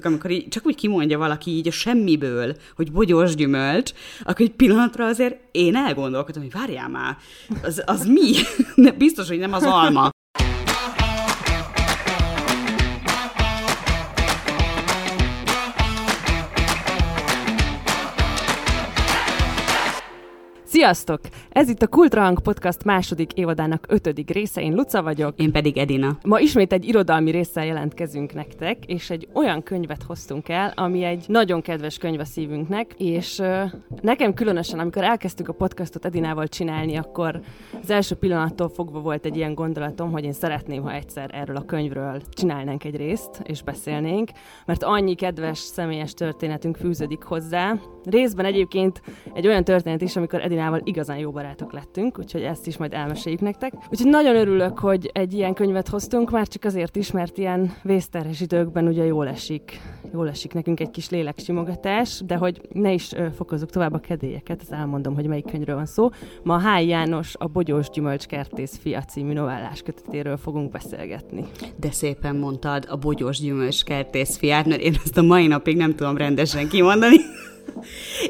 tudjátok, 0.00 0.04
amikor 0.04 0.30
így, 0.30 0.48
csak 0.48 0.66
úgy 0.66 0.74
kimondja 0.74 1.18
valaki 1.18 1.50
így 1.50 1.68
a 1.68 1.70
semmiből, 1.70 2.56
hogy 2.76 2.92
bogyós 2.92 3.34
gyümölcs, 3.34 3.92
akkor 4.22 4.46
egy 4.46 4.52
pillanatra 4.52 5.06
azért 5.06 5.36
én 5.50 5.76
elgondolkodom, 5.76 6.42
hogy 6.42 6.52
várjál 6.52 6.88
már, 6.88 7.16
az, 7.62 7.82
az 7.86 8.06
mi? 8.06 8.32
Biztos, 8.98 9.28
hogy 9.28 9.38
nem 9.38 9.52
az 9.52 9.62
alma. 9.62 10.10
Sziasztok! 20.80 21.20
Ez 21.50 21.68
itt 21.68 21.82
a 21.82 21.86
Kultrahang 21.86 22.40
Podcast 22.40 22.84
második 22.84 23.32
évadának 23.32 23.84
ötödik 23.88 24.30
része. 24.30 24.62
Én 24.62 24.74
Luca 24.74 25.02
vagyok. 25.02 25.34
Én 25.36 25.52
pedig 25.52 25.78
Edina. 25.78 26.18
Ma 26.24 26.38
ismét 26.38 26.72
egy 26.72 26.88
irodalmi 26.88 27.30
résszel 27.30 27.66
jelentkezünk 27.66 28.34
nektek, 28.34 28.84
és 28.86 29.10
egy 29.10 29.28
olyan 29.32 29.62
könyvet 29.62 30.02
hoztunk 30.02 30.48
el, 30.48 30.72
ami 30.76 31.02
egy 31.02 31.24
nagyon 31.28 31.62
kedves 31.62 31.98
könyv 31.98 32.20
a 32.20 32.24
szívünknek, 32.24 32.94
és 32.98 33.38
uh, 33.38 33.72
nekem 34.00 34.34
különösen, 34.34 34.78
amikor 34.78 35.04
elkezdtük 35.04 35.48
a 35.48 35.52
podcastot 35.52 36.04
Edinával 36.04 36.48
csinálni, 36.48 36.96
akkor 36.96 37.40
az 37.82 37.90
első 37.90 38.14
pillanattól 38.14 38.68
fogva 38.68 39.00
volt 39.00 39.24
egy 39.24 39.36
ilyen 39.36 39.54
gondolatom, 39.54 40.12
hogy 40.12 40.24
én 40.24 40.32
szeretném, 40.32 40.82
ha 40.82 40.92
egyszer 40.92 41.30
erről 41.32 41.56
a 41.56 41.64
könyvről 41.64 42.22
csinálnánk 42.32 42.84
egy 42.84 42.96
részt, 42.96 43.40
és 43.44 43.62
beszélnénk, 43.62 44.30
mert 44.66 44.82
annyi 44.82 45.14
kedves 45.14 45.58
személyes 45.58 46.14
történetünk 46.14 46.76
fűződik 46.76 47.22
hozzá. 47.22 47.74
Részben 48.04 48.44
egyébként 48.44 49.02
egy 49.34 49.46
olyan 49.46 49.64
történet 49.64 50.00
is, 50.02 50.16
amikor 50.16 50.40
Edinával 50.40 50.69
igazán 50.84 51.18
jó 51.18 51.30
barátok 51.30 51.72
lettünk, 51.72 52.18
úgyhogy 52.18 52.42
ezt 52.42 52.66
is 52.66 52.76
majd 52.76 52.92
elmeséljük 52.94 53.40
nektek. 53.40 53.72
Úgyhogy 53.90 54.10
nagyon 54.10 54.36
örülök, 54.36 54.78
hogy 54.78 55.10
egy 55.12 55.32
ilyen 55.32 55.54
könyvet 55.54 55.88
hoztunk, 55.88 56.30
már 56.30 56.48
csak 56.48 56.64
azért 56.64 56.96
is, 56.96 57.10
mert 57.10 57.38
ilyen 57.38 57.72
vészterhes 57.82 58.40
időkben 58.40 58.86
ugye 58.86 59.04
jól 59.04 59.28
esik, 59.28 59.80
jól 60.12 60.28
esik 60.28 60.52
nekünk 60.52 60.80
egy 60.80 60.90
kis 60.90 61.10
léleksimogatás, 61.10 62.22
de 62.26 62.36
hogy 62.36 62.60
ne 62.72 62.92
is 62.92 63.12
fokozzuk 63.36 63.70
tovább 63.70 63.92
a 63.92 63.98
kedélyeket, 63.98 64.60
az 64.60 64.72
elmondom, 64.72 65.14
hogy 65.14 65.26
melyik 65.26 65.50
könyvről 65.50 65.76
van 65.76 65.86
szó. 65.86 66.08
Ma 66.42 66.58
Háj 66.58 66.86
János 66.86 67.34
a 67.38 67.46
Bogyós 67.46 67.90
Gyümölcs 67.90 68.26
Kertész 68.26 68.78
fia 68.78 69.02
című 69.02 69.32
novellás 69.32 69.82
kötetéről 69.82 70.36
fogunk 70.36 70.70
beszélgetni. 70.70 71.44
De 71.76 71.90
szépen 71.90 72.36
mondtad 72.36 72.86
a 72.88 72.96
Bogyós 72.96 73.38
Gyümölcs 73.38 73.82
Kertész 73.84 74.36
fiát, 74.36 74.66
mert 74.66 74.80
én 74.80 74.94
ezt 75.04 75.18
a 75.18 75.22
mai 75.22 75.46
napig 75.46 75.76
nem 75.76 75.94
tudom 75.94 76.16
rendesen 76.16 76.68
kimondani. 76.68 77.16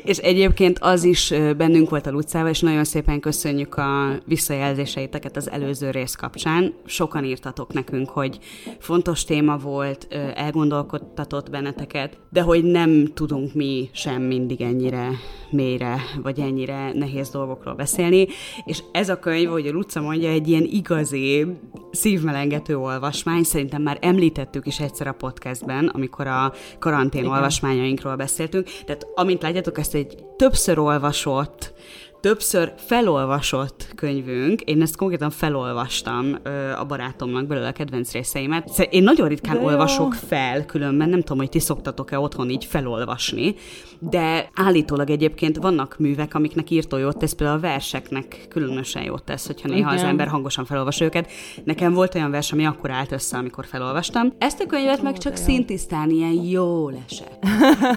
És 0.05 0.17
egyébként 0.17 0.79
az 0.79 1.05
is 1.05 1.33
bennünk 1.57 1.91
volt 1.91 2.07
a 2.07 2.11
Lucával, 2.11 2.51
és 2.51 2.61
nagyon 2.61 2.85
szépen 2.85 3.21
köszönjük 3.21 3.75
a 3.75 4.19
visszajelzéseiteket 4.25 5.37
az 5.37 5.51
előző 5.51 5.91
rész 5.91 6.15
kapcsán. 6.15 6.75
Sokan 6.85 7.25
írtatok 7.25 7.73
nekünk, 7.73 8.09
hogy 8.09 8.39
fontos 8.79 9.25
téma 9.25 9.57
volt, 9.57 10.07
elgondolkodtatott 10.35 11.51
benneteket, 11.51 12.19
de 12.31 12.41
hogy 12.41 12.65
nem 12.65 13.07
tudunk 13.15 13.55
mi 13.55 13.89
sem 13.93 14.23
mindig 14.23 14.61
ennyire 14.61 15.09
mélyre, 15.51 16.01
vagy 16.23 16.41
ennyire 16.41 16.93
nehéz 16.93 17.31
dolgokról 17.31 17.75
beszélni, 17.75 18.27
és 18.65 18.83
ez 18.93 19.09
a 19.09 19.19
könyv, 19.19 19.49
hogy 19.49 19.67
a 19.67 19.73
Luca 19.73 20.01
mondja, 20.01 20.29
egy 20.29 20.49
ilyen 20.49 20.65
igazi, 20.71 21.47
szívmelengető 21.91 22.79
olvasmány, 22.79 23.43
szerintem 23.43 23.83
már 23.83 23.99
említettük 24.01 24.67
is 24.67 24.81
egyszer 24.81 25.07
a 25.07 25.13
podcastben, 25.13 25.87
amikor 25.87 26.27
a 26.27 26.53
karantén 26.79 27.21
Igen. 27.21 27.33
olvasmányainkról 27.33 28.17
beszéltünk, 28.17 28.69
tehát 28.85 29.07
amint 29.31 29.45
látjátok, 29.45 29.79
ezt 29.79 29.95
egy 29.95 30.25
többször 30.37 30.79
olvasott, 30.79 31.73
többször 32.21 32.73
felolvasott 32.77 33.93
könyvünk, 33.95 34.61
én 34.61 34.83
ezt 34.83 34.97
konkrétan 34.97 35.31
felolvastam 35.31 36.37
ö, 36.43 36.71
a 36.71 36.85
barátomnak 36.85 37.47
belőle 37.47 37.69
a 37.69 37.73
kedvenc 37.73 38.13
részeimet. 38.13 38.69
Szóval 38.69 38.93
én 38.93 39.03
nagyon 39.03 39.29
ritkán 39.29 39.55
de 39.55 39.61
olvasok 39.65 40.15
jó. 40.21 40.29
fel, 40.29 40.67
különben 40.67 41.09
nem 41.09 41.21
tudom, 41.21 41.39
hogy 41.39 41.49
ti 41.49 41.59
szoktatok-e 41.59 42.19
otthon 42.19 42.51
így 42.51 42.65
felolvasni, 42.65 43.55
de 44.01 44.51
állítólag 44.55 45.11
egyébként 45.11 45.57
vannak 45.57 45.99
művek, 45.99 46.35
amiknek 46.35 46.71
írtó 46.71 46.97
jót 46.97 47.19
tesz, 47.19 47.33
például 47.33 47.59
a 47.59 47.61
verseknek 47.61 48.47
különösen 48.49 49.03
jót 49.03 49.23
tesz, 49.23 49.47
hogyha 49.47 49.69
néha 49.69 49.93
Igen. 49.93 50.05
az 50.05 50.11
ember 50.11 50.29
hangosan 50.29 50.65
felolvas 50.65 51.01
őket. 51.01 51.31
Nekem 51.65 51.93
volt 51.93 52.15
olyan 52.15 52.31
vers, 52.31 52.53
ami 52.53 52.67
akkor 52.67 52.91
állt 52.91 53.13
össze, 53.13 53.37
amikor 53.37 53.67
felolvastam. 53.67 54.33
Ezt 54.39 54.61
a 54.61 54.67
könyvet 54.67 55.03
meg 55.03 55.19
csak 55.19 55.37
szintisztán 55.37 56.11
ilyen 56.11 56.45
jól 56.45 56.95
esett. 57.09 57.47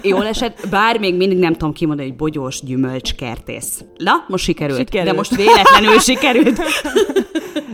Jól 0.02 0.26
esett, 0.26 0.68
bár 0.70 0.98
még 0.98 1.16
mindig 1.16 1.38
nem 1.38 1.52
tudom 1.52 1.72
kimondani, 1.72 2.08
hogy 2.08 2.18
bogyós 2.18 2.62
gyümölcs 2.62 3.14
kertész. 3.14 3.84
La, 3.96 4.24
most 4.28 4.44
sikerült. 4.44 4.78
sikerült. 4.78 5.10
De 5.10 5.16
most 5.16 5.36
véletlenül 5.36 5.98
sikerült. 5.98 6.60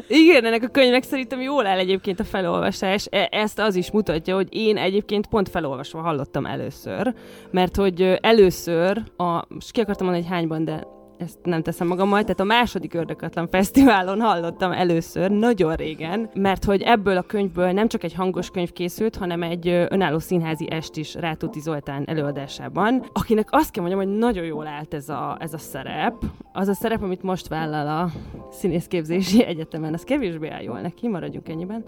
Igen, 0.09 0.45
ennek 0.45 0.63
a 0.63 0.69
könyvnek 0.69 1.03
szerintem 1.03 1.41
jól 1.41 1.67
áll 1.67 1.79
egyébként 1.79 2.21
a 2.21 2.25
felolvasás. 2.25 3.07
E- 3.11 3.29
ezt 3.31 3.59
az 3.59 3.75
is 3.75 3.91
mutatja, 3.91 4.35
hogy 4.35 4.49
én 4.51 4.77
egyébként 4.77 5.27
pont 5.27 5.49
felolvasva 5.49 6.01
hallottam 6.01 6.47
először, 6.47 7.15
mert 7.51 7.77
hogy 7.77 8.19
először, 8.21 9.03
a, 9.17 9.45
most 9.49 9.71
ki 9.71 9.81
akartam 9.81 10.07
mondani, 10.07 10.27
hogy 10.27 10.37
hányban, 10.37 10.65
de 10.65 10.87
ezt 11.21 11.39
nem 11.43 11.63
teszem 11.63 11.87
magammal, 11.87 12.21
tehát 12.21 12.41
a 12.41 12.45
második 12.45 12.95
Ördögatlan 12.95 13.49
Fesztiválon 13.49 14.21
hallottam 14.21 14.73
először, 14.73 15.31
nagyon 15.31 15.75
régen, 15.75 16.31
mert 16.35 16.65
hogy 16.65 16.83
ebből 16.83 17.17
a 17.17 17.23
könyvből 17.23 17.73
nem 17.73 17.89
csak 17.89 18.05
egy 18.05 18.15
hangos 18.15 18.51
könyv 18.51 18.73
készült, 18.73 19.17
hanem 19.17 19.43
egy 19.43 19.69
önálló 19.69 20.19
színházi 20.19 20.71
est 20.71 20.97
is 20.97 21.15
Rátóti 21.15 21.61
Zoltán 21.61 22.05
előadásában, 22.07 23.05
akinek 23.13 23.49
azt 23.51 23.71
kell 23.71 23.85
mondjam, 23.85 24.07
hogy 24.07 24.19
nagyon 24.19 24.45
jól 24.45 24.67
állt 24.67 24.95
ez 24.95 25.09
a, 25.09 25.37
ez 25.41 25.55
a 25.55 25.59
szerep. 25.59 26.15
Az 26.53 26.69
a 26.69 26.75
szerep, 26.75 27.03
amit 27.03 27.23
most 27.23 27.49
vállal 27.49 27.89
a 27.89 28.11
színészképzési 28.51 29.45
egyetemen, 29.45 29.95
az 29.95 30.03
kevésbé 30.03 30.49
áll 30.49 30.63
jól 30.63 30.81
neki, 30.81 31.09
maradjunk 31.09 31.49
ennyiben. 31.49 31.85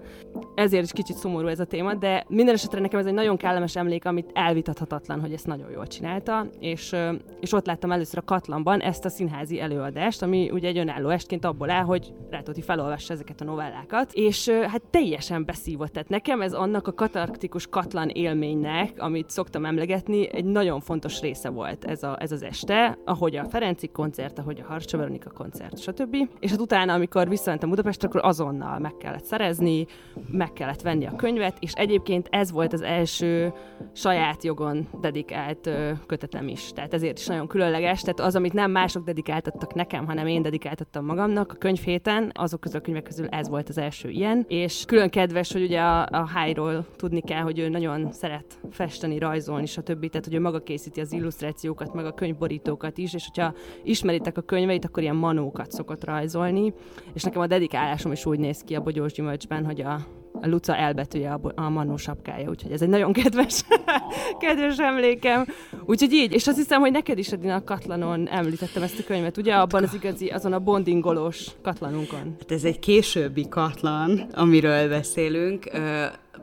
Ezért 0.55 0.83
is 0.83 0.91
kicsit 0.91 1.17
szomorú 1.17 1.47
ez 1.47 1.59
a 1.59 1.65
téma, 1.65 1.93
de 1.93 2.25
minden 2.27 2.53
esetre 2.53 2.79
nekem 2.79 2.99
ez 2.99 3.05
egy 3.05 3.13
nagyon 3.13 3.37
kellemes 3.37 3.75
emlék, 3.75 4.05
amit 4.05 4.31
elvitathatatlan, 4.33 5.21
hogy 5.21 5.33
ezt 5.33 5.47
nagyon 5.47 5.71
jól 5.71 5.87
csinálta, 5.87 6.47
és, 6.59 6.95
és 7.39 7.53
ott 7.53 7.65
láttam 7.65 7.91
először 7.91 8.17
a 8.17 8.25
Katlanban 8.25 8.81
ezt 8.81 9.05
a 9.05 9.09
színházi 9.27 9.59
előadást, 9.59 10.21
ami 10.21 10.49
ugye 10.51 10.67
egy 10.67 10.77
önálló 10.77 11.09
estként 11.09 11.45
abból 11.45 11.69
áll, 11.69 11.83
hogy 11.83 12.13
Rátóti 12.29 12.61
felolvassa 12.61 13.13
ezeket 13.13 13.41
a 13.41 13.43
novellákat, 13.43 14.13
és 14.13 14.49
hát 14.49 14.81
teljesen 14.89 15.45
beszívott. 15.45 15.91
Tehát 15.91 16.09
nekem 16.09 16.41
ez 16.41 16.53
annak 16.53 16.87
a 16.87 16.93
katarktikus 16.93 17.67
katlan 17.67 18.09
élménynek, 18.09 18.93
amit 18.97 19.29
szoktam 19.29 19.65
emlegetni, 19.65 20.33
egy 20.33 20.45
nagyon 20.45 20.79
fontos 20.79 21.21
része 21.21 21.49
volt 21.49 21.85
ez, 21.85 22.03
a, 22.03 22.17
ez 22.19 22.31
az 22.31 22.43
este, 22.43 22.97
ahogy 23.05 23.35
a 23.35 23.45
Ferenci 23.49 23.87
koncert, 23.87 24.39
ahogy 24.39 24.59
a 24.59 24.67
Harcsa 24.67 24.97
Veronika 24.97 25.29
koncert, 25.29 25.79
stb. 25.79 26.15
És 26.39 26.49
hát 26.49 26.59
utána, 26.59 26.93
amikor 26.93 27.29
visszamentem 27.29 27.69
Budapestre, 27.69 28.07
akkor 28.07 28.21
azonnal 28.23 28.79
meg 28.79 28.97
kellett 28.97 29.25
szerezni, 29.25 29.85
meg 30.31 30.53
kellett 30.53 30.81
venni 30.81 31.05
a 31.05 31.15
könyvet, 31.15 31.57
és 31.59 31.71
egyébként 31.71 32.27
ez 32.31 32.51
volt 32.51 32.73
az 32.73 32.81
első 32.81 33.53
saját 33.93 34.43
jogon 34.43 34.87
dedikált 35.01 35.69
kötetem 36.05 36.47
is. 36.47 36.71
Tehát 36.73 36.93
ezért 36.93 37.19
is 37.19 37.27
nagyon 37.27 37.47
különleges. 37.47 38.01
Tehát 38.01 38.19
az, 38.19 38.35
amit 38.35 38.53
nem 38.53 38.71
mások 38.71 39.03
dedikáltattak 39.13 39.73
nekem, 39.73 40.05
hanem 40.05 40.27
én 40.27 40.41
dedikáltattam 40.41 41.05
magamnak. 41.05 41.51
A 41.51 41.55
könyvhéten, 41.55 42.31
azok 42.33 42.59
közül 42.59 42.79
a 42.79 42.81
könyvek 42.81 43.03
közül 43.03 43.27
ez 43.27 43.49
volt 43.49 43.69
az 43.69 43.77
első 43.77 44.09
ilyen, 44.09 44.45
és 44.47 44.83
külön 44.87 45.09
kedves, 45.09 45.51
hogy 45.51 45.63
ugye 45.63 45.79
a, 45.79 46.07
a 46.11 46.27
Hájról 46.27 46.85
tudni 46.95 47.21
kell, 47.21 47.41
hogy 47.41 47.59
ő 47.59 47.69
nagyon 47.69 48.11
szeret 48.11 48.59
festeni, 48.71 49.17
rajzolni, 49.17 49.65
stb. 49.65 50.09
Tehát, 50.09 50.25
hogy 50.25 50.33
ő 50.33 50.39
maga 50.39 50.63
készíti 50.63 51.01
az 51.01 51.11
illusztrációkat, 51.11 51.93
meg 51.93 52.05
a 52.05 52.13
könyvborítókat 52.13 52.97
is, 52.97 53.13
és 53.13 53.25
hogyha 53.33 53.53
ismeritek 53.83 54.37
a 54.37 54.41
könyveit, 54.41 54.85
akkor 54.85 55.03
ilyen 55.03 55.15
manókat 55.15 55.71
szokott 55.71 56.03
rajzolni, 56.03 56.73
és 57.13 57.23
nekem 57.23 57.41
a 57.41 57.47
dedikálásom 57.47 58.11
is 58.11 58.25
úgy 58.25 58.39
néz 58.39 58.61
ki 58.61 58.75
a 58.75 58.81
Bogyós 58.81 59.13
Gyümölcsben, 59.13 59.65
hogy 59.65 59.81
a 59.81 60.22
a 60.43 60.47
Luca 60.47 60.75
elbetűje 60.75 61.31
a, 61.31 61.51
a 61.55 61.69
Manó 61.69 61.97
sapkája, 61.97 62.49
úgyhogy 62.49 62.71
ez 62.71 62.81
egy 62.81 62.89
nagyon 62.89 63.13
kedves, 63.13 63.61
kedves 64.39 64.77
emlékem. 64.77 65.45
Úgyhogy 65.85 66.13
így, 66.13 66.33
és 66.33 66.47
azt 66.47 66.57
hiszem, 66.57 66.79
hogy 66.79 66.91
neked 66.91 67.17
is 67.17 67.31
Edina 67.31 67.55
a 67.55 67.63
Katlanon 67.63 68.27
említettem 68.27 68.83
ezt 68.83 68.99
a 68.99 69.03
könyvet, 69.03 69.37
ugye 69.37 69.53
abban 69.53 69.83
az 69.83 69.93
igazi, 69.93 70.27
azon 70.27 70.53
a 70.53 70.59
bondingolós 70.59 71.47
Katlanunkon. 71.61 72.35
Hát 72.39 72.51
ez 72.51 72.63
egy 72.63 72.79
későbbi 72.79 73.49
Katlan, 73.49 74.27
amiről 74.33 74.89
beszélünk 74.89 75.69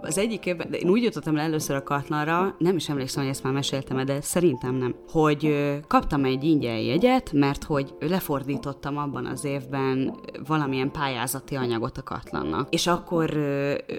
az 0.00 0.18
egyik 0.18 0.46
évben, 0.46 0.70
de 0.70 0.76
én 0.76 0.88
úgy 0.88 1.02
jutottam 1.02 1.34
le 1.34 1.42
először 1.42 1.76
a 1.76 1.82
Katlanra, 1.82 2.54
nem 2.58 2.76
is 2.76 2.88
emlékszem, 2.88 3.22
hogy 3.22 3.32
ezt 3.32 3.42
már 3.42 3.52
meséltem 3.52 4.04
de 4.04 4.20
szerintem 4.20 4.74
nem, 4.74 4.94
hogy 5.08 5.70
kaptam 5.86 6.24
egy 6.24 6.44
ingyen 6.44 6.78
jegyet, 6.78 7.32
mert 7.32 7.64
hogy 7.64 7.94
lefordítottam 8.00 8.98
abban 8.98 9.26
az 9.26 9.44
évben 9.44 10.14
valamilyen 10.46 10.90
pályázati 10.90 11.54
anyagot 11.54 11.98
a 11.98 12.02
Katlannak. 12.02 12.74
És 12.74 12.86
akkor 12.86 13.36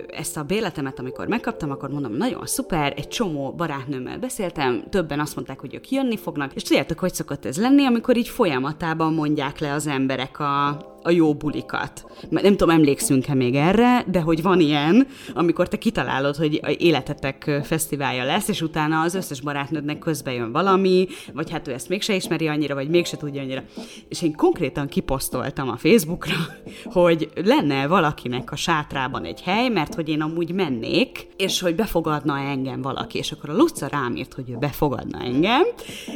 ezt 0.08 0.38
a 0.38 0.44
béletemet, 0.44 1.00
amikor 1.00 1.28
megkaptam, 1.28 1.72
akkor 1.72 1.90
mondom, 1.90 2.14
nagyon 2.14 2.46
szuper, 2.46 2.94
egy 2.98 3.08
csomó 3.08 3.54
barátnőmmel 3.54 4.20
beszéltem, 4.20 4.84
többen 4.90 5.20
azt 5.20 5.36
mondták, 5.36 5.60
hogy 5.60 5.74
ők 5.74 5.92
jönni 5.92 6.18
fognak, 6.18 6.54
és 6.54 6.64
tudjátok, 6.64 7.00
hogy 7.00 7.14
szokott 7.14 7.46
ez 7.46 7.58
lenni, 7.58 7.86
amikor 7.86 8.18
így 8.18 8.28
folyamatában 8.28 9.14
mondják 9.14 9.60
le 9.60 9.74
az 9.74 9.88
emberek 9.88 10.40
a, 10.40 10.68
a 11.04 11.10
jó 11.10 11.34
bulikat. 11.34 12.06
Nem 12.30 12.56
tudom, 12.56 12.70
emlékszünk-e 12.70 13.34
még 13.34 13.56
erre, 13.56 14.04
de 14.08 14.22
hogy 14.22 14.42
van 14.42 14.60
ilyen, 14.60 15.08
amikor 15.34 15.68
te 15.68 15.78
kitalálod, 15.82 16.36
hogy 16.36 16.62
életetek 16.78 17.60
fesztiválja 17.64 18.24
lesz, 18.24 18.48
és 18.48 18.62
utána 18.62 19.02
az 19.02 19.16
összes 19.16 19.42
barátnődnek 19.42 20.00
közbe 20.00 20.34
jön 20.34 20.52
valami, 20.52 21.08
vagy 21.34 21.50
hát 21.50 21.68
ő 21.68 21.74
ezt 21.74 21.90
mégse 21.90 22.16
ismeri 22.16 22.48
annyira, 22.48 22.76
vagy 22.76 22.90
mégse 22.90 23.18
tudja 23.18 23.42
annyira. 23.42 23.64
És 24.10 24.22
én 24.22 24.36
konkrétan 24.36 24.88
kiposztoltam 24.88 25.70
a 25.70 25.78
Facebookra, 25.78 26.36
hogy 27.00 27.30
lenne 27.36 27.88
valakinek 27.88 28.52
a 28.52 28.56
sátrában 28.56 29.26
egy 29.26 29.42
hely, 29.42 29.70
mert 29.70 29.96
hogy 29.96 30.10
én 30.10 30.22
amúgy 30.22 30.54
mennék, 30.54 31.28
és 31.38 31.62
hogy 31.62 31.76
befogadna 31.76 32.38
engem 32.38 32.82
valaki, 32.82 33.18
és 33.18 33.32
akkor 33.32 33.50
a 33.50 33.56
Luca 33.56 33.88
rám 33.88 34.16
írt, 34.16 34.34
hogy 34.34 34.50
ő 34.50 34.58
befogadna 34.58 35.20
engem, 35.20 35.64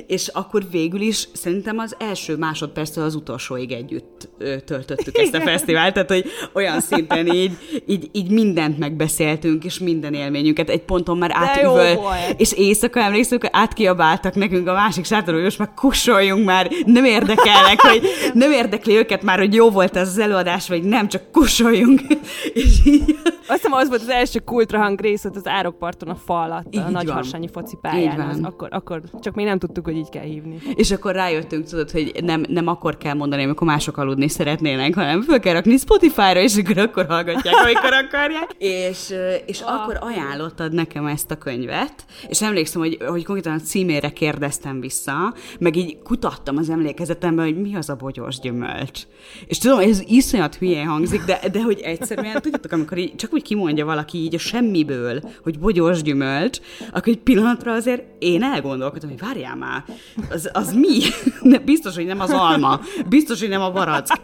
és 0.07 0.27
akkor 0.27 0.63
végül 0.71 1.01
is 1.01 1.27
szerintem 1.33 1.77
az 1.77 1.95
első 2.00 2.38
másodperctől 2.38 3.03
az 3.03 3.15
utolsóig 3.15 3.71
együtt 3.71 4.29
töltöttük 4.65 5.17
ezt 5.17 5.33
a 5.33 5.41
fesztivált, 5.41 5.94
tehát 5.94 6.09
hogy 6.12 6.25
olyan 6.53 6.81
szinten 6.81 7.27
így, 7.27 7.57
így, 7.85 8.09
így 8.12 8.29
mindent 8.29 8.77
megbeszéltünk, 8.77 9.55
és 9.63 9.80
minden 9.80 10.13
élményünket 10.13 10.69
egy 10.69 10.81
ponton 10.81 11.18
már 11.18 11.31
átüvöl, 11.34 12.00
és 12.38 12.54
éjszaka 12.54 13.00
emlékszünk, 13.00 13.42
hogy 13.42 13.50
átkiabáltak 13.54 14.36
nekünk 14.36 14.68
a 14.68 14.74
másik 14.74 15.06
sátorról, 15.06 15.34
hogy 15.34 15.44
most 15.44 15.60
már 15.60 15.72
kussoljunk 15.75 16.46
már, 16.46 16.72
nem 16.86 17.06
érdekelnek, 17.06 17.81
hogy 17.81 18.02
nem 18.34 18.52
érdekli 18.52 18.96
őket 18.96 19.24
már, 19.24 19.38
hogy 19.38 19.54
jó 19.54 19.69
volt 19.69 19.96
ez 19.96 20.07
az 20.07 20.18
előadás, 20.18 20.68
vagy 20.68 20.84
nem, 20.84 21.07
csak 21.07 21.31
kussoljunk. 21.31 22.02
és 22.54 22.86
így... 22.86 23.16
Azt 23.48 23.62
hiszem, 23.62 23.74
az 23.74 23.88
volt 23.88 24.02
az 24.02 24.10
első 24.10 24.40
kultrahang 24.40 25.00
rész, 25.00 25.25
az 25.25 25.48
árokparton 25.48 26.10
a 26.10 26.16
fal 26.16 26.44
alatt, 26.51 26.75
a 26.75 26.90
nagyharsányi 26.90 27.48
foci 27.48 27.78
pályán. 27.81 28.19
Az, 28.19 28.40
akkor, 28.42 28.68
akkor 28.72 29.01
csak 29.22 29.36
még 29.36 29.46
nem 29.46 29.60
tudtuk, 29.60 29.86
hogy 29.86 29.96
így 29.96 30.10
kell 30.10 30.24
hívni. 30.24 30.58
És 30.75 30.92
akkor 30.92 31.13
rájöttünk, 31.13 31.66
tudod, 31.66 31.92
hogy 31.92 32.12
nem, 32.24 32.46
nem 32.48 32.68
akkor 32.68 32.98
kell 32.98 33.13
mondani, 33.13 33.44
amikor 33.44 33.68
mások 33.68 33.98
aludni 33.98 34.28
szeretnének, 34.28 34.94
hanem 34.96 35.22
föl 35.22 35.40
kell 35.40 35.54
rakni 35.54 35.78
Spotify-ra, 35.78 36.40
és 36.40 36.56
akkor, 36.58 36.78
akkor 36.78 37.06
hallgatják, 37.06 37.56
amikor 37.63 37.94
akarják. 37.94 38.50
És, 38.90 39.13
és 39.45 39.62
ah. 39.62 39.74
akkor 39.74 39.97
ajánlottad 40.01 40.74
nekem 40.74 41.06
ezt 41.06 41.31
a 41.31 41.38
könyvet, 41.38 42.06
és 42.27 42.42
emlékszem, 42.42 42.81
hogy, 42.81 42.97
hogy 43.07 43.25
konkrétan 43.25 43.53
a 43.53 43.59
címére 43.59 44.09
kérdeztem 44.09 44.80
vissza, 44.80 45.33
meg 45.59 45.75
így 45.75 45.97
kutattam 46.03 46.57
az 46.57 46.69
emlékezetemben, 46.69 47.45
hogy 47.45 47.62
mi 47.62 47.75
az 47.75 47.89
a 47.89 47.95
bogyós 47.95 48.39
gyümölcs. 48.39 49.01
És 49.47 49.57
tudom, 49.57 49.80
ez 49.80 50.01
iszonyat 50.07 50.56
hülyén 50.56 50.88
hangzik, 50.88 51.24
de, 51.25 51.39
de 51.51 51.62
hogy 51.62 51.80
egyszerűen, 51.80 52.42
tudjátok, 52.42 52.71
amikor 52.71 52.97
így, 52.97 53.15
csak 53.15 53.33
úgy 53.33 53.42
kimondja 53.42 53.86
valaki 53.86 54.18
így 54.18 54.36
a 54.36 54.39
semmiből, 54.39 55.21
hogy 55.44 55.59
bogyós 55.59 56.01
gyümölcs, 56.01 56.59
akkor 56.91 57.07
egy 57.07 57.19
pillanatra 57.19 57.74
azért 57.74 58.03
én 58.19 58.44
elgondolkodtam, 58.44 59.09
hogy 59.09 59.19
várjál 59.19 59.56
már, 59.56 59.83
az, 60.30 60.50
az 60.53 60.74
mi? 60.74 61.00
De 61.51 61.59
biztos, 61.59 61.95
hogy 61.95 62.06
nem 62.06 62.19
az 62.19 62.31
alma, 62.31 62.80
biztos, 63.09 63.39
hogy 63.39 63.50
nem 63.50 63.62
a 63.62 63.71
barack. 63.71 64.21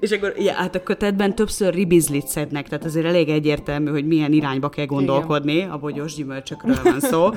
És 0.00 0.10
akkor 0.10 0.34
ja, 0.38 0.52
hát 0.52 0.74
a 0.74 0.82
kötetben 0.82 1.34
többször 1.34 1.74
ribizlit 1.74 2.26
szednek, 2.26 2.68
tehát 2.68 2.84
azért 2.84 3.06
elég 3.06 3.28
egyértelmű, 3.28 3.90
hogy 3.90 4.06
milyen 4.06 4.32
irányba 4.62 4.68
kell 4.68 4.86
gondolkodni, 4.86 5.52
Igen. 5.52 5.70
a 5.70 5.78
bogyós 5.78 6.14
gyümölcsökről 6.14 6.78
van 6.82 7.00
szó 7.00 7.30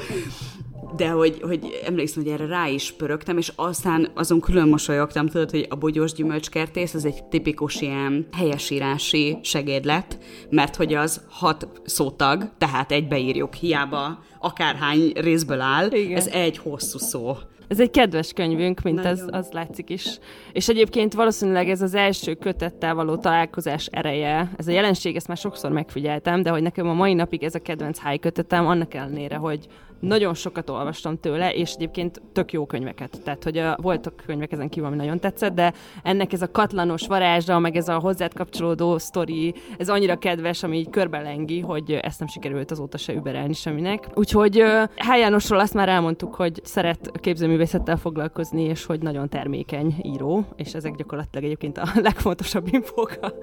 de 0.96 1.10
hogy, 1.10 1.42
hogy 1.42 1.82
emlékszem, 1.86 2.24
hogy 2.24 2.32
erre 2.32 2.46
rá 2.46 2.68
is 2.68 2.92
pörögtem, 2.92 3.38
és 3.38 3.52
aztán 3.56 4.08
azon 4.14 4.40
külön 4.40 4.68
mosolyogtam, 4.68 5.28
tudod, 5.28 5.50
hogy 5.50 5.66
a 5.70 5.76
bogyós 5.76 6.14
gyümölcskertész 6.14 6.94
az 6.94 7.06
egy 7.06 7.24
tipikus 7.24 7.82
ilyen 7.82 8.28
helyesírási 8.32 9.38
segédlet, 9.42 10.18
mert 10.50 10.76
hogy 10.76 10.94
az 10.94 11.22
hat 11.30 11.68
szótag, 11.86 12.50
tehát 12.58 12.92
egybeírjuk, 12.92 13.54
hiába 13.54 14.20
akárhány 14.40 15.12
részből 15.16 15.62
áll, 15.62 15.92
Igen. 15.92 16.18
ez 16.18 16.28
egy 16.28 16.58
hosszú 16.58 16.98
szó. 16.98 17.38
Ez 17.68 17.80
egy 17.80 17.92
kedves 17.92 18.34
könyvünk, 18.34 18.82
mint 18.82 19.06
az, 19.06 19.28
az 19.32 19.50
látszik 19.52 19.90
is. 19.90 20.20
És 20.52 20.70
egyébként 20.70 21.14
valószínűleg 21.14 21.70
ez 21.70 21.82
az 21.82 21.94
első 21.94 22.34
kötettel 22.34 22.96
való 22.96 23.16
találkozás 23.16 23.86
ereje. 23.86 24.52
Ez 24.58 24.68
a 24.68 24.72
jelenség, 24.72 25.16
ezt 25.16 25.28
már 25.28 25.38
sokszor 25.38 25.72
megfigyeltem, 25.72 26.42
de 26.42 26.50
hogy 26.50 26.62
nekem 26.62 26.90
a 26.90 26.94
mai 26.94 27.14
napig 27.14 27.44
ez 27.44 27.56
a 27.56 27.60
kedvenc 27.60 28.02
high 28.08 28.20
kötetem, 28.20 28.68
annak 28.68 28.94
ellenére, 28.94 29.36
hogy 29.36 29.68
nagyon 30.00 30.34
sokat 30.34 30.70
olvastam 30.70 31.20
tőle, 31.20 31.54
és 31.54 31.74
egyébként 31.74 32.22
tök 32.34 32.52
jó 32.52 32.66
könyveket. 32.66 33.22
Tehát, 33.24 33.44
hogy 33.44 33.58
a, 33.58 33.78
voltak 33.82 34.24
könyvek 34.26 34.52
ezen 34.52 34.70
kívül, 34.70 34.88
ami 34.88 34.98
nagyon 34.98 35.20
tetszett, 35.20 35.54
de 35.54 35.74
ennek 36.04 36.34
ez 36.34 36.42
a 36.42 36.52
katlanos 36.52 37.08
varázsa, 37.08 37.60
meg 37.60 37.76
ez 37.76 37.88
a 37.88 38.00
hozzád 38.00 38.34
kapcsolódó 38.34 38.98
sztori, 38.98 39.54
ez 39.78 39.90
annyira 39.90 40.18
kedves, 40.18 40.64
ami 40.64 40.78
így 40.78 40.90
körbelengi, 40.90 41.60
hogy 41.60 41.92
ezt 41.92 42.20
nem 42.20 42.28
sikerült 42.28 42.72
azóta 42.72 42.98
se 42.98 43.14
überelni 43.14 43.54
semminek. 43.54 44.08
Úgyhogy 44.14 44.64
H. 44.96 45.18
Jánosról 45.18 45.60
azt 45.60 45.74
már 45.74 45.90
elmondtuk, 45.90 46.36
hogy 46.36 46.60
szeret 46.64 47.12
képzőművészettel 47.20 47.98
foglalkozni, 47.98 48.64
és 48.64 48.86
hogy 48.86 49.02
nagyon 49.02 49.30
termékeny 49.30 49.96
író, 50.02 50.46
és 50.56 50.74
ezek 50.74 50.96
gyakorlatilag 50.96 51.46
egyébként 51.46 51.78
a 51.78 51.88
legfontosabb 52.08 52.68
infók 52.72 53.18
a, 53.22 53.34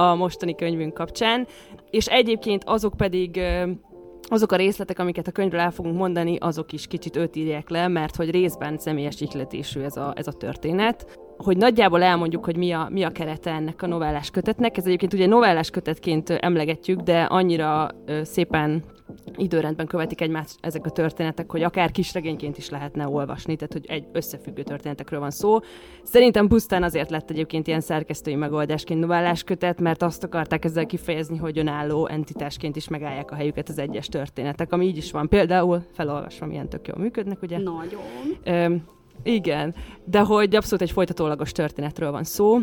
a 0.00 0.14
mostani 0.14 0.54
könyvünk 0.54 0.94
kapcsán. 0.94 1.46
És 1.90 2.06
egyébként 2.06 2.64
azok 2.64 2.96
pedig 2.96 3.40
azok 4.28 4.52
a 4.52 4.56
részletek, 4.56 4.98
amiket 4.98 5.26
a 5.26 5.32
könyvről 5.32 5.60
el 5.60 5.70
fogunk 5.70 5.96
mondani, 5.96 6.36
azok 6.36 6.72
is 6.72 6.86
kicsit 6.86 7.16
őt 7.16 7.36
írják 7.36 7.68
le, 7.68 7.88
mert 7.88 8.16
hogy 8.16 8.30
részben 8.30 8.78
személyes 8.78 9.20
ihletésű 9.20 9.80
ez 9.80 9.96
a, 9.96 10.12
ez 10.16 10.26
a 10.26 10.32
történet. 10.32 11.18
Hogy 11.36 11.56
nagyjából 11.56 12.02
elmondjuk, 12.02 12.44
hogy 12.44 12.56
mi 12.56 12.72
a, 12.72 12.88
mi 12.90 13.02
a 13.02 13.10
kerete 13.10 13.50
ennek 13.50 13.82
a 13.82 13.86
novellás 13.86 14.30
kötetnek. 14.30 14.76
Ez 14.76 14.86
egyébként 14.86 15.12
ugye 15.12 15.26
novellás 15.26 15.70
kötetként 15.70 16.30
emlegetjük, 16.30 17.00
de 17.00 17.22
annyira 17.22 17.90
ö, 18.06 18.24
szépen 18.24 18.84
időrendben 19.36 19.86
követik 19.86 20.20
egymást 20.20 20.56
ezek 20.60 20.86
a 20.86 20.90
történetek, 20.90 21.50
hogy 21.50 21.62
akár 21.62 21.90
kisregényként 21.90 22.58
is 22.58 22.70
lehetne 22.70 23.08
olvasni, 23.08 23.56
tehát 23.56 23.72
hogy 23.72 23.86
egy 23.86 24.06
összefüggő 24.12 24.62
történetekről 24.62 25.20
van 25.20 25.30
szó. 25.30 25.58
Szerintem 26.02 26.48
pusztán 26.48 26.82
azért 26.82 27.10
lett 27.10 27.30
egyébként 27.30 27.66
ilyen 27.66 27.80
szerkesztői 27.80 28.34
megoldásként 28.34 29.00
novelláskötet, 29.00 29.80
mert 29.80 30.02
azt 30.02 30.24
akarták 30.24 30.64
ezzel 30.64 30.86
kifejezni, 30.86 31.36
hogy 31.36 31.58
önálló 31.58 32.06
entitásként 32.06 32.76
is 32.76 32.88
megállják 32.88 33.30
a 33.30 33.34
helyüket 33.34 33.68
az 33.68 33.78
egyes 33.78 34.06
történetek, 34.06 34.72
ami 34.72 34.86
így 34.86 34.96
is 34.96 35.12
van. 35.12 35.28
Például 35.28 35.82
felolvasva 35.92 36.46
milyen 36.46 36.68
tök 36.68 36.86
jól 36.86 36.98
működnek, 36.98 37.42
ugye? 37.42 37.58
Nagyon. 37.58 38.00
Ö, 38.44 38.74
igen, 39.26 39.74
de 40.04 40.20
hogy 40.20 40.56
abszolút 40.56 40.82
egy 40.82 40.90
folytatólagos 40.90 41.52
történetről 41.52 42.10
van 42.10 42.24
szó, 42.24 42.60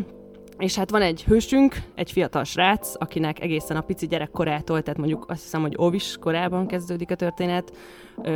és 0.58 0.76
hát 0.76 0.90
van 0.90 1.02
egy 1.02 1.24
hősünk, 1.24 1.76
egy 1.94 2.12
fiatal 2.12 2.44
srác, 2.44 2.92
akinek 2.98 3.40
egészen 3.40 3.76
a 3.76 3.80
pici 3.80 4.06
gyerekkorától, 4.06 4.82
tehát 4.82 4.98
mondjuk 4.98 5.24
azt 5.28 5.42
hiszem, 5.42 5.60
hogy 5.60 5.76
óvis 5.80 6.16
korában 6.20 6.66
kezdődik 6.66 7.10
a 7.10 7.14
történet, 7.14 7.72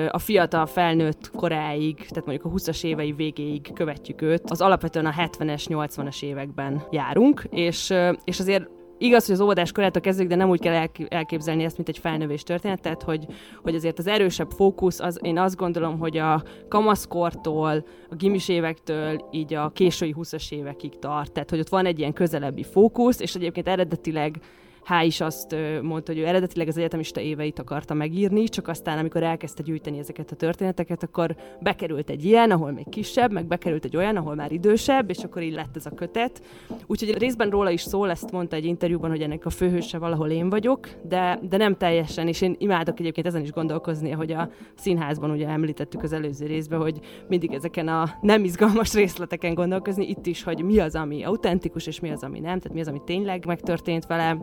a 0.08 0.18
fiatal 0.18 0.66
felnőtt 0.66 1.30
koráig, 1.30 1.96
tehát 1.96 2.26
mondjuk 2.26 2.44
a 2.44 2.56
20-as 2.56 2.84
évei 2.84 3.12
végéig 3.12 3.72
követjük 3.74 4.22
őt. 4.22 4.50
Az 4.50 4.60
alapvetően 4.60 5.06
a 5.06 5.12
70-es, 5.12 5.64
80-as 5.68 6.22
években 6.22 6.82
járunk, 6.90 7.42
és, 7.50 7.94
és 8.24 8.40
azért 8.40 8.68
Igaz, 8.98 9.26
hogy 9.26 9.34
az 9.34 9.40
óvodás 9.40 9.72
korától 9.72 10.00
kezdődik, 10.02 10.30
de 10.30 10.36
nem 10.36 10.48
úgy 10.48 10.60
kell 10.60 10.88
elképzelni 11.08 11.64
ezt, 11.64 11.76
mint 11.76 11.88
egy 11.88 11.98
felnövés 11.98 12.42
történet, 12.42 12.80
tehát 12.80 13.02
hogy, 13.02 13.26
hogy 13.62 13.74
azért 13.74 13.98
az 13.98 14.06
erősebb 14.06 14.50
fókusz, 14.50 15.00
az, 15.00 15.18
én 15.22 15.38
azt 15.38 15.56
gondolom, 15.56 15.98
hogy 15.98 16.16
a 16.16 16.42
kamaszkortól, 16.68 17.84
a 18.10 18.14
gimis 18.14 18.48
évektől, 18.48 19.28
így 19.30 19.54
a 19.54 19.70
késői 19.70 20.14
20-as 20.18 20.52
évekig 20.52 20.98
tart, 20.98 21.32
tehát 21.32 21.50
hogy 21.50 21.58
ott 21.58 21.68
van 21.68 21.86
egy 21.86 21.98
ilyen 21.98 22.12
közelebbi 22.12 22.62
fókusz, 22.62 23.20
és 23.20 23.34
egyébként 23.34 23.68
eredetileg 23.68 24.40
H. 24.88 25.04
is 25.04 25.20
azt 25.20 25.56
mondta, 25.82 26.12
hogy 26.12 26.20
ő 26.20 26.26
eredetileg 26.26 26.68
az 26.68 26.76
egyetemista 26.76 27.20
éveit 27.20 27.58
akarta 27.58 27.94
megírni, 27.94 28.44
csak 28.48 28.68
aztán, 28.68 28.98
amikor 28.98 29.22
elkezdte 29.22 29.62
gyűjteni 29.62 29.98
ezeket 29.98 30.30
a 30.30 30.36
történeteket, 30.36 31.02
akkor 31.02 31.36
bekerült 31.60 32.10
egy 32.10 32.24
ilyen, 32.24 32.50
ahol 32.50 32.72
még 32.72 32.88
kisebb, 32.88 33.32
meg 33.32 33.46
bekerült 33.46 33.84
egy 33.84 33.96
olyan, 33.96 34.16
ahol 34.16 34.34
már 34.34 34.52
idősebb, 34.52 35.10
és 35.10 35.18
akkor 35.18 35.42
így 35.42 35.52
lett 35.52 35.76
ez 35.76 35.86
a 35.86 35.90
kötet. 35.90 36.42
Úgyhogy 36.86 37.18
részben 37.18 37.50
róla 37.50 37.70
is 37.70 37.80
szól, 37.80 38.10
ezt 38.10 38.30
mondta 38.30 38.56
egy 38.56 38.64
interjúban, 38.64 39.10
hogy 39.10 39.22
ennek 39.22 39.46
a 39.46 39.50
főhőse 39.50 39.98
valahol 39.98 40.30
én 40.30 40.50
vagyok, 40.50 40.88
de, 41.02 41.38
de 41.48 41.56
nem 41.56 41.76
teljesen, 41.76 42.28
és 42.28 42.40
én 42.40 42.56
imádok 42.58 43.00
egyébként 43.00 43.26
ezen 43.26 43.42
is 43.42 43.52
gondolkozni, 43.52 44.10
hogy 44.10 44.32
a 44.32 44.50
színházban 44.74 45.30
ugye 45.30 45.48
említettük 45.48 46.02
az 46.02 46.12
előző 46.12 46.46
részben, 46.46 46.80
hogy 46.80 47.00
mindig 47.28 47.52
ezeken 47.52 47.88
a 47.88 48.10
nem 48.20 48.44
izgalmas 48.44 48.94
részleteken 48.94 49.54
gondolkozni, 49.54 50.08
itt 50.08 50.26
is, 50.26 50.42
hogy 50.42 50.64
mi 50.64 50.78
az, 50.78 50.94
ami 50.94 51.24
autentikus, 51.24 51.86
és 51.86 52.00
mi 52.00 52.10
az, 52.10 52.22
ami 52.22 52.40
nem, 52.40 52.58
tehát 52.58 52.72
mi 52.72 52.80
az, 52.80 52.88
ami 52.88 53.00
tényleg 53.04 53.46
megtörtént 53.46 54.06
vele, 54.06 54.38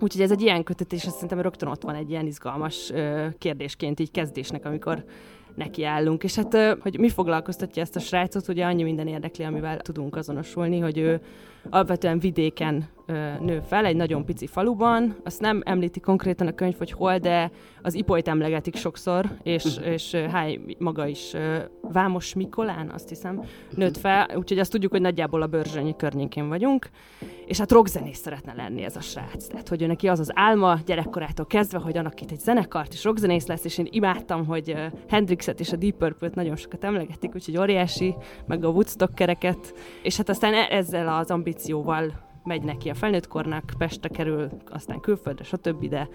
Úgyhogy 0.00 0.22
ez 0.22 0.30
egy 0.30 0.42
ilyen 0.42 0.62
kötetés, 0.62 1.04
és 1.04 1.10
szerintem 1.10 1.40
rögtön 1.40 1.68
ott 1.68 1.82
van 1.82 1.94
egy 1.94 2.10
ilyen 2.10 2.26
izgalmas 2.26 2.90
ö, 2.90 3.26
kérdésként 3.38 4.00
így 4.00 4.10
kezdésnek, 4.10 4.64
amikor 4.64 5.04
nekiállunk. 5.54 6.24
És 6.24 6.34
hát, 6.34 6.56
hogy 6.80 6.98
mi 6.98 7.08
foglalkoztatja 7.08 7.82
ezt 7.82 7.96
a 7.96 8.00
srácot, 8.00 8.48
ugye 8.48 8.64
annyi 8.64 8.82
minden 8.82 9.06
érdekli, 9.06 9.44
amivel 9.44 9.80
tudunk 9.80 10.16
azonosulni, 10.16 10.78
hogy 10.78 10.98
ő 10.98 11.20
alapvetően 11.70 12.18
vidéken 12.18 12.88
nő 13.40 13.62
fel, 13.66 13.84
egy 13.84 13.96
nagyon 13.96 14.24
pici 14.24 14.46
faluban. 14.46 15.16
Azt 15.24 15.40
nem 15.40 15.62
említi 15.64 16.00
konkrétan 16.00 16.46
a 16.46 16.52
könyv, 16.52 16.76
hogy 16.78 16.92
hol, 16.92 17.18
de 17.18 17.50
az 17.82 17.94
Ipolyt 17.94 18.28
emlegetik 18.28 18.76
sokszor, 18.76 19.26
és, 19.42 19.64
és 19.94 20.14
Háj 20.14 20.60
maga 20.78 21.06
is 21.06 21.32
Vámos 21.82 22.34
Mikolán, 22.34 22.90
azt 22.90 23.08
hiszem, 23.08 23.42
nőtt 23.74 23.96
fel, 23.96 24.28
úgyhogy 24.34 24.58
azt 24.58 24.70
tudjuk, 24.70 24.90
hogy 24.90 25.00
nagyjából 25.00 25.42
a 25.42 25.46
Börzsönyi 25.46 25.96
környékén 25.96 26.48
vagyunk, 26.48 26.90
és 27.46 27.58
hát 27.58 27.72
rockzenész 27.72 28.18
szeretne 28.18 28.54
lenni 28.54 28.82
ez 28.82 28.96
a 28.96 29.00
srác. 29.00 29.46
Tehát, 29.46 29.68
hogy 29.68 29.86
neki 29.86 30.08
az 30.08 30.18
az 30.18 30.30
álma 30.34 30.78
gyerekkorától 30.86 31.46
kezdve, 31.46 31.78
hogy 31.78 31.96
annak 31.96 32.20
itt 32.20 32.30
egy 32.30 32.40
zenekart 32.40 32.92
és 32.92 33.04
rockzenész 33.04 33.46
lesz, 33.46 33.64
és 33.64 33.78
én 33.78 33.88
imádtam, 33.90 34.46
hogy 34.46 34.74
Hendrixet 35.08 35.60
és 35.60 35.72
a 35.72 35.76
Deep 35.76 35.94
Purple-t 35.94 36.34
nagyon 36.34 36.56
sokat 36.56 36.84
emlegetik, 36.84 37.34
úgyhogy 37.34 37.58
óriási, 37.58 38.14
meg 38.46 38.64
a 38.64 38.68
Woodstock 38.68 39.14
kereket, 39.14 39.74
és 40.02 40.16
hát 40.16 40.28
aztán 40.28 40.54
e- 40.54 40.68
ezzel 40.70 41.08
az 41.08 41.30
ambícióval 41.50 42.12
megy 42.44 42.62
neki 42.62 42.90
a 42.90 42.94
felnőttkornak, 42.94 43.72
Pestre 43.78 44.08
kerül, 44.08 44.48
aztán 44.68 45.00
külföldre, 45.00 45.44
stb., 45.44 45.88
de 45.88 46.08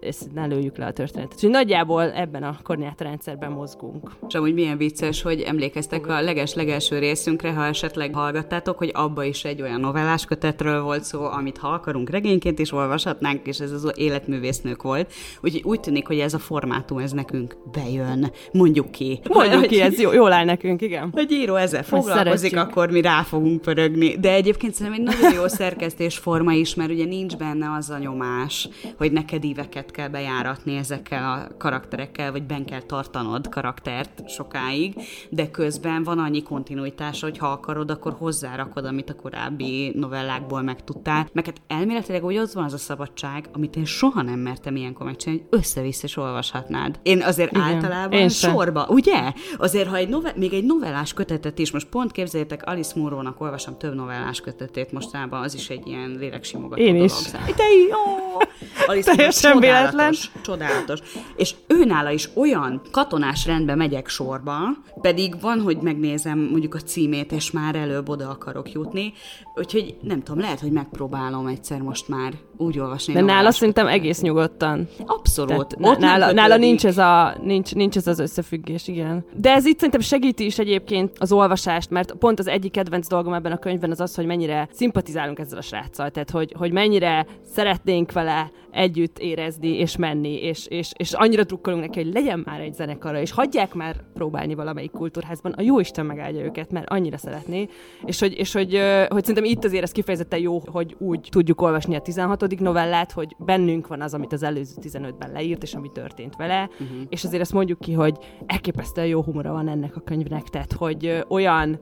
ezt 0.00 0.32
ne 0.34 0.46
lőjük 0.46 0.76
le 0.76 0.86
a 0.86 0.92
történetet. 0.92 1.34
Úgyhogy 1.34 1.50
nagyjából 1.50 2.12
ebben 2.12 2.42
a 2.42 2.58
koordinátorrendszerben 2.62 3.50
mozgunk. 3.50 4.10
És 4.28 4.34
amúgy 4.34 4.54
milyen 4.54 4.76
vicces, 4.76 5.22
hogy 5.22 5.40
emlékeztek 5.40 6.06
a 6.06 6.20
leges-legelső 6.20 6.98
részünkre, 6.98 7.52
ha 7.52 7.64
esetleg 7.64 8.14
hallgattátok, 8.14 8.78
hogy 8.78 8.90
abba 8.94 9.24
is 9.24 9.44
egy 9.44 9.62
olyan 9.62 9.80
novellás 9.80 10.24
kötetről 10.24 10.82
volt 10.82 11.04
szó, 11.04 11.24
amit 11.24 11.58
ha 11.58 11.68
akarunk 11.68 12.10
regényként 12.10 12.58
is 12.58 12.72
olvashatnánk, 12.72 13.46
és 13.46 13.58
ez 13.58 13.70
az 13.70 13.92
életművésznők 13.94 14.82
volt. 14.82 15.12
Úgyhogy 15.40 15.62
úgy 15.64 15.80
tűnik, 15.80 16.06
hogy 16.06 16.18
ez 16.18 16.34
a 16.34 16.38
formátum, 16.38 16.98
ez 16.98 17.12
nekünk 17.12 17.56
bejön. 17.72 18.30
Mondjuk 18.52 18.90
ki. 18.90 19.20
Mondjuk 19.28 19.58
hogy, 19.58 19.68
ki, 19.68 19.80
ez 19.80 20.00
jó, 20.00 20.12
jól 20.12 20.32
áll 20.32 20.44
nekünk, 20.44 20.82
igen. 20.82 21.10
Hogy 21.12 21.32
író 21.32 21.54
ezzel 21.54 21.82
foglalkozik, 21.82 22.56
akkor 22.56 22.90
mi 22.90 23.00
rá 23.00 23.22
fogunk 23.22 23.60
pörögni. 23.60 24.16
De 24.18 24.32
egyébként 24.32 24.74
szerintem 24.74 25.06
egy 25.06 25.14
nagyon 25.14 25.34
jó 25.34 25.48
szerkesztésforma 25.48 26.52
is, 26.52 26.74
mert 26.74 26.90
ugye 26.90 27.04
nincs 27.04 27.36
benne 27.36 27.72
az 27.78 27.90
a 27.90 27.98
nyomás, 27.98 28.68
hogy 28.96 29.12
neked 29.12 29.44
íveket 29.86 29.90
kell 29.90 30.08
bejáratni 30.08 30.76
ezekkel 30.76 31.24
a 31.32 31.56
karakterekkel, 31.56 32.32
vagy 32.32 32.42
ben 32.42 32.64
kell 32.64 32.80
tartanod 32.80 33.48
karaktert 33.48 34.28
sokáig, 34.28 34.94
de 35.30 35.50
közben 35.50 36.02
van 36.04 36.18
annyi 36.18 36.42
kontinuitás, 36.42 37.20
hogy 37.20 37.38
ha 37.38 37.46
akarod, 37.46 37.90
akkor 37.90 38.14
hozzárakod, 38.18 38.84
amit 38.84 39.10
a 39.10 39.14
korábbi 39.14 39.92
novellákból 39.94 40.62
megtudtál. 40.62 41.28
Meg 41.32 41.44
hát 41.44 41.60
elméletileg 41.66 42.24
úgy 42.24 42.36
az 42.36 42.54
van 42.54 42.64
az 42.64 42.72
a 42.72 42.78
szabadság, 42.78 43.48
amit 43.52 43.76
én 43.76 43.84
soha 43.84 44.22
nem 44.22 44.38
mertem 44.38 44.76
ilyenkor 44.76 45.06
megcsinálni, 45.06 45.42
hogy 45.50 45.58
össze-vissza 45.58 46.04
is 46.04 46.16
olvashatnád. 46.16 46.98
Én 47.02 47.22
azért 47.22 47.50
Igen, 47.50 47.62
általában 47.62 48.18
én 48.18 48.28
sorba, 48.28 48.86
ugye? 48.88 49.32
Azért, 49.56 49.88
ha 49.88 49.96
egy 49.96 50.08
nove- 50.08 50.36
még 50.36 50.52
egy 50.52 50.64
novellás 50.64 51.12
kötetet 51.12 51.58
is, 51.58 51.70
most 51.70 51.86
pont 51.88 52.12
képzeljétek, 52.12 52.62
Alice 52.66 52.92
Munro-nak 52.96 53.40
olvasom 53.40 53.78
több 53.78 53.94
novellás 53.94 54.40
kötetét 54.40 54.92
mostában, 54.92 55.42
az 55.42 55.54
is 55.54 55.68
egy 55.68 55.86
ilyen 55.86 56.16
léleksimogató 56.18 56.82
Én 56.82 56.92
dolog. 56.92 57.10
is. 57.10 57.30
De 57.30 57.64
jó! 57.88 58.38
Alice 58.86 59.14
Teljesen 59.14 59.60
csodálatos, 59.84 60.30
csodálatos. 60.42 61.00
És 61.36 61.54
őnála 61.66 62.10
is 62.10 62.28
olyan 62.34 62.80
katonás 62.90 63.46
rendbe 63.46 63.74
megyek 63.74 64.08
sorba, 64.08 64.58
pedig 65.00 65.40
van, 65.40 65.60
hogy 65.60 65.76
megnézem 65.76 66.38
mondjuk 66.38 66.74
a 66.74 66.78
címét, 66.78 67.32
és 67.32 67.50
már 67.50 67.74
előbb 67.74 68.08
oda 68.08 68.28
akarok 68.28 68.72
jutni, 68.72 69.12
úgyhogy 69.54 69.96
nem 70.02 70.22
tudom, 70.22 70.40
lehet, 70.40 70.60
hogy 70.60 70.70
megpróbálom 70.70 71.46
egyszer 71.46 71.80
most 71.80 72.08
már 72.08 72.32
úgy 72.56 72.78
olvasni. 72.78 73.12
De 73.12 73.20
nála 73.20 73.50
szerintem 73.50 73.86
egész 73.86 74.20
nyugodtan. 74.20 74.88
Abszolút. 75.06 75.76
Tehát 75.80 75.98
nála, 75.98 76.32
nála 76.32 76.56
nincs, 76.56 76.86
ez 76.86 76.98
a, 76.98 77.36
nincs, 77.42 77.74
nincs 77.74 77.96
ez 77.96 78.06
az 78.06 78.18
összefüggés, 78.18 78.88
igen. 78.88 79.24
De 79.34 79.52
ez 79.52 79.66
itt 79.66 79.76
szerintem 79.76 80.00
segíti 80.00 80.44
is 80.44 80.58
egyébként 80.58 81.10
az 81.18 81.32
olvasást, 81.32 81.90
mert 81.90 82.12
pont 82.12 82.38
az 82.38 82.46
egyik 82.46 82.72
kedvenc 82.72 83.08
dolgom 83.08 83.32
ebben 83.32 83.52
a 83.52 83.58
könyvben 83.58 83.90
az 83.90 84.00
az, 84.00 84.14
hogy 84.14 84.26
mennyire 84.26 84.68
szimpatizálunk 84.72 85.38
ezzel 85.38 85.58
a 85.58 85.62
sráccal, 85.62 86.10
tehát 86.10 86.30
hogy, 86.30 86.54
hogy 86.58 86.72
mennyire 86.72 87.26
szeretnénk 87.54 88.12
vele 88.12 88.50
együtt 88.76 89.18
érezni 89.18 89.68
és 89.68 89.96
menni, 89.96 90.42
és, 90.42 90.66
és, 90.66 90.92
és 90.96 91.12
annyira 91.12 91.44
drukkolunk 91.44 91.82
neki, 91.82 92.02
hogy 92.02 92.12
legyen 92.12 92.42
már 92.44 92.60
egy 92.60 92.74
zenekara, 92.74 93.20
és 93.20 93.30
hagyják 93.30 93.74
már 93.74 93.96
próbálni 94.14 94.54
valamelyik 94.54 94.90
kultúrházban, 94.90 95.52
a 95.52 95.62
jó 95.62 95.80
Isten 95.80 96.06
megáldja 96.06 96.44
őket, 96.44 96.70
mert 96.70 96.88
annyira 96.88 97.16
szeretné, 97.16 97.68
és 98.04 98.20
hogy, 98.20 98.38
és 98.38 98.52
hogy, 98.52 98.80
hogy 99.08 99.24
szerintem 99.24 99.44
itt 99.44 99.64
azért 99.64 99.82
ez 99.82 99.92
kifejezetten 99.92 100.38
jó, 100.38 100.62
hogy 100.66 100.96
úgy 100.98 101.28
tudjuk 101.30 101.60
olvasni 101.60 101.94
a 101.94 102.00
16. 102.00 102.60
novellát, 102.60 103.12
hogy 103.12 103.36
bennünk 103.38 103.86
van 103.86 104.00
az, 104.00 104.14
amit 104.14 104.32
az 104.32 104.42
előző 104.42 104.74
15-ben 104.82 105.32
leírt, 105.32 105.62
és 105.62 105.74
ami 105.74 105.90
történt 105.92 106.36
vele, 106.36 106.68
uh-huh. 106.72 106.88
és 107.08 107.24
azért 107.24 107.42
ezt 107.42 107.52
mondjuk 107.52 107.80
ki, 107.80 107.92
hogy 107.92 108.16
elképesztően 108.46 109.06
jó 109.06 109.22
humora 109.22 109.52
van 109.52 109.68
ennek 109.68 109.96
a 109.96 110.00
könyvnek, 110.00 110.48
tehát 110.48 110.72
hogy 110.72 111.24
olyan 111.28 111.80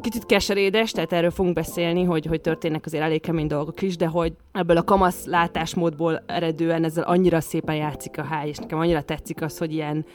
kicsit 0.00 0.26
keserédes, 0.26 0.92
tehát 0.92 1.12
erről 1.12 1.30
fogunk 1.30 1.54
beszélni, 1.54 2.04
hogy, 2.04 2.26
hogy 2.26 2.40
történnek 2.40 2.86
azért 2.86 3.02
elég 3.02 3.20
kemény 3.20 3.46
dolgok 3.46 3.82
is, 3.82 3.96
de 3.96 4.06
hogy 4.06 4.32
ebből 4.52 4.76
a 4.76 4.82
kamasz 4.82 5.24
látásmódból 5.24 6.22
eredően 6.26 6.84
ezzel 6.84 7.04
annyira 7.04 7.40
szépen 7.40 7.76
játszik 7.76 8.18
a 8.18 8.22
háj, 8.22 8.48
és 8.48 8.56
nekem 8.56 8.78
annyira 8.78 9.02
tetszik 9.02 9.42
az, 9.42 9.58
hogy 9.58 9.72
ilyen 9.72 10.06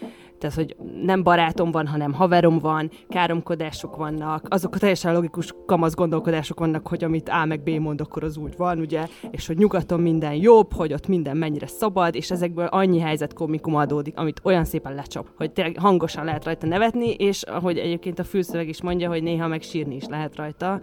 tehát, 0.44 0.58
hogy 0.58 0.76
nem 1.04 1.24
barátom 1.24 1.72
van, 1.72 1.88
hanem 1.88 2.14
haverom 2.14 2.60
van, 2.60 2.90
káromkodások 3.10 3.96
vannak, 3.96 4.46
azok 4.50 4.76
a 4.76 4.78
teljesen 4.78 5.14
logikus 5.14 5.54
kamasz 5.66 5.94
gondolkodások 5.94 6.60
vannak, 6.60 6.88
hogy 6.88 7.04
amit 7.04 7.30
A 7.30 7.46
meg 7.46 7.64
B 7.64 7.70
mond, 7.70 8.02
akkor 8.02 8.24
az 8.24 8.38
úgy 8.38 8.54
van, 8.58 8.80
ugye, 8.80 9.08
és 9.32 9.48
hogy 9.48 9.58
nyugaton 9.58 10.00
minden 10.00 10.34
jobb, 10.34 10.74
hogy 10.74 10.94
ott 10.94 11.08
minden 11.08 11.38
mennyire 11.38 11.68
szabad, 11.68 12.16
és 12.16 12.32
ezekből 12.32 12.66
annyi 12.66 13.00
helyzet 13.00 13.34
komikum 13.34 13.76
adódik, 13.76 14.18
amit 14.18 14.42
olyan 14.44 14.66
szépen 14.66 14.96
lecsap, 14.96 15.28
hogy 15.38 15.52
tényleg 15.52 15.78
hangosan 15.80 16.26
lehet 16.26 16.44
rajta 16.44 16.68
nevetni, 16.68 17.14
és 17.14 17.44
ahogy 17.44 17.78
egyébként 17.78 18.20
a 18.20 18.24
fülszöveg 18.24 18.68
is 18.68 18.82
mondja, 18.82 19.10
hogy 19.10 19.24
néha 19.24 19.48
meg 19.48 19.62
sírni 19.62 19.96
is 19.96 20.06
lehet 20.06 20.36
rajta. 20.36 20.80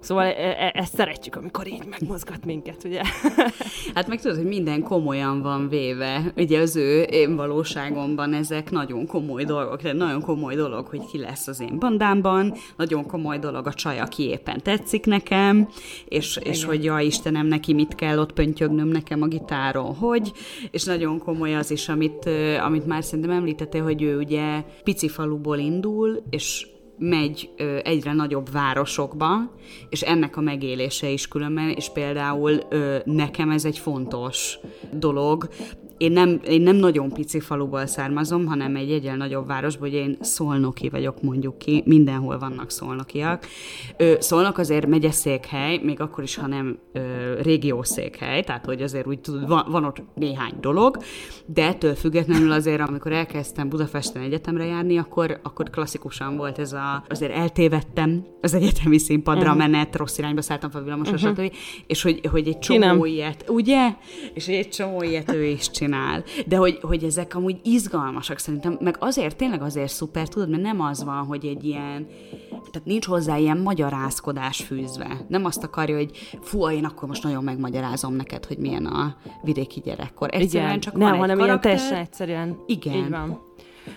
Szóval 0.00 0.24
e- 0.24 0.56
e- 0.58 0.72
ezt 0.74 0.94
szeretjük, 0.94 1.36
amikor 1.36 1.66
így 1.66 1.86
megmozgat 1.90 2.44
minket, 2.44 2.84
ugye? 2.84 3.02
Hát 3.94 4.08
meg 4.08 4.20
tudod, 4.20 4.36
hogy 4.36 4.46
minden 4.46 4.82
komolyan 4.82 5.42
van 5.42 5.68
véve. 5.68 6.32
Ugye 6.36 6.60
az 6.60 6.76
ő 6.76 7.02
én 7.02 7.36
valóságomban 7.36 8.32
ezek 8.32 8.70
nagyon 8.70 9.06
komoly 9.06 9.44
dolgok, 9.44 9.80
tehát 9.82 9.96
nagyon 9.96 10.20
komoly 10.20 10.54
dolog, 10.54 10.86
hogy 10.86 11.06
ki 11.10 11.18
lesz 11.18 11.46
az 11.46 11.60
én 11.60 11.78
bandámban, 11.78 12.54
nagyon 12.76 13.06
komoly 13.06 13.38
dolog 13.38 13.66
a 13.66 13.72
csaj, 13.72 13.98
aki 13.98 14.22
éppen 14.22 14.62
tetszik 14.62 15.06
nekem, 15.06 15.68
és, 16.08 16.38
és 16.42 16.64
hogy 16.64 16.84
ja 16.84 16.98
Istenem, 16.98 17.46
neki 17.46 17.74
mit 17.74 17.94
kell 17.94 18.18
ott 18.18 18.32
pöntyögnöm 18.32 18.88
nekem 18.88 19.22
a 19.22 19.26
gitáron, 19.26 19.94
hogy, 19.94 20.32
és 20.70 20.84
nagyon 20.84 21.18
komoly 21.18 21.54
az 21.54 21.70
is, 21.70 21.88
amit, 21.88 22.30
amit 22.64 22.86
már 22.86 23.04
szerintem 23.04 23.34
említettél, 23.34 23.82
hogy 23.82 24.02
ő 24.02 24.18
ugye 24.18 24.62
pici 24.84 25.08
faluból 25.08 25.58
indul, 25.58 26.22
és 26.30 26.66
megy 26.98 27.50
ö, 27.56 27.78
egyre 27.84 28.12
nagyobb 28.12 28.50
városokba, 28.50 29.54
és 29.88 30.00
ennek 30.00 30.36
a 30.36 30.40
megélése 30.40 31.08
is 31.08 31.28
különben, 31.28 31.68
és 31.70 31.88
például 31.88 32.60
ö, 32.68 32.96
nekem 33.04 33.50
ez 33.50 33.64
egy 33.64 33.78
fontos 33.78 34.58
dolog, 34.92 35.48
én 35.98 36.12
nem, 36.12 36.40
én 36.48 36.60
nem 36.60 36.76
nagyon 36.76 37.12
pici 37.12 37.40
faluból 37.40 37.86
származom, 37.86 38.46
hanem 38.46 38.76
egy 38.76 38.90
egyel 38.90 39.16
nagyobb 39.16 39.46
városból, 39.46 39.88
hogy 39.88 39.96
én 39.96 40.16
szolnoki 40.20 40.88
vagyok, 40.88 41.22
mondjuk 41.22 41.58
ki, 41.58 41.82
mindenhol 41.86 42.38
vannak 42.38 42.70
szolnokiak. 42.70 43.46
Szolnok 44.18 44.58
azért 44.58 44.86
megyeszékhely, 44.86 45.80
még 45.82 46.00
akkor 46.00 46.24
is, 46.24 46.36
ha 46.36 46.46
nem 46.46 46.78
ö, 46.92 47.00
régiószékhely, 47.42 48.42
tehát 48.42 48.64
hogy 48.64 48.82
azért 48.82 49.06
úgy 49.06 49.20
tudod, 49.20 49.48
van, 49.48 49.66
van 49.70 49.84
ott 49.84 50.02
néhány 50.14 50.52
dolog, 50.60 50.96
de 51.46 51.66
ettől 51.66 51.94
függetlenül 51.94 52.52
azért, 52.52 52.88
amikor 52.88 53.12
elkezdtem 53.12 53.68
Budapesten 53.68 54.22
egyetemre 54.22 54.64
járni, 54.64 54.98
akkor, 54.98 55.40
akkor 55.42 55.70
klasszikusan 55.70 56.36
volt 56.36 56.58
ez 56.58 56.72
a, 56.72 57.04
azért 57.08 57.32
eltévedtem 57.32 58.26
az 58.40 58.54
egyetemi 58.54 58.98
színpadra 58.98 59.42
uh-huh. 59.42 59.58
menet, 59.58 59.96
rossz 59.96 60.18
irányba 60.18 60.42
szálltam 60.42 60.70
fel 60.70 60.82
villamosra, 60.82 61.14
uh-huh. 61.14 61.30
stb. 61.30 61.52
És 61.86 62.02
hogy, 62.02 62.20
hogy 62.30 62.48
egy 62.48 62.58
csomó 62.58 63.04
ilyet, 63.04 63.44
ugye? 63.48 63.88
És 64.34 64.48
egy 64.48 64.68
csomó 64.68 65.02
ilyet 65.02 65.32
ő 65.32 65.44
is 65.44 65.70
csinál 65.70 65.87
csinál, 65.88 66.24
de 66.46 66.56
hogy, 66.56 66.78
hogy 66.82 67.04
ezek 67.04 67.34
amúgy 67.34 67.60
izgalmasak 67.62 68.38
szerintem, 68.38 68.78
meg 68.80 68.96
azért, 68.98 69.36
tényleg 69.36 69.62
azért 69.62 69.92
szuper, 69.92 70.28
tudod, 70.28 70.48
mert 70.50 70.62
nem 70.62 70.80
az 70.80 71.04
van, 71.04 71.26
hogy 71.26 71.46
egy 71.46 71.64
ilyen, 71.64 72.06
tehát 72.50 72.84
nincs 72.84 73.06
hozzá 73.06 73.36
ilyen 73.36 73.58
magyarázkodás 73.58 74.62
fűzve. 74.62 75.24
Nem 75.28 75.44
azt 75.44 75.64
akarja, 75.64 75.96
hogy 75.96 76.10
fú, 76.40 76.70
én 76.70 76.84
akkor 76.84 77.08
most 77.08 77.22
nagyon 77.22 77.44
megmagyarázom 77.44 78.14
neked, 78.14 78.44
hogy 78.44 78.58
milyen 78.58 78.86
a 78.86 79.16
vidéki 79.42 79.80
gyerekkor. 79.80 80.28
Egyszerűen 80.32 80.68
Igen. 80.68 80.80
csak 80.80 80.94
nem, 80.94 81.10
van 81.10 81.18
hanem 81.18 81.38
egy 81.38 81.44
ilyen 81.44 81.60
teljesen 81.60 81.98
egyszerűen. 81.98 82.58
Igen. 82.66 82.94
Így 82.94 83.10
van. 83.10 83.46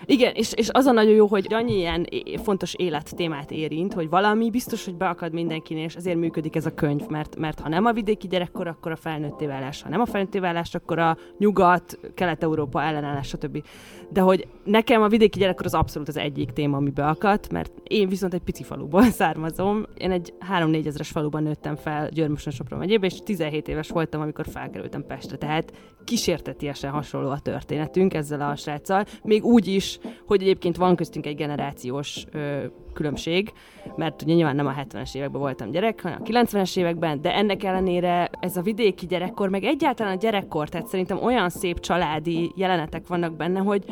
Igen, 0.06 0.34
és, 0.36 0.54
és 0.54 0.70
az 0.72 0.86
a 0.86 0.92
nagyon 0.92 1.14
jó, 1.14 1.28
hogy 1.28 1.48
annyi 1.50 1.76
ilyen 1.76 2.08
fontos 2.44 2.74
élettémát 2.74 3.52
érint, 3.52 3.94
hogy 3.94 4.10
valami 4.10 4.50
biztos, 4.50 4.86
hogy 4.86 4.96
beakad 4.96 5.34
mindenkinél, 5.34 5.84
és 5.84 5.96
ezért 5.96 6.18
működik 6.18 6.56
ez 6.56 6.66
a 6.66 6.74
könyv, 6.74 7.08
mert, 7.10 7.36
mert 7.36 7.60
ha 7.60 7.70
nem 7.70 7.86
a 7.86 7.92
vidéki 7.92 8.28
gyerekkor, 8.28 8.68
akkor 8.68 8.92
a 8.92 8.96
felnőtté 8.96 9.46
válás, 9.46 9.82
ha 9.82 9.90
nem 9.90 10.02
a 10.02 10.06
felnőtté 10.06 10.40
válás, 10.40 10.76
akkor 10.76 11.00
a 11.00 11.18
nyugat, 11.38 12.00
kelet-európa 12.16 12.82
ellenállás, 12.82 13.28
stb. 13.28 13.64
De 14.10 14.22
hogy 14.22 14.48
nekem 14.64 15.02
a 15.02 15.08
vidéki 15.08 15.40
gyerekkor 15.40 15.66
az 15.66 15.74
abszolút 15.74 16.08
az 16.08 16.18
egyik 16.18 16.52
téma, 16.52 16.78
ami 16.78 16.90
beakadt, 16.90 17.52
mert 17.52 17.72
én 17.84 18.08
viszont 18.10 18.34
egy 18.34 18.42
pici 18.42 18.64
faluból 18.64 19.04
származom. 19.20 19.86
Én 19.98 20.12
egy 20.12 20.34
3-4 20.54 20.86
ezeres 20.86 21.10
faluban 21.10 21.44
nőttem 21.44 21.76
fel 21.76 22.10
Györmösön 22.10 22.54
Sopron 22.54 22.80
megyébe, 22.80 23.06
és 23.06 23.20
17 23.26 23.68
éves 23.68 23.90
voltam, 23.90 24.22
amikor 24.22 24.46
felkerültem 24.48 25.06
Pestre. 25.06 25.38
Tehát 25.38 25.72
kísértetiesen 26.04 26.92
hasonló 26.92 27.30
a 27.30 27.40
történetünk 27.40 28.14
ezzel 28.14 28.42
a 28.42 28.56
sráccal. 28.56 29.06
Még 29.24 29.44
úgy 29.44 29.68
is, 29.68 29.81
hogy 30.26 30.42
egyébként 30.42 30.78
van 30.78 30.96
köztünk 30.96 31.26
egy 31.26 31.36
generációs 31.36 32.26
ö, 32.32 32.64
különbség, 32.94 33.52
mert 33.96 34.22
ugye 34.22 34.34
nyilván 34.34 34.56
nem 34.56 34.68
a 34.68 34.74
70-es 34.74 35.16
években 35.16 35.42
voltam 35.42 35.72
gyerek, 35.72 36.02
hanem 36.02 36.22
a 36.22 36.26
90-es 36.28 36.78
években, 36.78 37.22
de 37.22 37.36
ennek 37.36 37.64
ellenére 37.64 38.30
ez 38.40 38.58
a 38.58 38.62
vidéki 38.62 39.06
gyerekkor, 39.06 39.50
meg 39.50 39.64
egyáltalán 39.64 40.16
a 40.16 40.20
gyerekkor, 40.20 40.70
tehát 40.70 40.88
szerintem 40.88 41.24
olyan 41.24 41.50
szép 41.50 41.80
családi 41.80 42.52
jelenetek 42.56 43.08
vannak 43.08 43.36
benne, 43.36 43.60
hogy, 43.60 43.84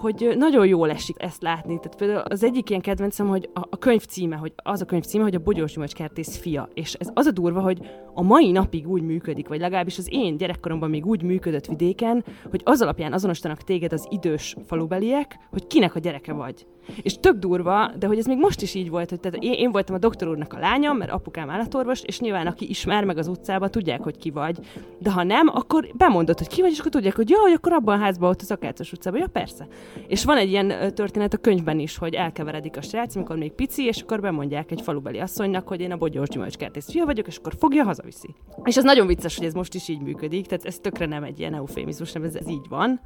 hogy 0.00 0.34
nagyon 0.36 0.66
jól 0.66 0.90
esik 0.90 1.16
ezt 1.18 1.42
látni. 1.42 1.78
Tehát 1.78 1.96
például 1.96 2.18
az 2.18 2.44
egyik 2.44 2.70
ilyen 2.70 2.82
kedvencem, 2.82 3.28
hogy 3.28 3.50
a, 3.54 3.60
a 3.70 3.78
könyv 3.78 4.04
címe, 4.04 4.36
hogy 4.36 4.52
az 4.56 4.80
a 4.80 4.84
könyv 4.84 5.04
címe, 5.04 5.22
hogy 5.22 5.34
a 5.34 5.38
Bogyós 5.38 5.72
Gyümölcskertész 5.72 6.36
fia. 6.36 6.68
És 6.74 6.94
ez 6.94 7.10
az 7.14 7.26
a 7.26 7.30
durva, 7.30 7.60
hogy 7.60 7.78
a 8.14 8.22
mai 8.22 8.50
napig 8.50 8.88
úgy 8.88 9.02
működik, 9.02 9.48
vagy 9.48 9.60
legalábbis 9.60 9.98
az 9.98 10.08
én 10.10 10.36
gyerekkoromban 10.36 10.90
még 10.90 11.06
úgy 11.06 11.22
működött 11.22 11.66
vidéken, 11.66 12.24
hogy 12.50 12.60
az 12.64 12.82
alapján 12.82 13.12
azonosítanak 13.12 13.62
téged 13.62 13.92
az 13.92 14.06
idős 14.10 14.56
falubeliek, 14.66 15.38
hogy 15.50 15.66
kinek 15.66 15.94
a 15.94 15.98
gyereke 15.98 16.32
vagy. 16.32 16.66
És 17.02 17.18
tök 17.20 17.36
durva, 17.36 17.90
de 17.98 18.06
hogy 18.06 18.18
ez 18.18 18.26
még 18.26 18.38
most 18.38 18.62
is 18.62 18.74
így 18.74 18.90
volt, 18.90 19.10
hogy 19.10 19.20
tehát 19.20 19.42
én, 19.42 19.52
én 19.52 19.70
voltam 19.70 19.94
a 19.94 19.98
doktor 19.98 20.28
úrnak 20.28 20.52
a 20.52 20.58
lányom, 20.58 20.96
mert 20.96 21.10
apukám 21.10 21.50
állatorvos, 21.50 22.02
és 22.02 22.20
nyilván 22.20 22.46
aki 22.46 22.68
ismer 22.68 23.04
meg 23.04 23.18
az 23.18 23.28
utcában, 23.28 23.70
tudják, 23.70 24.02
hogy 24.02 24.16
ki 24.16 24.30
vagy. 24.30 24.58
De 24.98 25.10
ha 25.10 25.22
nem, 25.22 25.48
akkor 25.48 25.88
bemondod, 25.94 26.38
hogy 26.38 26.48
ki 26.48 26.60
vagy, 26.60 26.70
és 26.70 26.78
akkor 26.78 26.90
tudják, 26.90 27.16
hogy 27.16 27.28
hogy 27.32 27.52
akkor 27.52 27.72
abban 27.72 28.00
a 28.00 28.02
házban 28.02 28.30
ott 28.30 28.40
az 28.40 28.50
Akácos 28.50 28.92
utcában. 28.92 29.20
Ja, 29.20 29.26
persze. 29.26 29.66
És 30.06 30.24
van 30.24 30.36
egy 30.36 30.50
ilyen 30.50 30.94
történet 30.94 31.34
a 31.34 31.36
könyvben 31.36 31.78
is, 31.78 31.96
hogy 31.96 32.14
elkeveredik 32.14 32.76
a 32.76 32.82
srác, 32.82 33.16
amikor 33.16 33.36
még 33.36 33.52
pici, 33.52 33.84
és 33.84 34.00
akkor 34.00 34.20
bemondják 34.20 34.70
egy 34.70 34.80
falubeli 34.80 35.18
asszonynak, 35.18 35.68
hogy 35.68 35.80
én 35.80 35.92
a 35.92 35.96
bogyós 35.96 36.28
gyümölcskertész 36.28 36.90
fia 36.90 37.04
vagyok, 37.04 37.26
és 37.26 37.36
akkor 37.36 37.54
fogja, 37.58 37.84
hazaviszi. 37.84 38.34
És 38.64 38.76
ez 38.76 38.84
nagyon 38.84 39.06
vicces, 39.06 39.36
hogy 39.36 39.46
ez 39.46 39.54
most 39.54 39.74
is 39.74 39.88
így 39.88 40.00
működik, 40.00 40.46
tehát 40.46 40.64
ez 40.64 40.78
tökre 40.78 41.06
nem 41.06 41.22
egy 41.22 41.38
ilyen 41.38 41.54
eufémizmus, 41.54 42.12
nem 42.12 42.22
ez, 42.22 42.34
ez 42.34 42.48
így 42.48 42.68
van. 42.68 43.00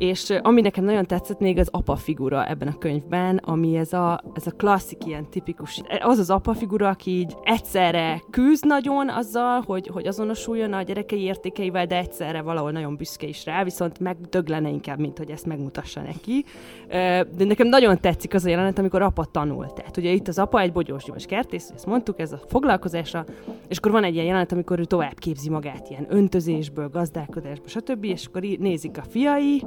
És 0.00 0.32
ami 0.42 0.60
nekem 0.60 0.84
nagyon 0.84 1.06
tetszett 1.06 1.38
még 1.38 1.58
az 1.58 1.68
apa 1.70 1.96
figura 1.96 2.48
ebben 2.48 2.68
a 2.68 2.78
könyvben, 2.78 3.36
ami 3.36 3.76
ez 3.76 3.92
a, 3.92 4.22
ez 4.34 4.46
a 4.46 4.50
klasszik, 4.50 5.06
ilyen 5.06 5.28
tipikus, 5.30 5.80
az 6.00 6.18
az 6.18 6.30
apa 6.30 6.54
figura, 6.54 6.88
aki 6.88 7.10
így 7.10 7.36
egyszerre 7.42 8.22
küzd 8.30 8.66
nagyon 8.66 9.08
azzal, 9.08 9.62
hogy, 9.66 9.90
hogy 9.92 10.06
azonosuljon 10.06 10.72
a 10.72 10.82
gyerekei 10.82 11.20
értékeivel, 11.20 11.86
de 11.86 11.96
egyszerre 11.96 12.42
valahol 12.42 12.70
nagyon 12.70 12.96
büszke 12.96 13.26
is 13.26 13.44
rá, 13.44 13.64
viszont 13.64 13.98
megdöglene 13.98 14.68
inkább, 14.68 14.98
mint 14.98 15.18
hogy 15.18 15.30
ezt 15.30 15.46
megmutassa 15.46 16.00
neki. 16.00 16.44
De 17.36 17.44
nekem 17.44 17.66
nagyon 17.66 18.00
tetszik 18.00 18.34
az 18.34 18.44
a 18.44 18.48
jelenet, 18.48 18.78
amikor 18.78 19.02
apa 19.02 19.24
tanul. 19.24 19.66
Tehát 19.66 19.96
ugye 19.96 20.10
itt 20.10 20.28
az 20.28 20.38
apa 20.38 20.60
egy 20.60 20.72
bogyós 20.72 21.04
gyümölcs 21.04 21.26
kertész, 21.26 21.70
ezt 21.74 21.86
mondtuk, 21.86 22.20
ez 22.20 22.32
a 22.32 22.40
foglalkozása, 22.48 23.24
és 23.68 23.76
akkor 23.76 23.90
van 23.90 24.04
egy 24.04 24.14
ilyen 24.14 24.26
jelenet, 24.26 24.52
amikor 24.52 24.78
ő 24.78 24.84
tovább 24.84 25.18
képzi 25.18 25.50
magát 25.50 25.90
ilyen 25.90 26.06
öntözésből, 26.08 26.88
gazdálkodásból, 26.88 27.68
stb., 27.68 28.04
és 28.04 28.26
akkor 28.26 28.42
nézik 28.42 28.98
a 28.98 29.02
fiai, 29.02 29.62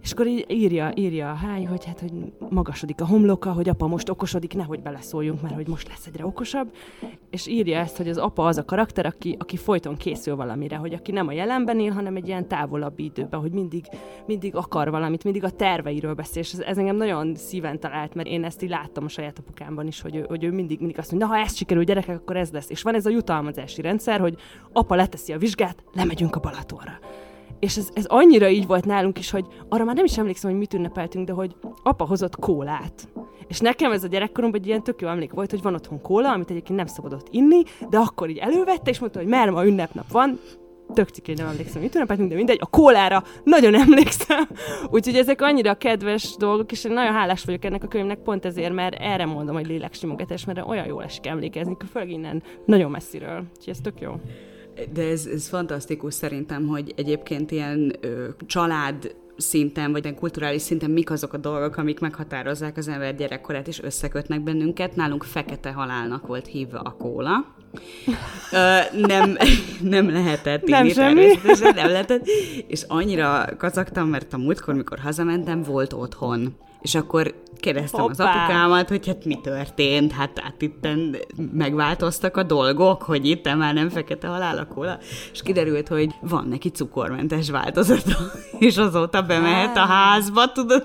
és 0.00 0.12
akkor 0.12 0.26
így 0.26 0.44
írja, 0.48 0.92
írja 0.94 1.30
a 1.30 1.34
hány, 1.34 1.66
hogy 1.66 1.84
hát, 1.84 2.00
hogy 2.00 2.12
magasodik 2.50 3.00
a 3.00 3.06
homloka, 3.06 3.52
hogy 3.52 3.68
apa 3.68 3.86
most 3.86 4.08
okosodik, 4.08 4.54
nehogy 4.54 4.82
beleszóljunk, 4.82 5.42
mert 5.42 5.54
hogy 5.54 5.68
most 5.68 5.88
lesz 5.88 6.06
egyre 6.06 6.26
okosabb. 6.26 6.74
És 7.30 7.46
írja 7.46 7.78
ezt, 7.78 7.96
hogy 7.96 8.08
az 8.08 8.16
apa 8.16 8.46
az 8.46 8.56
a 8.56 8.64
karakter, 8.64 9.06
aki, 9.06 9.36
aki 9.38 9.56
folyton 9.56 9.96
készül 9.96 10.36
valamire, 10.36 10.76
hogy 10.76 10.94
aki 10.94 11.12
nem 11.12 11.28
a 11.28 11.32
jelenben 11.32 11.80
él, 11.80 11.90
hanem 11.90 12.16
egy 12.16 12.26
ilyen 12.26 12.48
távolabb 12.48 12.98
időben, 12.98 13.40
hogy 13.40 13.52
mindig, 13.52 13.84
mindig 14.26 14.56
akar 14.56 14.90
valamit, 14.90 15.24
mindig 15.24 15.44
a 15.44 15.50
terveiről 15.50 16.14
beszél. 16.14 16.42
És 16.42 16.52
ez, 16.52 16.58
ez 16.58 16.78
engem 16.78 16.96
nagyon 16.96 17.34
szíven 17.34 17.80
talált, 17.80 18.14
mert 18.14 18.28
én 18.28 18.44
ezt 18.44 18.62
így 18.62 18.70
láttam 18.70 19.04
a 19.04 19.08
saját 19.08 19.38
apukámban 19.38 19.86
is, 19.86 20.00
hogy 20.00 20.16
ő, 20.16 20.24
hogy 20.28 20.44
ő 20.44 20.50
mindig, 20.50 20.78
mindig 20.78 20.98
azt 20.98 21.10
mondja, 21.10 21.28
na 21.28 21.34
ha 21.34 21.40
ez 21.40 21.56
sikerül 21.56 21.84
gyerekek, 21.84 22.16
akkor 22.16 22.36
ez 22.36 22.50
lesz. 22.50 22.70
És 22.70 22.82
van 22.82 22.94
ez 22.94 23.06
a 23.06 23.10
jutalmazási 23.10 23.80
rendszer, 23.80 24.20
hogy 24.20 24.36
apa 24.72 24.94
leteszi 24.94 25.32
a 25.32 25.38
vizsgát, 25.38 25.84
lemegyünk 25.92 26.36
a 26.36 26.40
Balatonra 26.40 26.98
és 27.62 27.76
ez, 27.76 27.88
ez 27.92 28.04
annyira 28.04 28.48
így 28.48 28.66
volt 28.66 28.84
nálunk 28.84 29.18
is, 29.18 29.30
hogy 29.30 29.46
arra 29.68 29.84
már 29.84 29.94
nem 29.94 30.04
is 30.04 30.18
emlékszem, 30.18 30.50
hogy 30.50 30.58
mit 30.58 30.74
ünnepeltünk, 30.74 31.26
de 31.26 31.32
hogy 31.32 31.56
apa 31.82 32.04
hozott 32.04 32.36
kólát. 32.36 33.08
És 33.48 33.60
nekem 33.60 33.92
ez 33.92 34.04
a 34.04 34.08
gyerekkoromban 34.08 34.60
egy 34.60 34.66
ilyen 34.66 34.82
tök 34.82 35.00
jó 35.00 35.08
emlék 35.08 35.32
volt, 35.32 35.50
hogy 35.50 35.62
van 35.62 35.74
otthon 35.74 36.00
kóla, 36.00 36.32
amit 36.32 36.50
egyébként 36.50 36.78
nem 36.78 36.86
szabadott 36.86 37.26
inni, 37.30 37.62
de 37.90 37.98
akkor 37.98 38.30
így 38.30 38.38
elővette, 38.38 38.90
és 38.90 38.98
mondta, 38.98 39.18
hogy 39.18 39.28
mert 39.28 39.50
ma 39.50 39.66
ünnepnap 39.66 40.10
van, 40.10 40.38
tök 40.94 41.08
cikén 41.08 41.34
nem 41.38 41.46
emlékszem, 41.46 41.82
mit 41.82 41.94
ünnepeltünk, 41.94 42.28
de 42.28 42.34
mindegy, 42.34 42.58
a 42.60 42.66
kólára 42.66 43.22
nagyon 43.44 43.74
emlékszem. 43.84 44.48
Úgyhogy 44.90 45.16
ezek 45.16 45.42
annyira 45.42 45.74
kedves 45.74 46.36
dolgok, 46.36 46.72
és 46.72 46.84
én 46.84 46.92
nagyon 46.92 47.12
hálás 47.12 47.44
vagyok 47.44 47.64
ennek 47.64 47.84
a 47.84 47.88
könyvnek 47.88 48.18
pont 48.18 48.44
ezért, 48.44 48.72
mert 48.72 48.94
erre 49.00 49.26
mondom, 49.26 49.54
hogy 49.54 49.66
léleksimogatás, 49.66 50.44
mert 50.44 50.66
olyan 50.66 50.86
jól 50.86 51.04
esik 51.04 51.26
emlékezni, 51.26 51.76
főleg 51.92 52.10
innen 52.10 52.42
nagyon 52.66 52.90
messziről. 52.90 53.44
Úgyhogy 53.56 53.72
ez 53.72 53.80
tök 53.82 54.00
jó. 54.00 54.12
De 54.92 55.02
ez, 55.02 55.26
ez 55.26 55.48
fantasztikus 55.48 56.14
szerintem, 56.14 56.66
hogy 56.66 56.92
egyébként 56.96 57.50
ilyen 57.50 57.92
ö, 58.00 58.28
család 58.46 59.14
szinten, 59.36 59.92
vagy 59.92 60.14
kulturális 60.14 60.62
szinten 60.62 60.90
mik 60.90 61.10
azok 61.10 61.32
a 61.32 61.36
dolgok, 61.36 61.76
amik 61.76 62.00
meghatározzák 62.00 62.76
az 62.76 62.88
ember 62.88 63.14
gyerekkorát, 63.16 63.68
és 63.68 63.82
összekötnek 63.82 64.42
bennünket. 64.42 64.96
Nálunk 64.96 65.24
fekete 65.24 65.72
halálnak 65.72 66.26
volt 66.26 66.46
hívva 66.46 66.78
a 66.78 66.96
kóla. 66.96 67.54
Ö, 68.52 68.78
nem, 69.06 69.36
nem 69.80 70.10
lehetett 70.10 70.64
nem 70.64 70.84
inni, 70.84 70.92
semmi. 70.92 71.26
nem 71.74 71.88
lehetett. 71.90 72.26
És 72.66 72.82
annyira 72.88 73.44
kacagtam, 73.58 74.08
mert 74.08 74.32
a 74.32 74.38
múltkor, 74.38 74.74
mikor 74.74 74.98
hazamentem, 74.98 75.62
volt 75.62 75.92
otthon. 75.92 76.56
És 76.82 76.94
akkor 76.94 77.34
kérdeztem 77.62 78.00
Hoppá. 78.00 78.12
az 78.12 78.20
apukámat, 78.20 78.88
hogy 78.88 79.06
hát 79.06 79.24
mi 79.24 79.38
történt, 79.42 80.12
hát, 80.12 80.38
hát 80.38 80.62
itt 80.62 80.88
megváltoztak 81.52 82.36
a 82.36 82.42
dolgok, 82.42 83.02
hogy 83.02 83.26
itt 83.26 83.54
már 83.56 83.74
nem 83.74 83.88
fekete 83.88 84.26
halál 84.26 84.58
a 84.58 84.66
kóla, 84.66 84.98
és 85.32 85.42
kiderült, 85.42 85.88
hogy 85.88 86.14
van 86.20 86.46
neki 86.48 86.68
cukormentes 86.68 87.50
változata, 87.50 88.16
és 88.58 88.76
azóta 88.76 89.22
bemehet 89.22 89.76
a 89.76 89.80
házba, 89.80 90.52
tudod, 90.52 90.82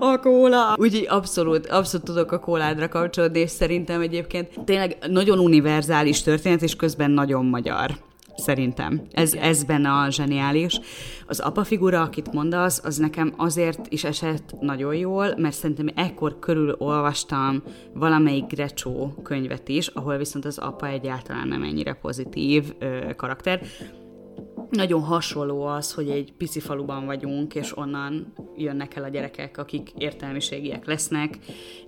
a 0.00 0.18
kóla. 0.18 0.74
Úgyhogy 0.78 1.06
abszolút, 1.08 1.66
abszolút 1.66 2.06
tudok 2.06 2.32
a 2.32 2.38
kóládra 2.38 2.88
kapcsolódni, 2.88 3.38
és 3.38 3.50
szerintem 3.50 4.00
egyébként 4.00 4.64
tényleg 4.64 4.96
nagyon 5.08 5.38
univerzális 5.38 6.22
történet, 6.22 6.62
és 6.62 6.76
közben 6.76 7.10
nagyon 7.10 7.44
magyar 7.44 7.90
szerintem. 8.36 9.02
Ez, 9.10 9.34
ez 9.34 9.64
benne 9.64 9.90
a 9.90 10.10
zseniális. 10.10 10.80
Az 11.26 11.40
apa 11.40 11.64
figura, 11.64 12.02
akit 12.02 12.32
mondasz, 12.32 12.84
az 12.84 12.96
nekem 12.96 13.32
azért 13.36 13.86
is 13.88 14.04
esett 14.04 14.54
nagyon 14.60 14.94
jól, 14.94 15.34
mert 15.36 15.54
szerintem 15.54 15.88
ekkor 15.94 16.38
körül 16.38 16.74
olvastam 16.78 17.62
valamelyik 17.94 18.46
Grecsó 18.46 19.14
könyvet 19.22 19.68
is, 19.68 19.86
ahol 19.86 20.16
viszont 20.16 20.44
az 20.44 20.58
apa 20.58 20.86
egyáltalán 20.86 21.48
nem 21.48 21.62
ennyire 21.62 21.92
pozitív 21.92 22.64
ö, 22.78 23.14
karakter 23.16 23.60
nagyon 24.70 25.02
hasonló 25.02 25.62
az, 25.62 25.92
hogy 25.92 26.10
egy 26.10 26.32
pici 26.32 26.60
faluban 26.60 27.06
vagyunk, 27.06 27.54
és 27.54 27.76
onnan 27.76 28.32
jönnek 28.56 28.96
el 28.96 29.04
a 29.04 29.08
gyerekek, 29.08 29.58
akik 29.58 29.92
értelmiségiek 29.98 30.86
lesznek, 30.86 31.38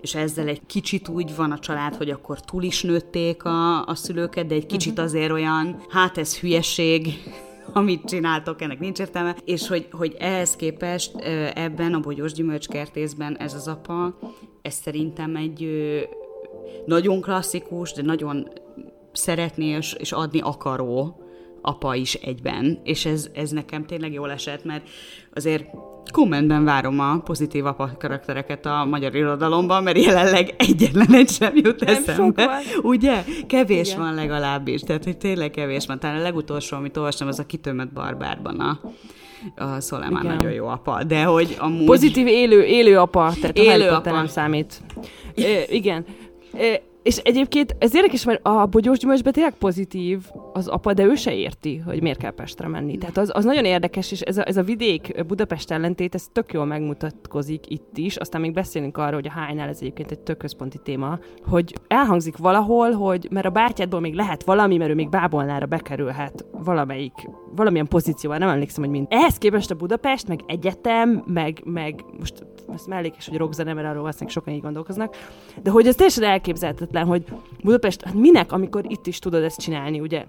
és 0.00 0.14
ezzel 0.14 0.48
egy 0.48 0.60
kicsit 0.66 1.08
úgy 1.08 1.36
van 1.36 1.50
a 1.50 1.58
család, 1.58 1.94
hogy 1.94 2.10
akkor 2.10 2.40
túl 2.40 2.62
is 2.62 2.82
nőtték 2.82 3.44
a, 3.44 3.86
a 3.86 3.94
szülőket, 3.94 4.46
de 4.46 4.54
egy 4.54 4.66
kicsit 4.66 4.94
mhm. 4.94 5.02
azért 5.02 5.32
olyan, 5.32 5.76
hát 5.88 6.18
ez 6.18 6.38
hülyeség, 6.38 7.08
amit 7.72 8.04
csináltok, 8.04 8.62
ennek 8.62 8.78
nincs 8.78 8.98
értelme, 8.98 9.36
és 9.44 9.68
hogy, 9.68 9.88
hogy 9.90 10.16
ehhez 10.18 10.56
képest 10.56 11.16
ebben 11.54 11.94
a 11.94 12.00
bogyós 12.00 12.32
gyümölcskertészben 12.32 13.36
ez 13.36 13.54
az 13.54 13.68
apa, 13.68 14.18
ez 14.62 14.74
szerintem 14.74 15.36
egy 15.36 15.68
nagyon 16.86 17.20
klasszikus, 17.20 17.92
de 17.92 18.02
nagyon 18.02 18.48
szeretni 19.12 19.64
és, 19.64 19.92
és 19.92 20.12
adni 20.12 20.40
akaró 20.40 21.22
apa 21.62 21.94
is 21.94 22.14
egyben, 22.14 22.80
és 22.84 23.04
ez, 23.06 23.28
ez 23.34 23.50
nekem 23.50 23.86
tényleg 23.86 24.12
jól 24.12 24.30
esett, 24.30 24.64
mert 24.64 24.88
azért 25.34 25.64
kommentben 26.12 26.64
várom 26.64 27.00
a 27.00 27.20
pozitív 27.24 27.66
apa 27.66 27.90
karaktereket 27.98 28.66
a 28.66 28.84
magyar 28.84 29.14
irodalomban, 29.14 29.82
mert 29.82 29.98
jelenleg 29.98 30.54
egyetlen 30.58 31.14
egy 31.14 31.28
sem 31.28 31.56
jut 31.56 31.84
Nem 31.84 31.94
eszembe. 31.94 32.60
Ugye? 32.82 33.24
Kevés 33.46 33.88
Igen. 33.88 34.00
van 34.00 34.14
legalábbis, 34.14 34.80
tehát 34.80 35.04
hogy 35.04 35.16
tényleg 35.16 35.50
kevés 35.50 35.86
van. 35.86 35.98
Talán 35.98 36.18
a 36.18 36.22
legutolsó, 36.22 36.76
amit 36.76 36.96
olvastam, 36.96 37.28
az 37.28 37.38
a 37.38 37.46
kitömött 37.46 37.92
barbárban 37.92 38.60
a 38.60 38.80
a 39.56 39.80
Szolán 39.80 40.12
nagyon 40.22 40.52
jó 40.52 40.66
apa, 40.66 41.04
de 41.04 41.22
hogy 41.22 41.56
amúgy... 41.58 41.84
Pozitív 41.84 42.26
élő, 42.26 42.64
élő 42.64 42.98
apa, 42.98 43.32
tehát 43.40 43.58
élő 43.58 43.88
a 43.88 43.96
apa. 43.96 44.10
nem 44.10 44.26
számít. 44.26 44.82
É, 45.34 45.64
igen. 45.68 46.04
É, 46.58 46.82
és 47.02 47.16
egyébként 47.16 47.76
ez 47.78 47.94
érdekes, 47.94 48.24
mert 48.24 48.40
a 48.42 48.66
bogyós 48.66 48.98
gyümölcsben 48.98 49.32
tényleg 49.32 49.54
pozitív 49.54 50.26
az 50.52 50.68
apa, 50.68 50.92
de 50.92 51.04
ő 51.04 51.14
se 51.14 51.34
érti, 51.34 51.76
hogy 51.76 52.02
miért 52.02 52.18
kell 52.18 52.30
Pestre 52.30 52.68
menni. 52.68 52.98
Tehát 52.98 53.16
az, 53.16 53.30
az 53.34 53.44
nagyon 53.44 53.64
érdekes, 53.64 54.12
és 54.12 54.20
ez 54.20 54.36
a, 54.36 54.48
ez 54.48 54.56
a 54.56 54.62
vidék 54.62 55.24
Budapest 55.26 55.70
ellentét, 55.70 56.14
ez 56.14 56.26
tök 56.32 56.52
jól 56.52 56.64
megmutatkozik 56.64 57.70
itt 57.70 57.98
is. 57.98 58.16
Aztán 58.16 58.40
még 58.40 58.52
beszélünk 58.52 58.96
arról, 58.96 59.14
hogy 59.14 59.26
a 59.26 59.30
hánynál 59.30 59.68
ez 59.68 59.78
egyébként 59.80 60.10
egy 60.10 60.18
tök 60.18 60.36
központi 60.36 60.78
téma, 60.82 61.18
hogy 61.46 61.74
elhangzik 61.88 62.36
valahol, 62.36 62.90
hogy 62.90 63.28
mert 63.30 63.46
a 63.46 63.50
bátyádból 63.50 64.00
még 64.00 64.14
lehet 64.14 64.44
valami, 64.44 64.76
mert 64.76 64.90
ő 64.90 64.94
még 64.94 65.08
bábolnára 65.08 65.66
bekerülhet 65.66 66.46
valamelyik, 66.52 67.28
valamilyen 67.54 67.88
pozícióval, 67.88 68.38
nem 68.38 68.48
emlékszem, 68.48 68.82
hogy 68.82 68.92
mind. 68.92 69.06
Ehhez 69.10 69.38
képest 69.38 69.70
a 69.70 69.74
Budapest, 69.74 70.28
meg 70.28 70.40
egyetem, 70.46 71.22
meg, 71.26 71.60
meg 71.64 72.04
most 72.18 72.46
ez 72.74 72.84
mellékes, 72.86 73.28
hogy 73.28 73.38
rockzene, 73.38 73.72
mert 73.72 73.86
arról 73.86 74.00
valószínűleg 74.00 74.32
sokan 74.32 74.54
így 74.54 74.60
gondolkoznak, 74.60 75.16
de 75.62 75.70
hogy 75.70 75.86
ez 75.86 75.94
teljesen 75.94 76.24
elképzelhetetlen, 76.92 77.06
hogy 77.06 77.24
Budapest, 77.62 78.02
hát 78.02 78.14
minek, 78.14 78.52
amikor 78.52 78.84
itt 78.88 79.06
is 79.06 79.18
tudod 79.18 79.42
ezt 79.42 79.60
csinálni, 79.60 80.00
ugye? 80.00 80.24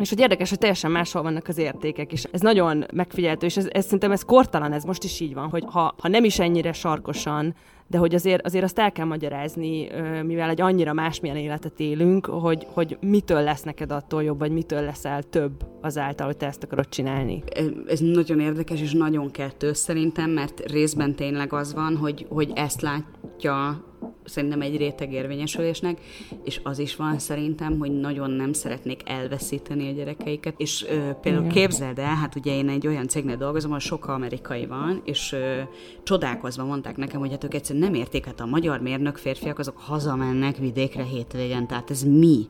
És 0.00 0.08
hogy 0.08 0.20
érdekes, 0.20 0.48
hogy 0.48 0.58
teljesen 0.58 0.90
máshol 0.90 1.22
vannak 1.22 1.48
az 1.48 1.58
értékek, 1.58 2.12
és 2.12 2.24
ez 2.30 2.40
nagyon 2.40 2.84
megfigyeltő, 2.92 3.46
és 3.46 3.56
ez, 3.56 3.68
ez 3.70 3.84
szerintem 3.84 4.12
ez 4.12 4.22
kortalan, 4.22 4.72
ez 4.72 4.84
most 4.84 5.04
is 5.04 5.20
így 5.20 5.34
van, 5.34 5.48
hogy 5.48 5.64
ha, 5.66 5.94
ha 5.98 6.08
nem 6.08 6.24
is 6.24 6.38
ennyire 6.38 6.72
sarkosan, 6.72 7.54
de 7.88 7.98
hogy 7.98 8.14
azért, 8.14 8.46
azért 8.46 8.64
azt 8.64 8.78
el 8.78 8.92
kell 8.92 9.06
magyarázni, 9.06 9.88
mivel 10.22 10.50
egy 10.50 10.60
annyira 10.60 10.92
másmilyen 10.92 11.36
életet 11.36 11.80
élünk, 11.80 12.26
hogy, 12.26 12.66
hogy 12.72 12.98
mitől 13.00 13.42
lesz 13.42 13.62
neked 13.62 13.90
attól 13.90 14.22
jobb, 14.22 14.38
vagy 14.38 14.52
mitől 14.52 14.82
leszel 14.82 15.22
több 15.22 15.52
azáltal, 15.80 16.26
hogy 16.26 16.36
te 16.36 16.46
ezt 16.46 16.62
akarod 16.62 16.88
csinálni. 16.88 17.42
Ez 17.86 18.00
nagyon 18.00 18.40
érdekes, 18.40 18.80
és 18.80 18.92
nagyon 18.92 19.30
kettős 19.30 19.76
szerintem, 19.76 20.30
mert 20.30 20.70
részben 20.70 21.14
tényleg 21.14 21.52
az 21.52 21.74
van, 21.74 21.96
hogy, 21.96 22.26
hogy 22.28 22.52
ezt 22.54 22.80
látja 22.80 23.84
szerintem 24.26 24.60
egy 24.60 24.76
réteg 24.76 25.12
érvényesülésnek, 25.12 26.00
és 26.44 26.60
az 26.62 26.78
is 26.78 26.96
van 26.96 27.18
szerintem, 27.18 27.78
hogy 27.78 28.00
nagyon 28.00 28.30
nem 28.30 28.52
szeretnék 28.52 29.00
elveszíteni 29.04 29.88
a 29.88 29.92
gyerekeiket, 29.92 30.54
és 30.56 30.84
ö, 30.88 31.10
például 31.20 31.44
Igen. 31.44 31.56
képzeld 31.56 31.98
el, 31.98 32.14
hát 32.14 32.36
ugye 32.36 32.56
én 32.56 32.68
egy 32.68 32.86
olyan 32.86 33.08
cégnél 33.08 33.36
dolgozom, 33.36 33.70
ahol 33.70 33.80
sok 33.80 34.06
amerikai 34.06 34.66
van, 34.66 35.02
és 35.04 35.32
ö, 35.32 35.60
csodálkozva 36.02 36.64
mondták 36.64 36.96
nekem, 36.96 37.20
hogy 37.20 37.30
hát 37.30 37.44
ők 37.44 37.54
egyszerűen 37.54 37.84
nem 37.84 37.94
érték, 37.94 38.24
hát 38.24 38.40
a 38.40 38.46
magyar 38.46 38.80
mérnök 38.80 39.16
férfiak 39.16 39.58
azok 39.58 39.78
hazamennek 39.78 40.56
vidékre 40.56 41.02
hétvégen, 41.02 41.66
tehát 41.66 41.90
ez 41.90 42.02
mi? 42.02 42.46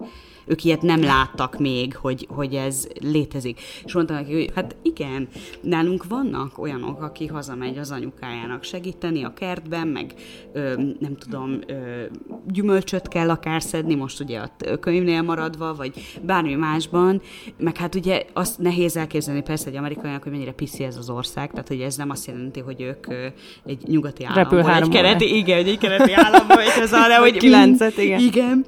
Ők 0.47 0.65
ilyet 0.65 0.83
nem 0.83 1.03
láttak 1.03 1.59
még, 1.59 1.97
hogy, 1.97 2.27
hogy 2.31 2.55
ez 2.55 2.87
létezik. 3.01 3.61
És 3.85 3.93
mondtam 3.93 4.17
neki, 4.17 4.33
hogy 4.33 4.51
hát 4.55 4.77
igen, 4.83 5.29
nálunk 5.61 6.05
vannak 6.09 6.59
olyanok, 6.59 7.03
aki 7.03 7.27
hazamegy 7.27 7.79
az 7.79 7.91
anyukájának 7.91 8.63
segíteni 8.63 9.25
a 9.25 9.35
kertben, 9.35 9.89
meg 9.89 10.15
ö, 10.53 10.75
nem 10.99 11.17
tudom, 11.17 11.59
ö, 11.67 12.03
gyümölcsöt 12.47 13.09
kell 13.09 13.31
akár 13.31 13.63
szedni, 13.63 13.95
most 13.95 14.21
ugye 14.21 14.39
a 14.39 14.51
könyvnél 14.81 15.23
maradva, 15.23 15.75
vagy 15.75 15.93
bármi 16.23 16.55
másban, 16.55 17.23
meg 17.59 17.77
hát 17.77 17.95
ugye 17.95 18.25
azt 18.33 18.59
nehéz 18.59 18.97
elképzelni 18.97 19.43
persze 19.43 19.69
egy 19.69 19.77
amerikaiak, 19.77 20.23
hogy 20.23 20.33
mennyire 20.33 20.53
piszi 20.53 20.85
ez 20.85 20.97
az 20.97 21.11
ország, 21.11 21.51
tehát 21.51 21.69
hogy 21.69 21.81
ez 21.81 21.97
nem 21.97 22.11
azt 22.11 22.27
jelenti, 22.27 22.61
hogy 22.61 22.81
ők 22.81 23.07
egy 23.67 23.83
nyugati 23.87 24.25
államból, 24.25 24.71
egy 24.71 24.89
kereti, 24.89 25.37
igen, 25.37 25.65
egy 25.67 25.79
kereti 25.79 26.13
államból, 26.13 26.61
és 26.61 26.77
ez 26.87 26.93
arra, 26.93 27.19
hogy 27.19 27.37
kilencet, 27.37 27.99
igen. 27.99 28.21
Igen. 28.21 28.65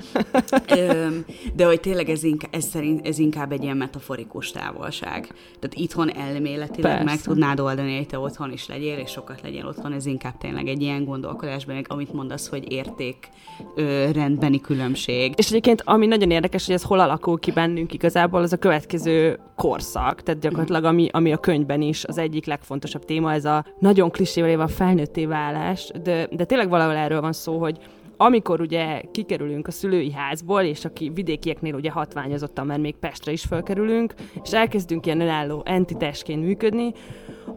De 1.56 1.66
hogy 1.68 1.80
tényleg 1.80 2.08
ez, 2.08 2.22
inkább, 2.22 2.54
ez, 2.54 2.64
szerint, 2.64 3.06
ez 3.06 3.18
inkább 3.18 3.52
egy 3.52 3.62
ilyen 3.62 3.76
metaforikus 3.76 4.50
távolság. 4.50 5.26
Tehát 5.58 5.74
itthon 5.74 6.14
elméletileg 6.14 6.90
Persze. 6.90 7.04
meg 7.04 7.20
tudnád 7.20 7.60
oldani, 7.60 7.96
hogy 7.96 8.06
te 8.06 8.18
otthon 8.18 8.52
is 8.52 8.68
legyél, 8.68 8.98
és 8.98 9.10
sokat 9.10 9.40
legyél 9.42 9.66
otthon, 9.66 9.92
ez 9.92 10.06
inkább 10.06 10.38
tényleg 10.38 10.68
egy 10.68 10.82
ilyen 10.82 11.04
gondolkodásban, 11.04 11.84
amit 11.88 12.12
mondasz, 12.12 12.48
hogy 12.48 12.72
érték 12.72 13.28
ö, 13.74 14.10
rendbeni 14.12 14.60
különbség. 14.60 15.32
És 15.36 15.48
egyébként, 15.48 15.82
ami 15.84 16.06
nagyon 16.06 16.30
érdekes, 16.30 16.66
hogy 16.66 16.74
ez 16.74 16.82
hol 16.82 17.00
alakul 17.00 17.38
ki 17.38 17.50
bennünk 17.50 17.92
igazából, 17.92 18.42
az 18.42 18.52
a 18.52 18.56
következő 18.56 19.38
korszak, 19.56 20.22
tehát 20.22 20.40
gyakorlatilag 20.40 20.84
ami, 20.84 21.08
ami 21.12 21.32
a 21.32 21.36
könyvben 21.36 21.82
is 21.82 22.04
az 22.04 22.18
egyik 22.18 22.46
legfontosabb 22.46 23.04
téma, 23.04 23.32
ez 23.32 23.44
a 23.44 23.64
nagyon 23.78 24.10
klisével 24.10 24.60
a 24.60 24.68
felnőtté 24.68 25.26
válás, 25.26 25.90
de, 26.02 26.28
de 26.30 26.44
tényleg 26.44 26.68
valahol 26.68 26.94
erről 26.94 27.20
van 27.20 27.32
szó, 27.32 27.58
hogy 27.58 27.78
amikor 28.20 28.60
ugye 28.60 29.00
kikerülünk 29.10 29.66
a 29.66 29.70
szülői 29.70 30.12
házból, 30.12 30.62
és 30.62 30.84
aki 30.84 31.10
vidékieknél 31.14 31.74
ugye 31.74 31.90
hatványozottan, 31.90 32.66
mert 32.66 32.80
még 32.80 32.96
Pestre 32.96 33.32
is 33.32 33.42
felkerülünk, 33.42 34.14
és 34.42 34.52
elkezdünk 34.52 35.06
ilyen 35.06 35.20
önálló 35.20 35.62
entitásként 35.64 36.44
működni, 36.44 36.92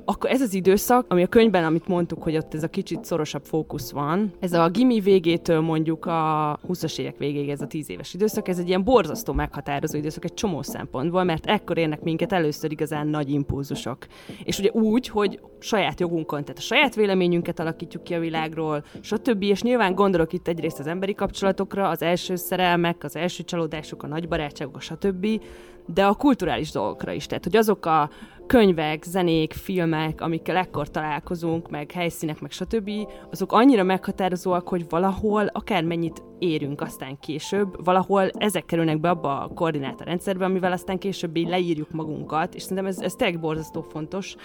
akkor 0.06 0.30
ez 0.30 0.42
az 0.42 0.54
időszak, 0.54 1.06
ami 1.10 1.24
a 1.24 1.28
könyvben, 1.28 1.64
amit 1.64 1.88
mondtuk, 1.88 2.24
hogy 2.24 2.38
ott 2.38 2.54
ez 2.54 2.64
a 2.64 2.68
kicsit 2.68 3.06
szorosabb 3.06 3.44
fókusz 3.44 3.92
van, 3.92 4.34
ez 4.40 4.54
a 4.54 4.70
gimi 4.70 5.00
végétől 5.00 5.62
mondjuk 5.62 6.06
a 6.06 6.60
20-as 6.68 7.00
évek 7.00 7.18
végéig 7.18 7.50
ez 7.50 7.62
a 7.62 7.68
10 7.68 7.90
éves 7.90 8.14
időszak, 8.14 8.48
ez 8.48 8.60
egy 8.60 8.68
ilyen 8.68 8.84
borzasztó 8.84 9.34
meghatározó 9.34 9.98
időszak 9.98 10.24
egy 10.26 10.34
csomó 10.34 10.62
szempontból, 10.62 11.24
mert 11.24 11.46
ekkor 11.46 11.78
érnek 11.78 12.02
minket 12.02 12.34
először 12.34 12.72
igazán 12.72 13.08
nagy 13.08 13.30
impulzusok. 13.30 13.98
És 14.44 14.60
ugye 14.60 14.70
úgy, 14.72 15.08
hogy 15.08 15.40
saját 15.60 16.00
jogunkon, 16.00 16.42
tehát 16.42 16.58
a 16.58 16.62
saját 16.62 16.96
véleményünket 16.96 17.60
alakítjuk 17.60 18.04
ki 18.04 18.14
a 18.14 18.20
világról, 18.20 18.84
stb. 19.02 19.44
És 19.44 19.62
nyilván 19.62 19.96
gondolok 19.96 20.34
itt 20.34 20.48
egyrészt 20.48 20.80
az 20.80 20.88
emberi 20.88 21.14
kapcsolatokra, 21.14 21.90
az 21.90 22.02
első 22.02 22.36
szerelmek, 22.36 23.04
az 23.04 23.16
első 23.16 23.44
csalódások, 23.44 24.04
a 24.04 24.08
nagy 24.08 24.28
barátságok, 24.28 24.82
stb., 24.82 25.42
de 25.86 26.06
a 26.06 26.14
kulturális 26.14 26.72
dolgokra 26.72 27.12
is. 27.12 27.26
Tehát, 27.26 27.44
hogy 27.44 27.56
azok 27.56 27.86
a 27.86 28.10
könyvek, 28.52 29.04
zenék, 29.04 29.54
filmek, 29.54 30.22
amikkel 30.22 30.56
ekkor 30.56 30.90
találkozunk, 30.90 31.70
meg 31.70 31.92
helyszínek, 31.92 32.42
meg 32.42 32.52
stb., 32.52 32.92
azok 33.32 33.52
annyira 33.52 33.84
meghatározóak, 33.84 34.68
hogy 34.68 34.86
valahol 34.90 35.46
akármennyit 35.46 36.24
érünk 36.40 36.82
aztán 36.82 37.20
később, 37.20 37.84
valahol 37.86 38.30
ezek 38.30 38.66
kerülnek 38.66 39.00
be 39.00 39.10
abba 39.10 39.42
a 39.42 39.48
koordinátorrendszerbe, 39.48 40.46
amivel 40.46 40.72
aztán 40.72 40.98
később 40.98 41.36
így 41.36 41.48
leírjuk 41.48 41.92
magunkat, 41.92 42.56
és 42.56 42.62
szerintem 42.62 42.86
ez, 42.86 43.00
ez 43.00 43.14
tényleg 43.14 43.40
borzasztó 43.40 43.82
fontos, 43.82 44.36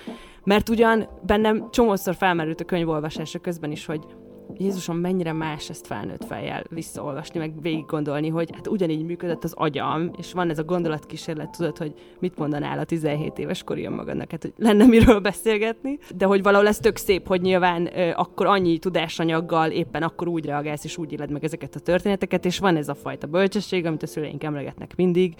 mert 0.44 0.68
ugyan 0.68 1.08
bennem 1.22 1.70
csomószor 1.70 2.14
felmerült 2.14 2.60
a 2.60 2.64
könyvolvasása 2.64 3.38
közben 3.38 3.70
is, 3.70 3.86
hogy 3.86 4.06
Jézusom, 4.54 4.96
mennyire 4.96 5.32
más 5.32 5.70
ezt 5.70 5.86
felnőtt 5.86 6.24
fejjel 6.24 6.64
visszaolvasni, 6.68 7.38
meg 7.38 7.62
végig 7.62 7.84
gondolni, 7.86 8.28
hogy 8.28 8.50
hát 8.54 8.68
ugyanígy 8.68 9.04
működött 9.04 9.44
az 9.44 9.52
agyam, 9.56 10.10
és 10.18 10.32
van 10.32 10.50
ez 10.50 10.58
a 10.58 10.64
gondolatkísérlet, 10.64 11.50
tudod, 11.50 11.78
hogy 11.78 11.94
mit 12.18 12.38
mondanál 12.38 12.78
a 12.78 12.84
17 12.84 13.38
éves 13.38 13.62
kori 13.62 13.88
magadnak, 13.88 14.30
hát 14.30 14.42
hogy 14.42 14.52
lenne 14.56 14.86
miről 14.86 15.20
beszélgetni, 15.20 15.98
de 16.16 16.24
hogy 16.26 16.42
valahol 16.42 16.66
ez 16.66 16.78
tök 16.78 16.96
szép, 16.96 17.26
hogy 17.26 17.40
nyilván 17.40 17.98
ö, 17.98 18.10
akkor 18.14 18.46
annyi 18.46 18.78
tudásanyaggal 18.78 19.70
éppen 19.70 20.02
akkor 20.02 20.28
úgy 20.28 20.44
reagálsz, 20.44 20.84
és 20.84 20.96
úgy 20.96 21.12
éled 21.12 21.30
meg 21.30 21.44
ezeket 21.44 21.74
a 21.74 21.80
történeteket, 21.80 22.44
és 22.44 22.58
van 22.58 22.76
ez 22.76 22.88
a 22.88 22.94
fajta 22.94 23.26
bölcsesség, 23.26 23.86
amit 23.86 24.02
a 24.02 24.06
szüleink 24.06 24.44
emlegetnek 24.44 24.96
mindig, 24.96 25.34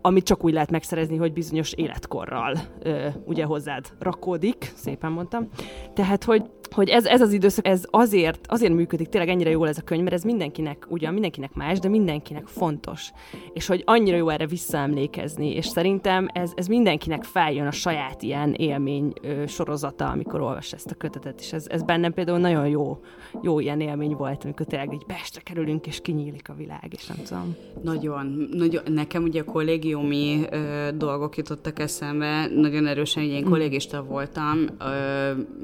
amit 0.00 0.24
csak 0.24 0.44
úgy 0.44 0.52
lehet 0.52 0.70
megszerezni, 0.70 1.16
hogy 1.16 1.32
bizonyos 1.32 1.72
életkorral 1.72 2.56
ö, 2.82 3.06
ugye 3.24 3.44
hozzád 3.44 3.86
rakódik, 3.98 4.72
szépen 4.74 5.12
mondtam. 5.12 5.48
Tehát, 5.94 6.24
hogy 6.24 6.42
hogy 6.72 6.88
ez, 6.88 7.04
ez 7.04 7.20
az 7.20 7.32
időszak, 7.32 7.66
ez 7.66 7.84
azért, 7.90 8.46
azért 8.46 8.72
működik 8.72 9.08
tényleg 9.08 9.30
ennyire 9.30 9.50
jól 9.50 9.68
ez 9.68 9.78
a 9.78 9.82
könyv, 9.82 10.02
mert 10.02 10.14
ez 10.14 10.22
mindenkinek, 10.22 10.86
ugyan 10.88 11.12
mindenkinek 11.12 11.54
más, 11.54 11.78
de 11.78 11.88
mindenkinek 11.88 12.46
fontos. 12.46 13.12
És 13.52 13.66
hogy 13.66 13.82
annyira 13.86 14.16
jó 14.16 14.28
erre 14.28 14.46
visszaemlékezni, 14.46 15.54
és 15.54 15.66
szerintem 15.66 16.28
ez, 16.32 16.52
ez 16.54 16.66
mindenkinek 16.66 17.24
feljön 17.24 17.66
a 17.66 17.70
saját 17.70 18.22
ilyen 18.22 18.52
élmény 18.52 19.12
ö, 19.22 19.46
sorozata, 19.46 20.06
amikor 20.06 20.40
olvas 20.40 20.72
ezt 20.72 20.90
a 20.90 20.94
kötetet, 20.94 21.40
és 21.40 21.52
ez, 21.52 21.66
ez 21.68 21.82
bennem 21.82 22.12
például 22.12 22.38
nagyon 22.38 22.68
jó, 22.68 23.00
jó 23.42 23.60
ilyen 23.60 23.80
élmény 23.80 24.14
volt, 24.14 24.44
amikor 24.44 24.66
tényleg 24.66 24.92
így 24.92 25.04
Pestre 25.04 25.40
kerülünk, 25.40 25.86
és 25.86 26.00
kinyílik 26.00 26.48
a 26.48 26.54
világ, 26.54 26.88
és 26.90 27.06
nem 27.06 27.16
tudom. 27.28 27.56
Nagyon, 27.82 28.48
nagyon 28.52 28.82
nekem 28.86 29.22
ugye 29.22 29.40
a 29.40 29.44
kollégiumi 29.44 30.40
ö, 30.50 30.88
dolgok 30.94 31.36
jutottak 31.36 31.78
eszembe, 31.78 32.46
nagyon 32.46 32.86
erősen, 32.86 33.22
hogy 33.22 33.32
én 33.32 33.44
mm. 33.46 33.50
kollégista 33.50 34.02
voltam, 34.02 34.58
ö, 34.78 34.84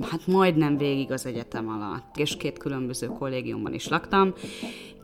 hát 0.00 0.26
majdnem 0.26 0.76
végig 0.76 0.99
végig 1.00 1.14
az 1.14 1.26
egyetem 1.26 1.68
alatt, 1.68 2.16
és 2.16 2.36
két 2.36 2.58
különböző 2.58 3.06
kollégiumban 3.06 3.74
is 3.74 3.88
laktam, 3.88 4.34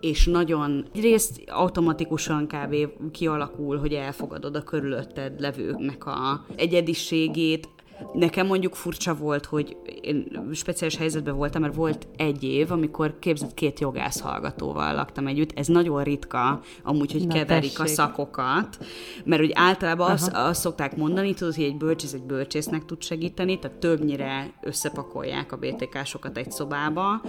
és 0.00 0.26
nagyon 0.26 0.85
részt 0.94 1.42
automatikusan 1.46 2.46
kb. 2.46 2.76
kialakul, 3.12 3.78
hogy 3.78 3.92
elfogadod 3.92 4.56
a 4.56 4.62
körülötted 4.62 5.40
levőknek 5.40 6.06
a 6.06 6.44
egyediségét, 6.56 7.68
Nekem 8.12 8.46
mondjuk 8.46 8.74
furcsa 8.74 9.14
volt, 9.14 9.44
hogy 9.44 9.76
én 10.00 10.40
speciális 10.52 10.96
helyzetben 10.96 11.37
voltam, 11.37 11.62
mert 11.62 11.74
volt 11.74 12.06
egy 12.16 12.42
év, 12.42 12.72
amikor 12.72 13.18
képzett 13.18 13.54
két 13.54 13.80
jogász 13.80 14.20
hallgatóval 14.20 14.94
laktam 14.94 15.26
együtt. 15.26 15.59
Ez 15.59 15.66
nagyon 15.66 16.02
ritka, 16.02 16.61
amúgy, 16.82 17.12
hogy 17.12 17.26
Na, 17.26 17.35
keverik 17.35 17.72
tessék. 17.72 17.85
a 17.85 17.87
szakokat, 17.87 18.78
mert 19.24 19.40
hogy 19.40 19.50
általában 19.54 20.11
azt, 20.11 20.30
azt 20.32 20.61
szokták 20.61 20.96
mondani, 20.96 21.35
tudod, 21.35 21.54
hogy 21.54 21.64
egy 21.64 21.76
bölcsész 21.76 22.12
egy 22.12 22.22
bölcsésznek 22.22 22.85
tud 22.85 23.02
segíteni, 23.02 23.59
tehát 23.59 23.76
többnyire 23.76 24.54
összepakolják 24.62 25.52
a 25.52 25.56
BTK-sokat 25.56 26.37
egy 26.37 26.50
szobába, 26.50 27.20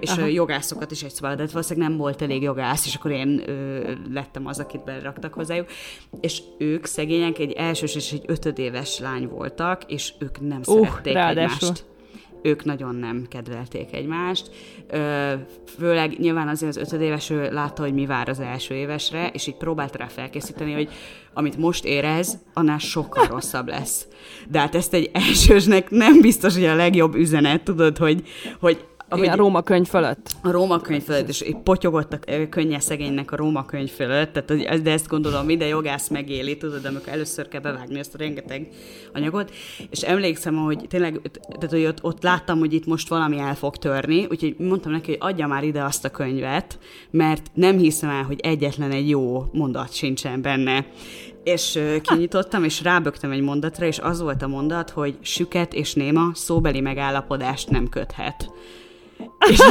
és 0.00 0.10
Aha. 0.10 0.22
a 0.22 0.26
jogászokat 0.26 0.90
is 0.90 1.02
egy 1.02 1.14
szobába, 1.14 1.34
de 1.34 1.42
hát 1.42 1.52
valószínűleg 1.52 1.88
nem 1.88 1.98
volt 1.98 2.22
elég 2.22 2.42
jogász, 2.42 2.86
és 2.86 2.94
akkor 2.94 3.10
én 3.10 3.42
lettem 4.12 4.46
az, 4.46 4.58
akit 4.58 4.84
beraktak 4.84 5.34
hozzájuk. 5.34 5.66
És 6.20 6.42
ők 6.58 6.84
szegények 6.84 7.38
egy 7.38 7.52
elsős 7.52 7.94
és 7.94 8.12
egy 8.12 8.24
ötödéves 8.26 8.98
lány 8.98 9.28
voltak, 9.28 9.79
voltak, 9.80 9.92
és 9.92 10.12
ők 10.18 10.40
nem 10.40 10.60
uh, 10.66 10.84
szerették 10.86 11.12
ráadásul. 11.12 11.68
egymást 11.68 11.88
ők 12.42 12.64
nagyon 12.64 12.94
nem 12.94 13.26
kedvelték 13.28 13.92
egymást. 13.92 14.50
Főleg 15.78 16.18
nyilván 16.18 16.48
azért 16.48 16.76
az 16.76 16.82
ötödéves 16.82 17.30
ő 17.30 17.52
látta, 17.52 17.82
hogy 17.82 17.94
mi 17.94 18.06
vár 18.06 18.28
az 18.28 18.40
első 18.40 18.74
évesre, 18.74 19.30
és 19.32 19.46
így 19.46 19.56
próbálta 19.56 19.98
rá 19.98 20.06
felkészíteni, 20.06 20.72
hogy 20.72 20.88
amit 21.34 21.56
most 21.56 21.84
érez, 21.84 22.38
annál 22.54 22.78
sokkal 22.78 23.26
rosszabb 23.34 23.68
lesz. 23.68 24.06
De 24.48 24.58
hát 24.58 24.74
ezt 24.74 24.94
egy 24.94 25.10
elsősnek 25.12 25.90
nem 25.90 26.20
biztos, 26.20 26.54
hogy 26.54 26.64
a 26.64 26.74
legjobb 26.74 27.14
üzenet, 27.14 27.62
tudod, 27.62 27.96
hogy, 27.96 28.22
hogy 28.60 28.84
ahogy 29.10 29.28
a 29.28 29.36
Róma 29.36 29.62
könyv 29.62 29.86
fölött. 29.86 30.30
A 30.42 30.50
Róma 30.50 30.78
könyv 30.78 31.02
fölött, 31.02 31.28
és 31.28 31.44
potyogott 31.64 32.12
a 32.12 32.48
könnye 32.48 32.80
szegénynek 32.80 33.32
a 33.32 33.36
Róma 33.36 33.64
könyv 33.64 33.90
fölött, 33.90 34.32
tehát, 34.32 34.82
de 34.82 34.90
ezt 34.90 35.08
gondolom 35.08 35.46
minden 35.46 35.68
jogász 35.68 36.08
megéli, 36.08 36.56
tudod, 36.56 36.84
amikor 36.84 37.12
először 37.12 37.48
kell 37.48 37.60
bevágni 37.60 37.98
ezt 37.98 38.14
a 38.14 38.18
rengeteg 38.18 38.68
anyagot, 39.12 39.52
és 39.90 40.00
emlékszem, 40.00 40.54
hogy 40.54 40.84
tényleg, 40.88 41.20
tehát, 41.42 41.70
hogy 41.70 41.84
ott, 41.84 42.04
ott 42.04 42.22
láttam, 42.22 42.58
hogy 42.58 42.72
itt 42.72 42.86
most 42.86 43.08
valami 43.08 43.38
el 43.38 43.54
fog 43.54 43.76
törni, 43.76 44.26
úgyhogy 44.30 44.54
mondtam 44.58 44.92
neki, 44.92 45.10
hogy 45.10 45.30
adja 45.30 45.46
már 45.46 45.64
ide 45.64 45.82
azt 45.82 46.04
a 46.04 46.10
könyvet, 46.10 46.78
mert 47.10 47.50
nem 47.54 47.78
hiszem 47.78 48.10
el, 48.10 48.22
hogy 48.22 48.40
egyetlen 48.40 48.90
egy 48.90 49.08
jó 49.08 49.44
mondat 49.52 49.92
sincsen 49.92 50.42
benne. 50.42 50.86
És 51.44 51.78
kinyitottam, 52.02 52.64
és 52.64 52.82
rábögtem 52.82 53.30
egy 53.30 53.40
mondatra, 53.40 53.86
és 53.86 53.98
az 53.98 54.20
volt 54.20 54.42
a 54.42 54.46
mondat, 54.46 54.90
hogy 54.90 55.18
süket 55.20 55.74
és 55.74 55.94
néma 55.94 56.30
szóbeli 56.34 56.80
megállapodást 56.80 57.70
nem 57.70 57.88
köthet. 57.88 58.50
És, 59.48 59.58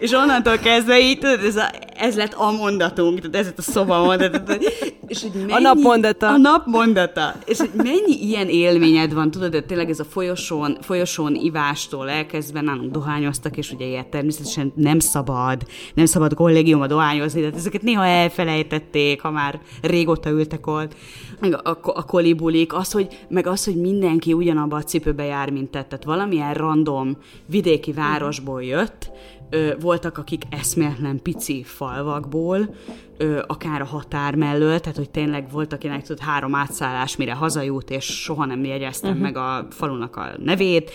és 0.00 0.12
onnantól 0.12 0.58
kezdve 0.58 1.00
így, 1.00 1.18
tudod, 1.18 1.44
ez, 1.44 1.56
a, 1.56 1.70
ez 1.96 2.16
lett 2.16 2.32
a 2.32 2.50
mondatunk, 2.50 3.20
tehát 3.20 3.36
ez 3.36 3.44
lett 3.44 3.58
a 3.58 3.62
szoba 3.62 4.04
mondat. 4.04 4.58
és 5.06 5.22
hogy 5.22 5.30
mennyi, 5.34 5.52
a 5.52 5.58
napmondata. 5.58 6.28
A 6.28 6.36
napmondata. 6.36 7.34
És 7.44 7.58
hogy 7.58 7.70
mennyi 7.74 8.22
ilyen 8.22 8.48
élményed 8.48 9.14
van, 9.14 9.30
tudod, 9.30 9.52
hogy 9.52 9.64
tényleg 9.64 9.90
ez 9.90 10.00
a 10.00 10.04
folyosón, 10.04 10.78
folyosón 10.80 11.34
ivástól 11.34 12.10
elkezdve 12.10 12.60
nálunk 12.60 12.92
dohányoztak, 12.92 13.56
és 13.56 13.70
ugye 13.70 13.84
ilyet 13.84 14.06
természetesen 14.06 14.72
nem 14.74 14.98
szabad, 14.98 15.66
nem 15.94 16.06
szabad 16.06 16.34
kollégiumba 16.34 16.86
dohányozni, 16.86 17.40
de 17.40 17.50
ezeket 17.56 17.82
néha 17.82 18.04
elfelejtették, 18.04 19.20
ha 19.20 19.30
már 19.30 19.60
régóta 19.82 20.30
ültek 20.30 20.66
ott. 20.66 20.94
Meg 21.42 21.54
a, 21.54 21.70
a, 21.70 21.78
a 21.82 22.04
kolibulik, 22.04 22.74
az, 22.74 22.92
hogy, 22.92 23.26
meg 23.28 23.46
az, 23.46 23.64
hogy 23.64 23.76
mindenki 23.76 24.32
ugyanabba 24.32 24.76
a 24.76 24.82
cipőbe 24.82 25.24
jár, 25.24 25.50
mint 25.50 25.70
te. 25.70 25.84
Tehát 25.84 26.04
valamilyen 26.04 26.54
random 26.54 27.16
vidéki 27.46 27.92
városból 27.92 28.62
jött, 28.62 29.10
ö, 29.50 29.72
voltak, 29.80 30.18
akik 30.18 30.42
eszméletlen 30.50 31.22
pici 31.22 31.62
falvakból, 31.62 32.74
ö, 33.16 33.42
akár 33.46 33.80
a 33.80 33.84
határ 33.84 34.34
mellől, 34.34 34.80
tehát 34.80 34.96
hogy 34.96 35.10
tényleg 35.10 35.50
volt, 35.50 35.72
akinek 35.72 36.02
tud 36.02 36.18
három 36.18 36.54
átszállás, 36.54 37.16
mire 37.16 37.32
hazajut, 37.32 37.90
és 37.90 38.04
soha 38.04 38.44
nem 38.44 38.64
jegyeztem 38.64 39.10
uh-huh. 39.10 39.24
meg 39.24 39.36
a 39.36 39.66
falunak 39.70 40.16
a 40.16 40.30
nevét, 40.38 40.90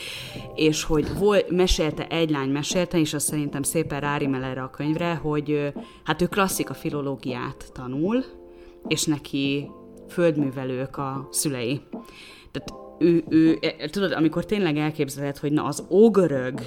és 0.56 0.84
hogy 0.84 1.08
volt, 1.18 1.50
mesélte, 1.50 2.08
egy 2.08 2.30
lány 2.30 2.50
mesélte, 2.50 3.00
és 3.00 3.14
azt 3.14 3.26
szerintem 3.26 3.64
szépen 3.64 4.00
rárimel 4.00 4.44
erre 4.44 4.62
a 4.62 4.70
könyvre, 4.70 5.14
hogy 5.14 5.52
ö, 5.52 5.68
hát 6.04 6.22
ő 6.22 6.26
klasszika 6.26 6.74
filológiát 6.74 7.72
tanul, 7.74 8.24
és 8.88 9.06
neki 9.06 9.70
földművelők 10.08 10.98
a 10.98 11.28
szülei. 11.32 11.82
Tehát 12.52 12.74
ő, 13.00 13.24
ő, 13.30 13.58
e, 13.62 13.90
tudod, 13.90 14.12
amikor 14.12 14.46
tényleg 14.46 14.78
elképzeled, 14.78 15.38
hogy 15.38 15.52
na 15.52 15.64
az 15.64 15.84
ógörög, 15.90 16.60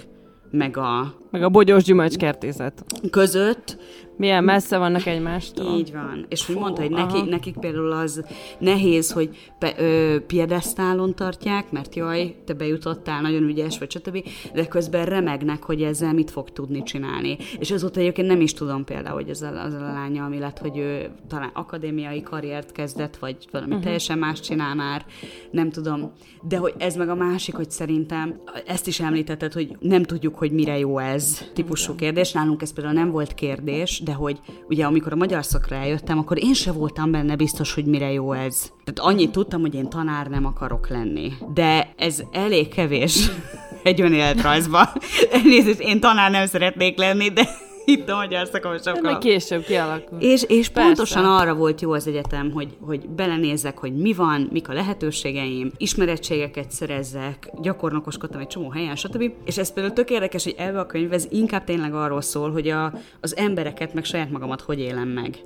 meg 0.51 0.77
a... 0.77 1.15
Meg 1.31 1.43
a 1.43 1.49
bogyós 1.49 1.83
gyümölcskertészet. 1.83 2.85
Között 3.11 3.77
milyen 4.21 4.45
messze 4.45 4.79
vannak 4.79 5.07
egymástól. 5.07 5.79
Így 5.79 5.93
van. 5.93 6.27
És 6.29 6.47
hogy 6.47 6.57
mondta, 6.57 6.81
hogy 6.81 6.91
neki, 6.91 7.21
nekik 7.21 7.57
például 7.57 7.93
az 7.93 8.25
nehéz, 8.59 9.13
hogy 9.13 9.51
pe, 9.59 9.75
ö, 9.79 10.17
piedesztálon 10.27 11.15
tartják, 11.15 11.71
mert 11.71 11.95
jaj, 11.95 12.35
te 12.45 12.55
bejutottál, 12.55 13.21
nagyon 13.21 13.43
ügyes, 13.43 13.79
vagy 13.79 13.91
stb. 13.91 14.25
De 14.55 14.67
közben 14.67 15.05
remegnek, 15.05 15.63
hogy 15.63 15.83
ezzel 15.83 16.13
mit 16.13 16.31
fog 16.31 16.51
tudni 16.51 16.83
csinálni. 16.83 17.37
És 17.59 17.71
azóta 17.71 18.01
egyébként 18.01 18.29
nem 18.29 18.41
is 18.41 18.53
tudom 18.53 18.85
például, 18.85 19.15
hogy 19.15 19.29
ez 19.29 19.43
a, 19.43 19.65
az 19.65 19.75
a 19.75 19.79
lánya, 19.79 20.25
ami 20.25 20.39
lett, 20.39 20.59
hogy 20.59 20.79
ő 20.79 21.11
talán 21.29 21.51
akadémiai 21.53 22.23
karriert 22.23 22.73
kezdett, 22.73 23.17
vagy 23.17 23.37
valami 23.51 23.71
uh-huh. 23.71 23.85
teljesen 23.85 24.19
más 24.19 24.41
csinál 24.41 24.75
már, 24.75 25.05
nem 25.51 25.71
tudom. 25.71 26.13
De 26.43 26.57
hogy 26.57 26.75
ez 26.79 26.97
meg 26.97 27.09
a 27.09 27.15
másik, 27.15 27.55
hogy 27.55 27.71
szerintem 27.71 28.41
ezt 28.67 28.87
is 28.87 29.01
említetted, 29.01 29.53
hogy 29.53 29.77
nem 29.81 30.03
tudjuk, 30.03 30.35
hogy 30.35 30.53
mire 30.53 30.79
jó 30.79 30.99
ez 30.99 31.45
típusú 31.55 31.95
kérdés. 31.95 32.33
Nálunk 32.33 32.63
ez 32.63 32.73
például 32.73 32.95
nem 32.95 33.11
volt 33.11 33.35
kérdés, 33.35 34.01
de 34.11 34.17
hogy 34.17 34.41
ugye 34.69 34.85
amikor 34.85 35.13
a 35.13 35.17
magyar 35.17 35.45
szakra 35.45 35.77
eljöttem, 35.77 36.19
akkor 36.19 36.45
én 36.45 36.55
se 36.55 36.73
voltam 36.73 37.11
benne 37.11 37.37
biztos, 37.37 37.75
hogy 37.75 37.85
mire 37.85 38.13
jó 38.13 38.33
ez. 38.33 38.73
Tehát 38.85 39.11
annyit 39.13 39.31
tudtam, 39.31 39.61
hogy 39.61 39.75
én 39.75 39.89
tanár 39.89 40.27
nem 40.27 40.45
akarok 40.45 40.89
lenni. 40.89 41.33
De 41.55 41.93
ez 41.97 42.23
elég 42.33 42.69
kevés 42.69 43.31
egy 43.83 44.01
önéletrajzba. 44.01 44.89
Elnézést, 45.33 45.81
én 45.81 46.01
tanár 46.01 46.31
nem 46.31 46.47
szeretnék 46.47 46.99
lenni, 46.99 47.29
de 47.29 47.49
itt 47.91 48.09
a 48.09 48.17
magyar 48.17 48.47
szakom 48.47 48.79
sokkal. 48.79 49.19
később 49.19 49.65
kialakul. 49.65 50.19
És, 50.19 50.43
és 50.43 50.69
pontosan 50.69 51.25
arra 51.25 51.55
volt 51.55 51.81
jó 51.81 51.93
az 51.93 52.07
egyetem, 52.07 52.51
hogy, 52.51 52.77
hogy 52.81 53.09
belenézzek, 53.09 53.79
hogy 53.79 53.97
mi 53.97 54.13
van, 54.13 54.49
mik 54.53 54.69
a 54.69 54.73
lehetőségeim, 54.73 55.71
ismerettségeket 55.77 56.71
szerezzek, 56.71 57.51
gyakornokoskodtam 57.61 58.41
egy 58.41 58.47
csomó 58.47 58.71
helyen, 58.71 58.97
stb. 58.97 59.33
És 59.45 59.59
ez 59.59 59.73
például 59.73 59.95
tök 59.95 60.11
érdekes, 60.11 60.45
hogy 60.45 60.55
ebbe 60.59 60.81
a 60.81 60.87
könyv 60.87 61.13
ez 61.13 61.27
inkább 61.31 61.65
tényleg 61.65 61.95
arról 61.95 62.21
szól, 62.21 62.51
hogy 62.51 62.69
a, 62.69 62.93
az 63.21 63.37
embereket, 63.37 63.95
meg 63.95 64.05
saját 64.05 64.31
magamat 64.31 64.61
hogy 64.61 64.79
élem 64.79 65.09
meg. 65.09 65.39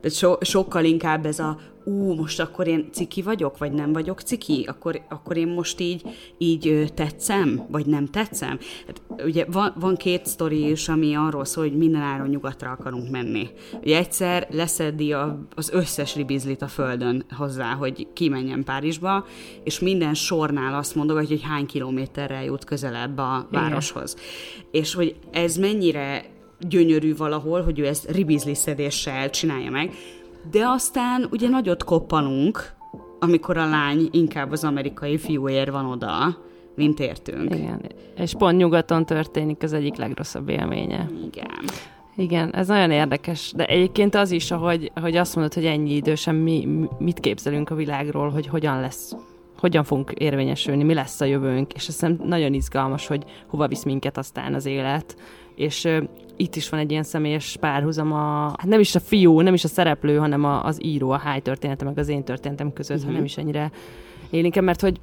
De 0.00 0.08
so, 0.08 0.34
sokkal 0.40 0.84
inkább 0.84 1.26
ez 1.26 1.38
a 1.38 1.58
ú, 1.86 2.14
most 2.14 2.40
akkor 2.40 2.66
én 2.66 2.88
ciki 2.92 3.22
vagyok, 3.22 3.58
vagy 3.58 3.72
nem 3.72 3.92
vagyok 3.92 4.20
ciki, 4.20 4.64
akkor, 4.68 5.00
akkor 5.08 5.36
én 5.36 5.48
most 5.48 5.80
így, 5.80 6.02
így 6.38 6.92
tetszem, 6.94 7.66
vagy 7.70 7.86
nem 7.86 8.06
tetszem. 8.06 8.58
Hát, 8.86 9.02
ugye 9.24 9.44
van, 9.44 9.74
van 9.80 9.96
két 9.96 10.26
sztori 10.26 10.70
is, 10.70 10.88
ami 10.88 11.14
arról 11.14 11.44
szól, 11.44 11.64
hogy 11.64 11.76
minden 11.76 12.00
áron 12.00 12.28
nyugatra 12.28 12.70
akarunk 12.70 13.10
menni. 13.10 13.48
Ugye 13.82 13.98
egyszer 13.98 14.48
leszedi 14.50 15.12
a, 15.12 15.38
az 15.54 15.70
összes 15.70 16.14
ribizlit 16.14 16.62
a 16.62 16.68
földön 16.68 17.24
hozzá, 17.36 17.72
hogy 17.72 18.06
kimenjen 18.12 18.64
Párizsba, 18.64 19.26
és 19.64 19.78
minden 19.78 20.14
sornál 20.14 20.74
azt 20.74 20.94
mondogatja, 20.94 21.36
hogy 21.36 21.44
hány 21.48 21.66
kilométerrel 21.66 22.44
jut 22.44 22.64
közelebb 22.64 23.18
a 23.18 23.48
városhoz. 23.50 24.16
Igen. 24.18 24.82
És 24.82 24.94
hogy 24.94 25.16
ez 25.30 25.56
mennyire 25.56 26.34
gyönyörű 26.60 27.16
valahol, 27.16 27.62
hogy 27.62 27.78
ő 27.78 27.86
ezt 27.86 28.10
ribizli 28.10 28.54
szedéssel 28.54 29.30
csinálja 29.30 29.70
meg, 29.70 29.90
de 30.50 30.66
aztán 30.66 31.28
ugye 31.30 31.48
nagyot 31.48 31.84
koppanunk, 31.84 32.74
amikor 33.20 33.56
a 33.56 33.68
lány 33.68 34.08
inkább 34.10 34.52
az 34.52 34.64
amerikai 34.64 35.18
fiúért 35.18 35.70
van 35.70 35.86
oda, 35.86 36.38
mint 36.74 37.00
értünk. 37.00 37.54
Igen, 37.54 37.80
és 38.16 38.34
pont 38.38 38.56
nyugaton 38.56 39.06
történik 39.06 39.62
az 39.62 39.72
egyik 39.72 39.96
legrosszabb 39.96 40.48
élménye. 40.48 41.10
Igen. 41.26 41.64
Igen, 42.16 42.54
ez 42.54 42.66
nagyon 42.66 42.90
érdekes, 42.90 43.52
de 43.56 43.64
egyébként 43.64 44.14
az 44.14 44.30
is, 44.30 44.50
ahogy, 44.50 44.90
ahogy 44.94 45.16
azt 45.16 45.34
mondod, 45.34 45.54
hogy 45.54 45.64
ennyi 45.64 45.94
idősen 45.94 46.34
mi, 46.34 46.68
mit 46.98 47.20
képzelünk 47.20 47.70
a 47.70 47.74
világról, 47.74 48.30
hogy 48.30 48.46
hogyan 48.46 48.80
lesz, 48.80 49.16
hogyan 49.58 49.84
fogunk 49.84 50.10
érvényesülni, 50.10 50.82
mi 50.82 50.94
lesz 50.94 51.20
a 51.20 51.24
jövőnk, 51.24 51.72
és 51.72 51.88
azt 51.88 52.00
hiszem 52.00 52.20
nagyon 52.24 52.54
izgalmas, 52.54 53.06
hogy 53.06 53.24
hova 53.46 53.68
visz 53.68 53.82
minket 53.82 54.18
aztán 54.18 54.54
az 54.54 54.66
élet, 54.66 55.16
és 55.54 55.88
itt 56.36 56.56
is 56.56 56.68
van 56.68 56.80
egy 56.80 56.90
ilyen 56.90 57.02
személyes 57.02 57.56
párhuzam 57.60 58.12
a, 58.12 58.44
hát 58.44 58.66
nem 58.66 58.80
is 58.80 58.94
a 58.94 59.00
fiú, 59.00 59.40
nem 59.40 59.54
is 59.54 59.64
a 59.64 59.68
szereplő, 59.68 60.16
hanem 60.16 60.44
a, 60.44 60.64
az 60.64 60.84
író, 60.84 61.10
a 61.10 61.16
háj 61.16 61.40
története, 61.40 61.84
meg 61.84 61.98
az 61.98 62.08
én 62.08 62.24
történetem 62.24 62.72
között, 62.72 62.96
uh-huh. 62.96 63.10
ha 63.10 63.16
nem 63.16 63.24
is 63.24 63.36
ennyire 63.36 63.70
élénken, 64.30 64.64
mert 64.64 64.80
hogy 64.80 65.00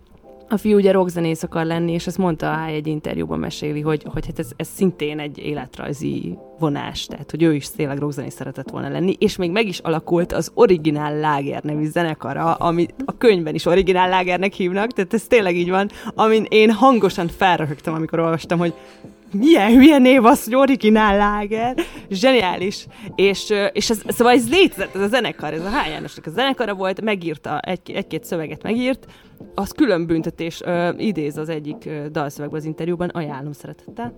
a 0.50 0.58
fiú 0.58 0.78
ugye 0.78 0.92
rockzenész 0.92 1.44
akar 1.44 1.66
lenni, 1.66 1.92
és 1.92 2.08
ezt 2.08 2.18
mondta 2.18 2.52
a 2.52 2.54
Háj 2.54 2.74
egy 2.76 2.88
interjúban 2.88 3.40
meséli, 3.40 3.82
hogy, 3.82 4.04
hogy 4.14 4.26
hát 4.26 4.40
ez, 4.40 4.50
ez 4.56 4.68
szintén 4.68 5.20
egy 5.20 5.38
életrajzi 5.38 6.38
vonás, 6.60 7.06
tehát 7.06 7.32
hogy 7.32 7.44
ő 7.44 7.54
is 7.54 7.72
tényleg 7.72 7.98
rockzenész 7.98 8.34
szeretett 8.34 8.70
volna 8.70 8.90
lenni, 8.90 9.16
és 9.20 9.36
még 9.36 9.52
meg 9.52 9.68
is 9.68 9.80
alakult 9.80 10.32
az 10.34 10.52
Originál 10.54 11.20
Láger 11.20 11.64
nevű 11.64 11.86
zenekara, 11.86 12.54
ami 12.54 12.88
a 13.06 13.18
könyvben 13.18 13.54
is 13.54 13.66
Originál 13.66 14.10
Lágernek 14.10 14.54
hívnak, 14.54 14.92
tehát 14.92 15.14
ez 15.14 15.24
tényleg 15.28 15.56
így 15.56 15.70
van, 15.70 15.90
amin 16.16 16.46
én 16.50 16.72
hangosan 16.72 17.28
felröhögtem, 17.28 17.94
amikor 17.94 18.20
olvastam, 18.20 18.60
hogy 18.60 18.74
milyen 19.34 19.72
hülye 19.72 19.98
név 19.98 20.26
az, 20.26 20.44
hogy 20.44 20.56
originál 20.56 21.18
láger. 21.18 21.76
Zseniális. 22.10 22.86
És, 23.16 23.54
és 23.74 23.90
ez, 23.90 24.02
szóval 24.08 24.34
ez 24.34 24.50
létezett, 24.50 24.96
ez 24.96 25.02
a 25.02 25.08
zenekar, 25.08 25.54
ez 25.54 25.66
a 25.66 25.70
H. 25.70 25.90
Jánosnak 25.90 26.26
a 26.26 26.30
zenekara 26.30 26.74
volt, 26.74 27.02
megírta, 27.02 27.60
egy, 27.60 27.92
egy-két 27.92 28.24
szöveget 28.24 28.64
megírt, 28.64 29.06
az 29.56 29.72
külön 29.72 30.06
büntetés 30.06 30.62
uh, 30.62 30.90
idéz 30.98 31.38
az 31.38 31.50
egyik 31.50 31.84
uh, 31.86 32.06
dalszövegben 32.06 32.60
az 32.60 32.66
interjúban, 32.66 33.10
ajánlom 33.10 33.52
szeretettel. 33.52 34.14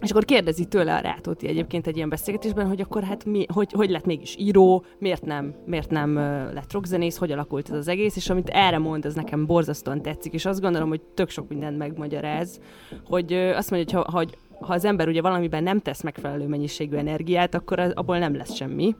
És 0.00 0.10
akkor 0.10 0.24
kérdezi 0.24 0.64
tőle 0.64 0.94
a 0.94 1.00
Rátóti 1.00 1.48
egyébként 1.48 1.86
egy 1.86 1.96
ilyen 1.96 2.08
beszélgetésben, 2.08 2.66
hogy 2.66 2.80
akkor 2.80 3.02
hát 3.02 3.24
mi, 3.24 3.46
hogy, 3.52 3.72
hogy 3.72 3.90
lett 3.90 4.04
mégis 4.04 4.36
író, 4.38 4.84
miért 4.98 5.24
nem, 5.24 5.54
miért 5.66 5.90
nem 5.90 6.14
lett 6.54 6.72
rockzenész, 6.72 7.16
hogy 7.16 7.32
alakult 7.32 7.70
ez 7.70 7.76
az 7.76 7.88
egész, 7.88 8.16
és 8.16 8.30
amit 8.30 8.48
erre 8.48 8.78
mond, 8.78 9.04
ez 9.04 9.14
nekem 9.14 9.46
borzasztóan 9.46 10.02
tetszik, 10.02 10.32
és 10.32 10.44
azt 10.44 10.60
gondolom, 10.60 10.88
hogy 10.88 11.00
tök 11.00 11.30
sok 11.30 11.48
mindent 11.48 11.78
megmagyaráz, 11.78 12.60
hogy 13.04 13.32
azt 13.32 13.70
mondja, 13.70 13.98
hogy 13.98 14.06
ha, 14.06 14.16
hogy 14.16 14.36
ha 14.60 14.72
az 14.72 14.84
ember 14.84 15.08
ugye 15.08 15.20
valamiben 15.20 15.62
nem 15.62 15.80
tesz 15.80 16.02
megfelelő 16.02 16.46
mennyiségű 16.46 16.96
energiát, 16.96 17.54
akkor 17.54 17.78
az, 17.78 17.92
abból 17.94 18.18
nem 18.18 18.36
lesz 18.36 18.54
semmi. 18.54 18.96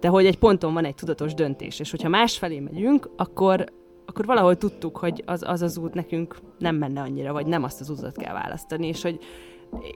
De 0.00 0.08
hogy 0.08 0.26
egy 0.26 0.38
ponton 0.38 0.74
van 0.74 0.84
egy 0.84 0.94
tudatos 0.94 1.34
döntés, 1.34 1.80
és 1.80 1.90
hogyha 1.90 2.08
másfelé 2.08 2.60
megyünk, 2.60 3.10
akkor, 3.16 3.64
akkor 4.06 4.26
valahol 4.26 4.56
tudtuk, 4.56 4.96
hogy 4.96 5.22
az, 5.26 5.42
az 5.46 5.62
az 5.62 5.78
út 5.78 5.94
nekünk 5.94 6.36
nem 6.58 6.76
menne 6.76 7.00
annyira, 7.00 7.32
vagy 7.32 7.46
nem 7.46 7.62
azt 7.62 7.80
az 7.80 7.90
utat 7.90 8.16
kell 8.16 8.34
választani, 8.34 8.86
és 8.86 9.02
hogy 9.02 9.18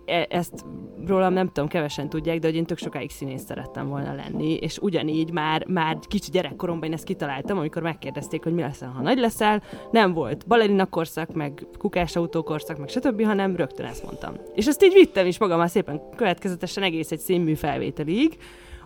E, 0.06 0.26
ezt 0.30 0.64
rólam 1.06 1.32
nem 1.32 1.46
tudom, 1.46 1.68
kevesen 1.68 2.08
tudják, 2.08 2.38
de 2.38 2.46
hogy 2.46 2.56
én 2.56 2.64
tök 2.64 2.78
sokáig 2.78 3.10
színész 3.10 3.44
szerettem 3.44 3.88
volna 3.88 4.14
lenni, 4.14 4.54
és 4.54 4.78
ugyanígy 4.78 5.32
már, 5.32 5.66
már 5.66 5.98
kicsi 6.08 6.30
gyerekkoromban 6.30 6.88
én 6.88 6.94
ezt 6.94 7.04
kitaláltam, 7.04 7.58
amikor 7.58 7.82
megkérdezték, 7.82 8.42
hogy 8.42 8.54
mi 8.54 8.60
leszel, 8.60 8.88
ha 8.88 9.02
nagy 9.02 9.18
leszel, 9.18 9.62
nem 9.90 10.12
volt 10.12 10.46
balerina 10.46 10.87
korszak, 10.87 11.34
meg 11.34 11.66
kukás 11.78 12.16
autókorszak, 12.16 12.78
meg 12.78 12.88
stb., 12.88 13.24
hanem 13.24 13.56
rögtön 13.56 13.87
ezt 13.87 14.04
mondtam. 14.04 14.34
És 14.54 14.66
ezt 14.66 14.84
így 14.84 14.92
vittem 14.92 15.26
is 15.26 15.38
magammal 15.38 15.66
szépen 15.66 16.00
következetesen 16.16 16.82
egész 16.82 17.10
egy 17.10 17.18
színmű 17.18 17.54
felvételig, 17.54 18.37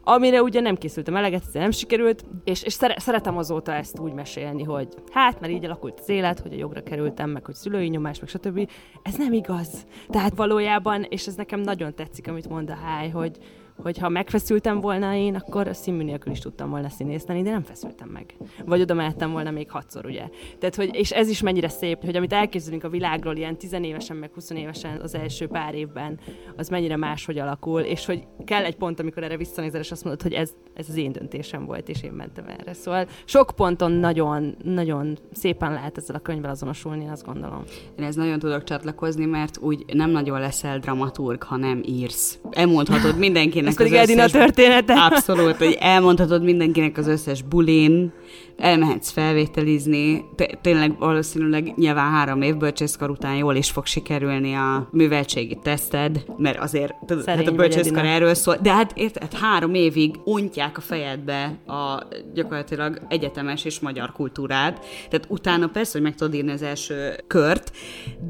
amire 0.09 0.43
ugye 0.43 0.61
nem 0.61 0.77
készültem 0.77 1.17
eleget, 1.17 1.43
ez 1.47 1.53
nem 1.53 1.71
sikerült, 1.71 2.25
és, 2.45 2.63
és 2.63 2.73
szere- 2.73 3.01
szeretem 3.01 3.37
azóta 3.37 3.73
ezt 3.73 3.99
úgy 3.99 4.13
mesélni, 4.13 4.63
hogy 4.63 4.89
hát, 5.13 5.41
mert 5.41 5.53
így 5.53 5.65
alakult 5.65 6.01
az 6.01 6.09
élet, 6.09 6.41
hogy 6.41 6.53
a 6.53 6.57
jogra 6.57 6.83
kerültem, 6.83 7.31
meg 7.31 7.45
hogy 7.45 7.55
szülői 7.55 7.89
nyomás, 7.89 8.21
meg 8.21 8.29
stb. 8.29 8.71
Ez 9.03 9.17
nem 9.17 9.33
igaz. 9.33 9.87
Tehát 10.09 10.37
valójában, 10.37 11.03
és 11.03 11.27
ez 11.27 11.35
nekem 11.35 11.61
nagyon 11.61 11.95
tetszik, 11.95 12.29
amit 12.29 12.49
mond 12.49 12.71
a 12.71 12.75
Háj, 12.75 13.09
hogy, 13.09 13.39
hogy 13.83 13.99
ha 13.99 14.09
megfeszültem 14.09 14.81
volna 14.81 15.15
én, 15.15 15.35
akkor 15.35 15.69
a 15.69 15.75
színmű 15.75 16.05
nélkül 16.05 16.33
is 16.33 16.39
tudtam 16.39 16.71
volna 16.71 16.89
színészteni, 16.89 17.43
de 17.43 17.51
nem 17.51 17.63
feszültem 17.63 18.09
meg. 18.09 18.35
Vagy 18.67 18.81
oda 18.81 18.95
mehettem 18.95 19.31
volna 19.31 19.51
még 19.51 19.71
hatszor, 19.71 20.07
ugye. 20.07 20.29
Tehát, 20.59 20.75
hogy, 20.75 20.95
és 20.95 21.11
ez 21.11 21.29
is 21.29 21.43
mennyire 21.43 21.69
szép, 21.69 22.05
hogy 22.05 22.17
amit 22.17 22.33
elképzelünk 22.33 22.85
a 22.85 22.89
világról 22.89 23.37
ilyen 23.37 23.57
tizenévesen, 23.57 24.17
meg 24.17 24.31
20 24.35 24.51
évesen 24.51 25.01
az 25.01 25.15
első 25.15 25.47
pár 25.47 25.75
évben, 25.75 26.19
az 26.57 26.69
mennyire 26.69 26.97
máshogy 26.97 27.39
alakul, 27.39 27.81
és 27.81 28.07
hogy 28.07 28.27
kell 28.45 28.65
egy 28.65 28.77
pont, 28.77 29.01
amikor 29.01 29.23
erre 29.23 29.37
visszanézel, 29.37 29.81
és 29.81 29.91
azt 29.91 30.05
mondod, 30.05 30.23
hogy 30.23 30.33
ez, 30.33 30.51
ez 30.75 30.89
az 30.89 30.97
én 30.97 31.13
döntésem 31.13 31.65
volt, 31.65 31.89
és 31.89 32.03
én 32.03 32.13
mentem 32.13 32.45
erre. 32.49 32.73
Szóval 32.73 33.07
sok 33.25 33.53
ponton 33.57 33.93
nagyon, 33.93 34.57
nagyon 34.65 35.19
szépen 35.33 35.73
lehet 35.73 35.99
ezzel 35.99 36.17
a 36.17 36.19
könyvvel 36.19 36.51
azonosulni, 36.51 37.09
azt 37.09 37.25
gondolom. 37.25 37.63
Én 37.99 38.05
ez 38.05 38.15
nagyon 38.15 38.39
tudok 38.39 38.65
csatlakozni, 38.65 39.25
mert 39.25 39.59
úgy 39.61 39.85
nem 39.93 40.11
nagyon 40.11 40.41
leszel 40.41 40.79
dramaturg, 40.79 41.43
ha 41.43 41.57
nem 41.57 41.83
írsz. 41.85 42.39
Elmondhatod 42.51 43.19
mindenkinek 43.19 43.68
ez 43.69 43.77
pedig 43.77 43.93
Edina 43.93 44.27
története. 44.27 44.95
Abszolút, 44.95 45.57
hogy 45.57 45.77
elmondhatod 45.81 46.43
mindenkinek 46.43 46.99
az 46.99 47.07
összes 47.07 47.43
bulin, 47.43 48.13
elmehetsz 48.59 49.11
felvételizni, 49.11 50.25
tényleg 50.61 50.99
valószínűleg 50.99 51.73
nyilván 51.77 52.11
három 52.11 52.43
év 52.43 52.57
bölcsészkar 52.57 53.11
után 53.11 53.35
jól 53.35 53.55
is 53.55 53.71
fog 53.71 53.87
sikerülni 53.87 54.55
a 54.55 54.89
műveltségi 54.93 55.59
teszted, 55.63 56.25
mert 56.37 56.59
azért 56.59 56.95
tudod, 57.07 57.25
hát 57.25 57.47
a 57.47 57.53
bölcsészkar 57.53 58.05
erről 58.05 58.35
szól, 58.35 58.57
de 58.63 58.73
hát 58.73 58.93
érted, 58.95 59.23
hát 59.23 59.35
három 59.35 59.75
évig 59.75 60.15
ontják 60.25 60.77
a 60.77 60.81
fejedbe 60.81 61.59
a 61.67 62.03
gyakorlatilag 62.35 63.01
egyetemes 63.09 63.65
és 63.65 63.81
magyar 63.81 64.13
kultúrát, 64.13 64.85
tehát 65.09 65.27
utána 65.29 65.67
persze, 65.67 65.93
hogy 65.93 66.03
meg 66.03 66.15
tudod 66.15 66.35
írni 66.35 66.51
az 66.51 66.63
első 66.63 67.15
kört, 67.27 67.73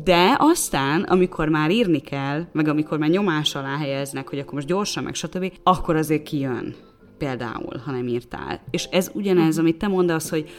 de 0.05 0.37
aztán, 0.38 1.03
amikor 1.03 1.48
már 1.48 1.70
írni 1.70 2.01
kell, 2.01 2.44
meg 2.53 2.68
amikor 2.68 2.98
már 2.98 3.09
nyomás 3.09 3.55
alá 3.55 3.77
helyeznek, 3.77 4.29
hogy 4.29 4.38
akkor 4.38 4.55
most 4.55 4.66
gyorsan, 4.66 5.05
meg 5.05 5.14
stb., 5.28 5.52
akkor 5.62 5.96
azért 5.96 6.22
kijön 6.22 6.74
például, 7.18 7.76
ha 7.84 7.90
nem 7.90 8.06
írtál. 8.06 8.60
És 8.70 8.84
ez 8.84 9.10
ugyanez, 9.14 9.58
amit 9.58 9.78
te 9.78 9.88
mondasz, 9.88 10.30
hogy 10.30 10.50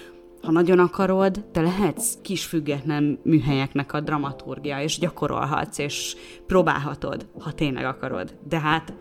ha 0.41 0.51
nagyon 0.51 0.79
akarod, 0.79 1.45
te 1.51 1.61
lehetsz 1.61 2.17
kis 2.21 2.45
független 2.45 3.19
műhelyeknek 3.23 3.93
a 3.93 3.99
dramaturgia, 3.99 4.81
és 4.81 4.99
gyakorolhatsz, 4.99 5.77
és 5.77 6.15
próbálhatod, 6.47 7.27
ha 7.39 7.51
tényleg 7.51 7.85
akarod. 7.85 8.35
De 8.47 8.59
hát 8.59 8.93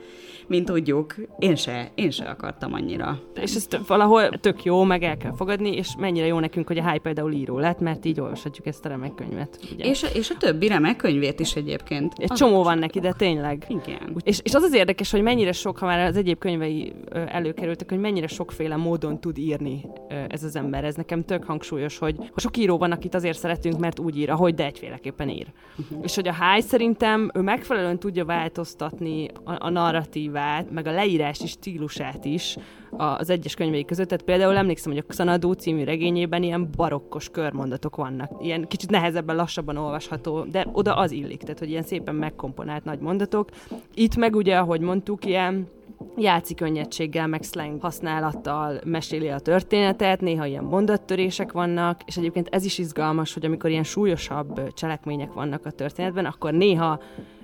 mint 0.49 0.65
tudjuk, 0.65 1.15
én 1.39 1.57
se, 1.57 1.91
én 1.95 2.11
se 2.11 2.25
akartam 2.25 2.73
annyira. 2.73 3.19
És 3.35 3.55
ez 3.55 3.69
valahol 3.87 4.29
tök 4.29 4.65
jó, 4.65 4.83
meg 4.83 5.03
el 5.03 5.17
kell 5.17 5.35
fogadni, 5.35 5.77
és 5.77 5.95
mennyire 5.99 6.27
jó 6.27 6.39
nekünk, 6.39 6.67
hogy 6.67 6.79
a 6.79 6.91
Hype 6.91 7.03
például 7.03 7.33
író 7.33 7.59
lett, 7.59 7.79
mert 7.79 8.05
így 8.05 8.21
olvashatjuk 8.21 8.67
ezt 8.67 8.85
a 8.85 8.89
remek 8.89 9.15
könyvet. 9.15 9.59
Ugye? 9.73 9.85
És, 9.85 10.03
a, 10.03 10.07
és 10.07 10.31
a 10.31 10.37
többi 10.37 10.69
remek 10.69 10.97
könyvét 10.97 11.41
is 11.41 11.55
egyébként. 11.55 12.13
Egy 12.17 12.31
az 12.31 12.39
csomó 12.39 12.63
van 12.63 12.79
neki, 12.79 13.01
de 13.01 13.13
tényleg. 13.13 13.67
Igen. 13.69 14.17
És, 14.25 14.41
és 14.43 14.55
az 14.55 14.63
az 14.63 14.75
érdekes, 14.75 15.11
hogy 15.11 15.23
mennyire 15.23 15.53
sok, 15.53 15.79
ha 15.79 15.87
már 15.87 16.07
az 16.07 16.17
egyéb 16.17 16.39
könyvei 16.39 16.93
előkerültek, 17.13 17.89
hogy 17.89 18.01
mennyire 18.01 18.27
sokféle 18.27 18.77
módon 18.77 19.21
tud 19.21 19.39
írni 19.39 19.85
ez 20.29 20.45
az 20.45 20.57
ember. 20.57 20.85
Ez 20.85 20.95
nekem 20.95 21.25
tök 21.29 21.45
hangsúlyos, 21.45 21.99
hogy 21.99 22.17
sok 22.37 22.57
író 22.57 22.79
van, 22.79 22.93
akit 22.93 23.15
azért 23.15 23.39
szeretünk, 23.39 23.79
mert 23.79 23.99
úgy 23.99 24.19
ír, 24.19 24.31
ahogy, 24.31 24.55
de 24.55 24.65
egyféleképpen 24.65 25.29
ír. 25.29 25.47
Uh-huh. 25.79 25.99
És 26.03 26.15
hogy 26.15 26.29
a 26.29 26.35
High 26.35 26.67
szerintem 26.67 27.31
ő 27.35 27.41
megfelelően 27.41 27.99
tudja 27.99 28.25
változtatni 28.25 29.29
a, 29.45 29.53
a 29.59 29.71
narratív 29.71 30.07
narratívát, 30.09 30.71
meg 30.71 30.87
a 30.87 30.91
leírási 30.91 31.47
stílusát 31.47 32.25
is 32.25 32.57
az 32.91 33.31
egyes 33.31 33.55
könyvei 33.55 33.85
között. 33.85 34.09
Tehát 34.09 34.25
például 34.25 34.57
emlékszem, 34.57 34.93
hogy 34.93 35.05
a 35.07 35.11
Xanadu 35.13 35.53
című 35.53 35.85
regényében 35.85 36.43
ilyen 36.43 36.71
barokkos 36.77 37.29
körmondatok 37.29 37.97
vannak. 37.97 38.31
Ilyen 38.43 38.69
kicsit 38.69 38.91
nehezebben, 38.91 39.37
lassabban 39.37 39.77
olvasható, 39.77 40.45
de 40.45 40.67
oda 40.73 40.97
az 40.97 41.11
illik, 41.11 41.41
tehát 41.41 41.59
hogy 41.59 41.71
ilyen 41.71 41.83
szépen 41.83 42.15
megkomponált 42.15 42.85
nagy 42.85 42.99
mondatok. 42.99 43.51
Itt 43.95 44.17
meg 44.17 44.37
ugye, 44.37 44.57
ahogy 44.57 44.81
mondtuk, 44.81 45.25
ilyen 45.25 45.69
játszik 46.17 46.57
könnyedséggel, 46.57 47.27
meg 47.27 47.43
slang 47.43 47.81
használattal 47.81 48.81
meséli 48.85 49.29
a 49.29 49.39
történetet, 49.39 50.21
néha 50.21 50.47
ilyen 50.47 50.65
mondattörések 50.65 51.53
vannak, 51.53 52.01
és 52.07 52.17
egyébként 52.17 52.49
ez 52.51 52.65
is 52.65 52.79
izgalmas, 52.79 53.35
hogy 53.35 53.45
amikor 53.45 53.71
ilyen 53.71 53.85
súlyosabb 53.85 54.73
cselekmények 54.73 55.33
vannak 55.33 55.67
a 55.67 55.71
történetben, 55.71 56.25
akkor 56.25 56.53
néha 56.53 57.01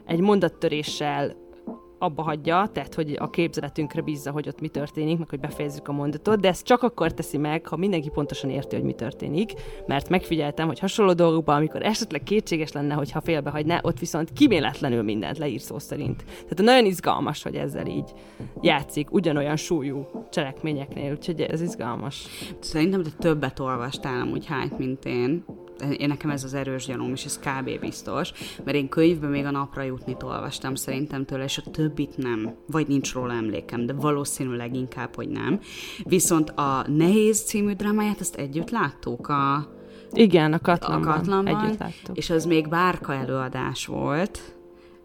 egy 0.07 0.21
mondattöréssel 0.21 1.37
abba 2.05 2.23
hagyja, 2.23 2.71
tehát 2.73 2.95
hogy 2.95 3.17
a 3.19 3.31
képzeletünkre 3.31 4.01
bízza, 4.01 4.31
hogy 4.31 4.49
ott 4.49 4.61
mi 4.61 4.69
történik, 4.69 5.19
meg 5.19 5.29
hogy 5.29 5.41
befejezzük 5.41 5.89
a 5.89 5.93
mondatot, 5.93 6.41
de 6.41 6.49
ezt 6.49 6.65
csak 6.65 6.83
akkor 6.83 7.15
teszi 7.15 7.37
meg, 7.37 7.67
ha 7.67 7.77
mindenki 7.77 8.09
pontosan 8.09 8.51
érti, 8.51 8.75
hogy 8.75 8.85
mi 8.85 8.93
történik, 8.93 9.53
mert 9.87 10.09
megfigyeltem, 10.09 10.67
hogy 10.67 10.79
hasonló 10.79 11.13
dolgokban, 11.13 11.57
amikor 11.57 11.83
esetleg 11.83 12.23
kétséges 12.23 12.73
lenne, 12.73 12.95
hogyha 12.95 13.21
félbehagyná, 13.21 13.81
ott 13.83 13.99
viszont 13.99 14.33
kiméletlenül 14.33 15.03
mindent 15.03 15.39
leír 15.39 15.61
szó 15.61 15.79
szerint. 15.79 16.25
Tehát 16.25 16.63
nagyon 16.63 16.85
izgalmas, 16.85 17.43
hogy 17.43 17.55
ezzel 17.55 17.87
így 17.87 18.13
játszik, 18.61 19.13
ugyanolyan 19.13 19.57
súlyú 19.57 20.07
cselekményeknél, 20.31 21.13
úgyhogy 21.13 21.41
ez 21.41 21.61
izgalmas. 21.61 22.27
Szerintem 22.61 23.03
te 23.03 23.11
többet 23.19 23.61
olvastál 23.61 24.21
amúgy 24.21 24.47
hányt, 24.47 24.79
mint 24.79 25.05
én 25.05 25.45
én 25.99 26.09
nekem 26.09 26.31
ez 26.31 26.45
az 26.45 26.55
erős 26.55 26.87
gyanúm, 26.87 27.13
és 27.13 27.25
ez 27.25 27.39
kb. 27.39 27.81
biztos, 27.81 28.33
mert 28.65 28.77
én 28.77 28.89
könyvben 28.89 29.31
még 29.31 29.45
a 29.45 29.51
napra 29.51 29.83
jutni 29.83 30.17
olvastam 30.25 30.75
szerintem 30.75 31.25
tőle, 31.25 31.45
és 31.45 31.59
a 31.59 31.71
többit 31.71 32.17
nem, 32.17 32.55
vagy 32.67 32.87
nincs 32.87 33.13
róla 33.13 33.33
emlékem, 33.33 33.87
de 33.87 33.93
valószínűleg 33.93 34.75
inkább, 34.75 35.15
hogy 35.15 35.29
nem. 35.29 35.61
Viszont 36.05 36.51
a 36.51 36.85
Nehéz 36.89 37.43
című 37.43 37.73
drámáját, 37.73 38.21
azt 38.21 38.37
együtt 38.37 38.71
láttuk 38.71 39.29
a 39.29 39.73
igen, 40.13 40.53
a 40.53 40.59
Katlanban. 40.59 41.13
A 41.13 41.17
Katlanban 41.17 41.57
együtt 41.57 41.79
láttuk. 41.79 42.17
És 42.17 42.31
az 42.31 42.45
még 42.45 42.69
bárka 42.69 43.15
előadás 43.15 43.87
volt, 43.87 44.55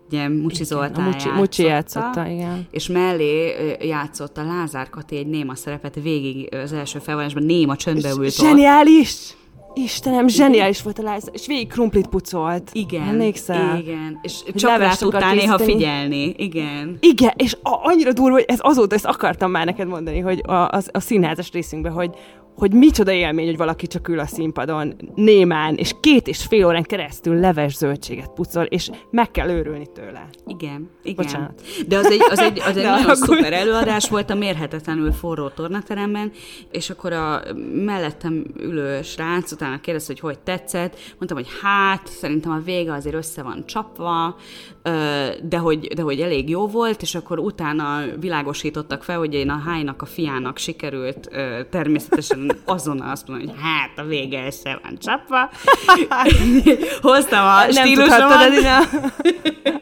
ugye 0.07 0.27
Mucsi 0.27 0.63
Zoltán 0.63 1.05
Mucsi, 1.05 1.17
játszotta, 1.17 1.39
Mucsi 1.39 1.63
játszotta, 1.63 2.25
igen. 2.25 2.67
És 2.71 2.87
mellé 2.87 3.55
játszott 3.81 4.37
a 4.37 4.43
Lázár 4.43 4.89
Kati 4.89 5.17
egy 5.17 5.27
néma 5.27 5.55
szerepet, 5.55 5.95
végig 5.95 6.55
az 6.55 6.73
első 6.73 6.99
felvonásban 6.99 7.43
néma 7.43 7.75
csöndbe 7.75 8.09
ült 8.09 8.35
Zseniális! 8.35 9.37
Istenem, 9.83 10.27
zseniális 10.27 10.81
volt 10.81 10.99
a 10.99 11.13
Liza, 11.13 11.31
és 11.31 11.47
végig 11.47 11.67
krumplit 11.67 12.07
pucolt. 12.07 12.69
Igen. 12.73 13.07
Emlékszel? 13.07 13.77
Igen. 13.77 14.19
És 14.21 14.43
csak 14.55 14.77
rá 14.77 14.93
tudtál 14.93 15.33
néha 15.33 15.57
figyelni. 15.57 16.33
Igen. 16.37 16.97
Igen, 16.99 17.33
és 17.35 17.53
a, 17.63 17.79
annyira 17.83 18.13
durva, 18.13 18.31
hogy 18.31 18.45
ez 18.47 18.59
azóta 18.61 18.95
ezt 18.95 19.05
akartam 19.05 19.51
már 19.51 19.65
neked 19.65 19.87
mondani, 19.87 20.19
hogy 20.19 20.41
a, 20.45 20.53
a, 20.53 20.81
a 20.91 20.99
színházas 20.99 21.51
részünkben, 21.51 21.91
hogy, 21.91 22.15
hogy 22.59 22.73
micsoda 22.73 23.11
élmény, 23.11 23.45
hogy 23.45 23.57
valaki 23.57 23.87
csak 23.87 24.07
ül 24.07 24.19
a 24.19 24.25
színpadon, 24.25 24.95
némán, 25.15 25.75
és 25.75 25.93
két 25.99 26.27
és 26.27 26.45
fél 26.45 26.65
órán 26.65 26.83
keresztül 26.83 27.39
leves 27.39 27.75
zöldséget 27.75 28.33
pucol, 28.33 28.63
és 28.63 28.89
meg 29.11 29.31
kell 29.31 29.49
őrülni 29.49 29.87
tőle. 29.93 30.29
Igen, 30.47 30.89
igen. 31.03 31.25
Bocsánat. 31.25 31.61
De 31.87 31.97
az 31.97 32.05
egy, 32.05 32.21
az 32.29 32.39
egy, 32.39 32.59
az 32.59 32.77
egy 32.77 32.83
nagyon 32.89 33.03
akkor... 33.03 33.15
szuper 33.15 33.53
előadás 33.53 34.09
volt 34.09 34.29
a 34.29 34.35
mérhetetlenül 34.35 35.11
forró 35.11 35.47
tornateremben, 35.47 36.31
és 36.71 36.89
akkor 36.89 37.13
a 37.13 37.41
mellettem 37.73 38.45
ülő 38.57 39.01
srác 39.01 39.51
utána 39.51 39.79
kérdezte, 39.79 40.13
hogy 40.13 40.21
hogy 40.21 40.39
tetszett, 40.39 40.97
mondtam, 41.17 41.37
hogy 41.37 41.47
hát, 41.61 42.07
szerintem 42.07 42.51
a 42.51 42.61
vége 42.65 42.93
azért 42.93 43.15
össze 43.15 43.43
van 43.43 43.63
csapva, 43.65 44.35
de 45.43 45.57
hogy, 45.57 45.87
de 45.87 46.01
hogy 46.01 46.21
elég 46.21 46.49
jó 46.49 46.67
volt, 46.67 47.01
és 47.01 47.15
akkor 47.15 47.39
utána 47.39 48.01
világosítottak 48.19 49.03
fel, 49.03 49.17
hogy 49.17 49.33
én 49.33 49.49
a 49.49 49.61
hánynak 49.65 50.01
a 50.01 50.05
fiának 50.05 50.57
sikerült 50.57 51.29
természetesen 51.69 52.48
azonnal 52.65 53.09
azt 53.09 53.27
mondani, 53.27 53.49
hogy 53.49 53.59
hát 53.61 53.91
a 53.97 54.03
vége 54.03 54.45
össze 54.45 54.79
van 54.83 54.97
csapva. 54.97 55.49
Hoztam 57.11 57.45
a 57.45 57.59
nem 57.59 57.71
stílusomat. 57.71 58.51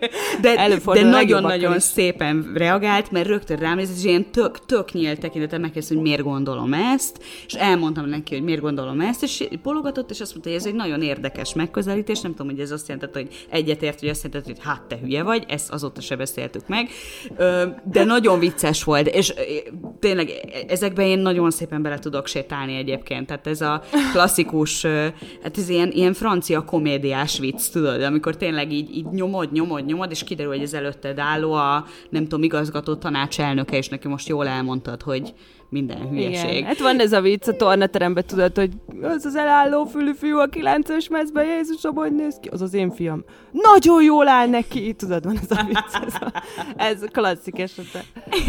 de, 0.56 0.94
de 0.94 1.04
nagyon-nagyon 1.04 1.80
szépen 1.80 2.52
reagált, 2.54 3.12
mert 3.12 3.28
rögtön 3.28 3.58
rám 3.58 3.78
és 3.78 3.88
ilyen 4.04 4.32
tök, 4.32 4.66
tök 4.66 4.92
nyílt 4.92 5.20
tekintetem 5.20 5.62
megkérdezte, 5.62 5.94
hogy 5.94 6.04
miért 6.04 6.24
gondolom 6.24 6.74
ezt, 6.74 7.24
és 7.46 7.54
elmondtam 7.54 8.06
neki, 8.06 8.34
hogy 8.34 8.44
miért 8.44 8.62
gondolom 8.62 9.02
ezt, 9.02 9.24
és 9.24 9.48
bologatott, 9.64 10.10
és 10.10 10.22
azt 10.22 10.32
mondta, 10.32 10.50
hogy 10.50 10.60
ez 10.60 10.66
egy 10.66 10.74
nagyon 10.74 11.02
érdekes 11.02 11.54
megközelítés, 11.54 12.22
nem 12.22 12.32
tudom, 12.32 12.52
hogy 12.52 12.60
ez 12.60 12.72
azt 12.72 12.88
jelenti, 12.88 13.20
hogy 13.20 13.46
egyetért, 13.50 14.00
hogy 14.00 14.10
azt 14.10 14.24
jelenti, 14.24 14.52
hogy 14.52 14.62
hát 14.64 14.82
te 14.82 14.98
hülye 14.98 15.24
vagy, 15.24 15.46
ezt 15.48 15.72
azóta 15.72 16.02
se 16.02 16.16
beszéltük 16.16 16.68
meg, 16.68 16.90
de 17.84 18.04
nagyon 18.04 18.40
vicces 18.40 18.84
volt, 18.84 19.08
és 19.08 19.34
tényleg 20.00 20.30
ezekben 20.68 21.06
én 21.06 21.20
nagyon 21.20 21.52
szépen 21.52 21.82
bele 21.82 22.00
tudok 22.00 22.28
sétálni 22.28 22.76
egyébként, 22.76 23.28
tehát 23.28 23.48
ez 23.48 23.62
a 23.62 23.82
klasszikus, 24.12 24.86
hát 25.44 25.58
ez 25.58 25.70
ilyen, 25.70 25.92
ilyen 25.92 26.14
francia 26.14 26.64
komédiás 26.64 27.40
vicc, 27.40 27.72
tudod, 27.72 28.02
amikor 28.02 28.38
tényleg 28.38 28.72
így, 28.72 28.96
így 28.96 29.06
nyomod, 29.06 29.52
nyomod, 29.52 29.86
nyomod, 29.86 30.12
és 30.12 30.24
kiderül, 30.38 30.58
hogy 30.58 30.67
ez 30.67 30.73
előtted 30.73 31.19
álló 31.19 31.54
a, 31.54 31.86
nem 32.10 32.23
tudom, 32.23 32.43
igazgató 32.43 32.95
tanács 32.95 33.39
elnöke, 33.39 33.78
és 33.78 33.89
neki 33.89 34.08
most 34.08 34.28
jól 34.28 34.47
elmondtad, 34.47 35.02
hogy 35.02 35.34
minden 35.69 36.10
hülyeség. 36.10 36.52
Igen. 36.52 36.63
Hát 36.63 36.80
van 36.80 37.00
ez 37.00 37.13
a 37.13 37.21
vicc 37.21 37.47
a 37.47 37.56
tornateremben, 37.56 38.23
tudod, 38.28 38.58
hogy 38.58 38.71
az 39.02 39.26
az 39.26 39.36
elálló 39.36 39.86
fülű 39.86 40.13
fiú 40.13 40.38
a 40.38 40.45
kilences 40.45 41.08
mezben, 41.08 41.45
Jézusom, 41.45 41.95
hogy 41.95 42.15
néz 42.15 42.38
ki? 42.41 42.50
Az 42.50 42.62
az 42.62 42.73
én 42.73 42.91
fiam. 42.91 43.23
Nagyon 43.52 44.04
jól 44.04 44.28
áll 44.28 44.47
neki, 44.47 44.93
tudod, 44.93 45.23
van 45.23 45.38
ez 45.41 45.58
a 45.58 45.63
vicc. 45.67 46.06
Ez 46.06 46.13
a, 46.19 46.43
ez 46.76 47.02
a 47.02 47.08
klasszik 47.08 47.60
esete. 47.60 48.04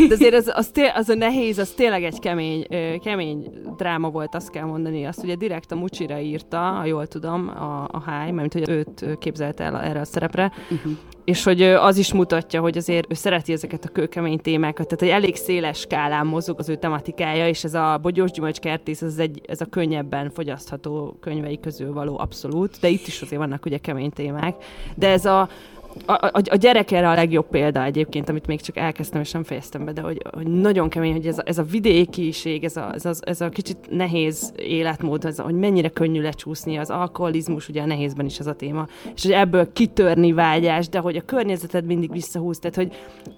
De 0.09 0.15
azért 0.15 0.35
az, 0.35 0.53
az, 0.55 0.69
té- 0.69 0.93
az 0.95 1.09
a 1.09 1.15
nehéz, 1.15 1.59
az 1.59 1.71
tényleg 1.71 2.05
egy 2.05 2.19
kemény, 2.19 2.67
kemény 3.05 3.51
dráma 3.77 4.11
volt, 4.11 4.35
azt 4.35 4.51
kell 4.51 4.65
mondani. 4.65 5.07
Azt 5.07 5.23
ugye 5.23 5.35
direkt 5.35 5.73
a 5.73 5.77
Mucsira 5.77 6.19
írta, 6.19 6.59
ha 6.59 6.85
jól 6.85 7.07
tudom, 7.07 7.49
a, 7.49 7.89
a 7.91 8.03
Háj, 8.07 8.31
mert 8.31 8.53
hogy 8.53 8.69
őt 8.69 9.19
képzelte 9.19 9.65
el 9.65 9.81
erre 9.81 10.01
a 10.01 10.05
szerepre. 10.05 10.53
Uh-huh 10.71 10.93
és 11.29 11.45
hogy 11.45 11.63
az 11.63 11.97
is 11.97 12.13
mutatja, 12.13 12.61
hogy 12.61 12.77
azért 12.77 13.11
ő 13.11 13.15
szereti 13.15 13.53
ezeket 13.53 13.85
a 13.85 13.89
kőkemény 13.89 14.41
témákat, 14.41 14.89
tehát 14.89 15.03
egy 15.03 15.23
elég 15.23 15.37
széles 15.37 15.79
skálán 15.79 16.27
mozog 16.27 16.59
az 16.59 16.69
ő 16.69 16.77
tematikája, 16.77 17.49
és 17.49 17.65
ez 17.65 17.75
a 17.75 17.99
Bogyós 18.03 18.31
Gyümölcs 18.31 18.59
kertész, 18.59 19.03
ez, 19.03 19.19
egy, 19.19 19.41
ez 19.47 19.61
a 19.61 19.65
könnyebben 19.65 20.31
fogyasztható 20.31 21.17
könyvei 21.21 21.61
közül 21.61 21.93
való 21.93 22.19
abszolút, 22.19 22.79
de 22.81 22.89
itt 22.89 23.07
is 23.07 23.23
azért 23.23 23.41
vannak 23.41 23.65
ugye 23.65 23.79
kemény 23.79 24.11
témák, 24.11 24.55
de 24.95 25.09
ez 25.09 25.25
a 25.25 25.49
a, 26.07 26.13
a, 26.13 26.43
a 26.51 26.57
gyerek 26.57 26.91
erre 26.91 27.09
a 27.09 27.15
legjobb 27.15 27.49
példa 27.49 27.85
egyébként, 27.85 28.29
amit 28.29 28.47
még 28.47 28.61
csak 28.61 28.77
elkezdtem 28.77 29.21
és 29.21 29.31
nem 29.31 29.43
fejeztem 29.43 29.85
be, 29.85 29.93
de 29.93 30.01
hogy, 30.01 30.23
hogy 30.35 30.47
nagyon 30.47 30.89
kemény, 30.89 31.13
hogy 31.13 31.27
ez 31.27 31.39
a, 31.39 31.43
ez 31.45 31.59
a 31.59 31.63
vidékiség, 31.63 32.65
ez 32.65 32.77
a, 32.77 32.95
ez, 32.95 33.05
a, 33.05 33.13
ez 33.21 33.41
a 33.41 33.49
kicsit 33.49 33.77
nehéz 33.91 34.53
életmód, 34.57 35.25
ez 35.25 35.39
a, 35.39 35.43
hogy 35.43 35.55
mennyire 35.55 35.89
könnyű 35.89 36.21
lecsúszni, 36.21 36.77
az 36.77 36.91
alkoholizmus, 36.91 37.69
ugye 37.69 37.83
a 37.83 37.87
nehézben 37.87 38.27
is 38.27 38.39
ez 38.39 38.47
a 38.47 38.55
téma, 38.55 38.87
és 39.15 39.23
hogy 39.23 39.33
ebből 39.33 39.73
kitörni 39.73 40.33
vágyás, 40.33 40.89
de 40.89 40.99
hogy 40.99 41.17
a 41.17 41.23
környezeted 41.25 41.85
mindig 41.85 42.13
visszahúz, 42.13 42.59
tehát 42.59 42.77
hogy 42.77 42.93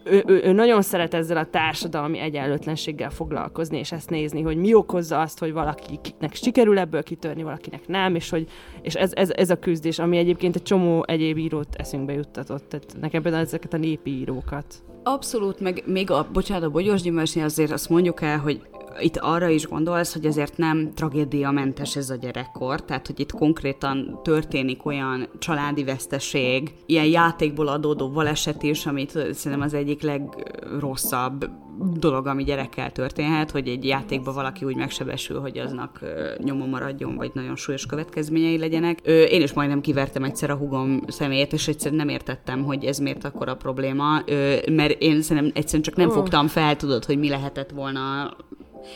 ő, 0.04 0.22
ő, 0.26 0.40
ő 0.44 0.52
nagyon 0.52 0.82
szeret 0.82 1.14
ezzel 1.14 1.36
a 1.36 1.50
társadalmi 1.50 2.18
egyenlőtlenséggel 2.18 3.10
foglalkozni, 3.10 3.78
és 3.78 3.92
ezt 3.92 4.10
nézni, 4.10 4.42
hogy 4.42 4.56
mi 4.56 4.74
okozza 4.74 5.20
azt, 5.20 5.38
hogy 5.38 5.52
valakinek 5.52 6.34
sikerül 6.34 6.78
ebből 6.78 7.02
kitörni, 7.02 7.42
valakinek 7.42 7.88
nem, 7.88 8.14
és 8.14 8.30
hogy 8.30 8.48
és 8.82 8.94
ez, 8.94 9.12
ez, 9.14 9.30
ez 9.30 9.50
a 9.50 9.58
küzdés, 9.58 9.98
ami 9.98 10.16
egyébként 10.16 10.56
egy 10.56 10.62
csomó 10.62 11.04
egyéb 11.06 11.38
írót 11.38 11.74
eszünkbe 11.74 12.12
juttatott. 12.50 12.68
Tehát 12.68 13.00
nekem 13.00 13.22
például 13.22 13.44
ezeket 13.44 13.72
a 13.72 13.76
népi 13.76 14.10
írókat. 14.10 14.82
Abszolút, 15.02 15.60
meg 15.60 15.82
még 15.86 16.10
a, 16.10 16.28
bocsánat, 16.32 16.64
a 16.64 16.70
Bogyós 16.70 17.02
Gyümölcsnél 17.02 17.44
azért 17.44 17.70
azt 17.70 17.88
mondjuk 17.88 18.22
el, 18.22 18.38
hogy 18.38 18.60
itt 19.00 19.16
arra 19.16 19.48
is 19.48 19.66
gondolsz, 19.66 20.12
hogy 20.12 20.26
azért 20.26 20.56
nem 20.56 20.90
tragédiamentes 20.94 21.96
ez 21.96 22.10
a 22.10 22.16
gyerekkor, 22.16 22.84
tehát 22.84 23.06
hogy 23.06 23.20
itt 23.20 23.32
konkrétan 23.32 24.20
történik 24.22 24.86
olyan 24.86 25.28
családi 25.38 25.84
veszteség, 25.84 26.74
ilyen 26.86 27.06
játékból 27.06 27.68
adódó 27.68 28.10
baleset 28.10 28.62
is, 28.62 28.86
amit 28.86 29.10
szerintem 29.10 29.60
az 29.60 29.74
egyik 29.74 30.02
legrosszabb 30.02 31.50
dolog, 31.98 32.26
ami 32.26 32.44
gyerekkel 32.44 32.92
történhet, 32.92 33.50
hogy 33.50 33.68
egy 33.68 33.84
játékban 33.84 34.34
valaki 34.34 34.64
úgy 34.64 34.76
megsebesül, 34.76 35.40
hogy 35.40 35.58
aznak 35.58 36.00
nyoma 36.38 36.66
maradjon, 36.66 37.16
vagy 37.16 37.30
nagyon 37.34 37.56
súlyos 37.56 37.86
következményei 37.86 38.58
legyenek. 38.58 39.00
Én 39.06 39.42
is 39.42 39.52
majdnem 39.52 39.80
kivertem 39.80 40.24
egyszer 40.24 40.50
a 40.50 40.56
hugom 40.56 41.00
szemét, 41.06 41.52
és 41.52 41.68
egyszer 41.68 41.92
nem 41.92 42.08
értettem, 42.08 42.64
hogy 42.64 42.84
ez 42.84 42.98
miért 42.98 43.24
akkor 43.24 43.48
a 43.48 43.56
probléma, 43.56 44.22
mert 44.70 45.00
én 45.02 45.22
szerintem 45.22 45.52
egyszerűen 45.54 45.82
csak 45.82 45.96
nem 45.96 46.10
fogtam 46.10 46.46
fel, 46.46 46.76
tudod, 46.76 47.04
hogy 47.04 47.18
mi 47.18 47.28
lehetett 47.28 47.70
volna 47.70 48.36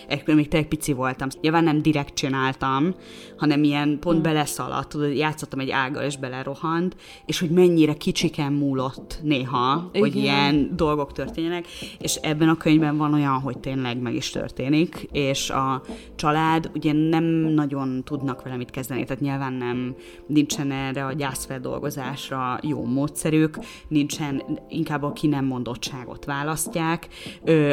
Ekkor 0.08 0.34
még 0.34 0.48
tényleg 0.48 0.68
pici 0.68 0.92
voltam. 0.92 1.28
Nyilván 1.40 1.64
nem 1.64 1.82
direkt 1.82 2.14
csináltam, 2.14 2.94
hanem 3.36 3.62
ilyen 3.62 3.98
pont 4.00 4.14
hmm. 4.14 4.22
beleszaladt, 4.22 4.88
tudod, 4.88 5.16
játszottam 5.16 5.58
egy 5.58 5.70
ággal, 5.70 6.02
és 6.02 6.16
belerohant, 6.16 6.96
és 7.26 7.40
hogy 7.40 7.50
mennyire 7.50 7.94
kicsiken 7.94 8.52
múlott 8.52 9.18
néha, 9.22 9.90
Igen. 9.92 10.02
hogy 10.02 10.16
ilyen 10.16 10.70
dolgok 10.76 11.12
történjenek, 11.12 11.66
és 11.98 12.14
ebben 12.14 12.48
a 12.48 12.56
könyvben 12.56 12.96
van 12.96 13.14
olyan, 13.14 13.40
hogy 13.40 13.58
tényleg 13.58 13.98
meg 13.98 14.14
is 14.14 14.30
történik, 14.30 15.08
és 15.12 15.50
a 15.50 15.82
család 16.16 16.70
ugye 16.74 16.92
nem 16.92 17.24
nagyon 17.54 18.02
tudnak 18.04 18.42
vele 18.42 18.56
mit 18.56 18.70
kezdeni, 18.70 19.04
tehát 19.04 19.22
nyilván 19.22 19.52
nem, 19.52 19.94
nincsen 20.26 20.70
erre 20.70 21.04
a 21.04 21.12
gyászfeldolgozásra 21.12 22.58
jó 22.62 22.84
módszerük, 22.84 23.58
nincsen, 23.88 24.42
inkább 24.68 25.02
a 25.02 25.12
ki 25.12 25.26
nem 25.26 25.44
mondottságot 25.44 26.24
választják, 26.24 27.08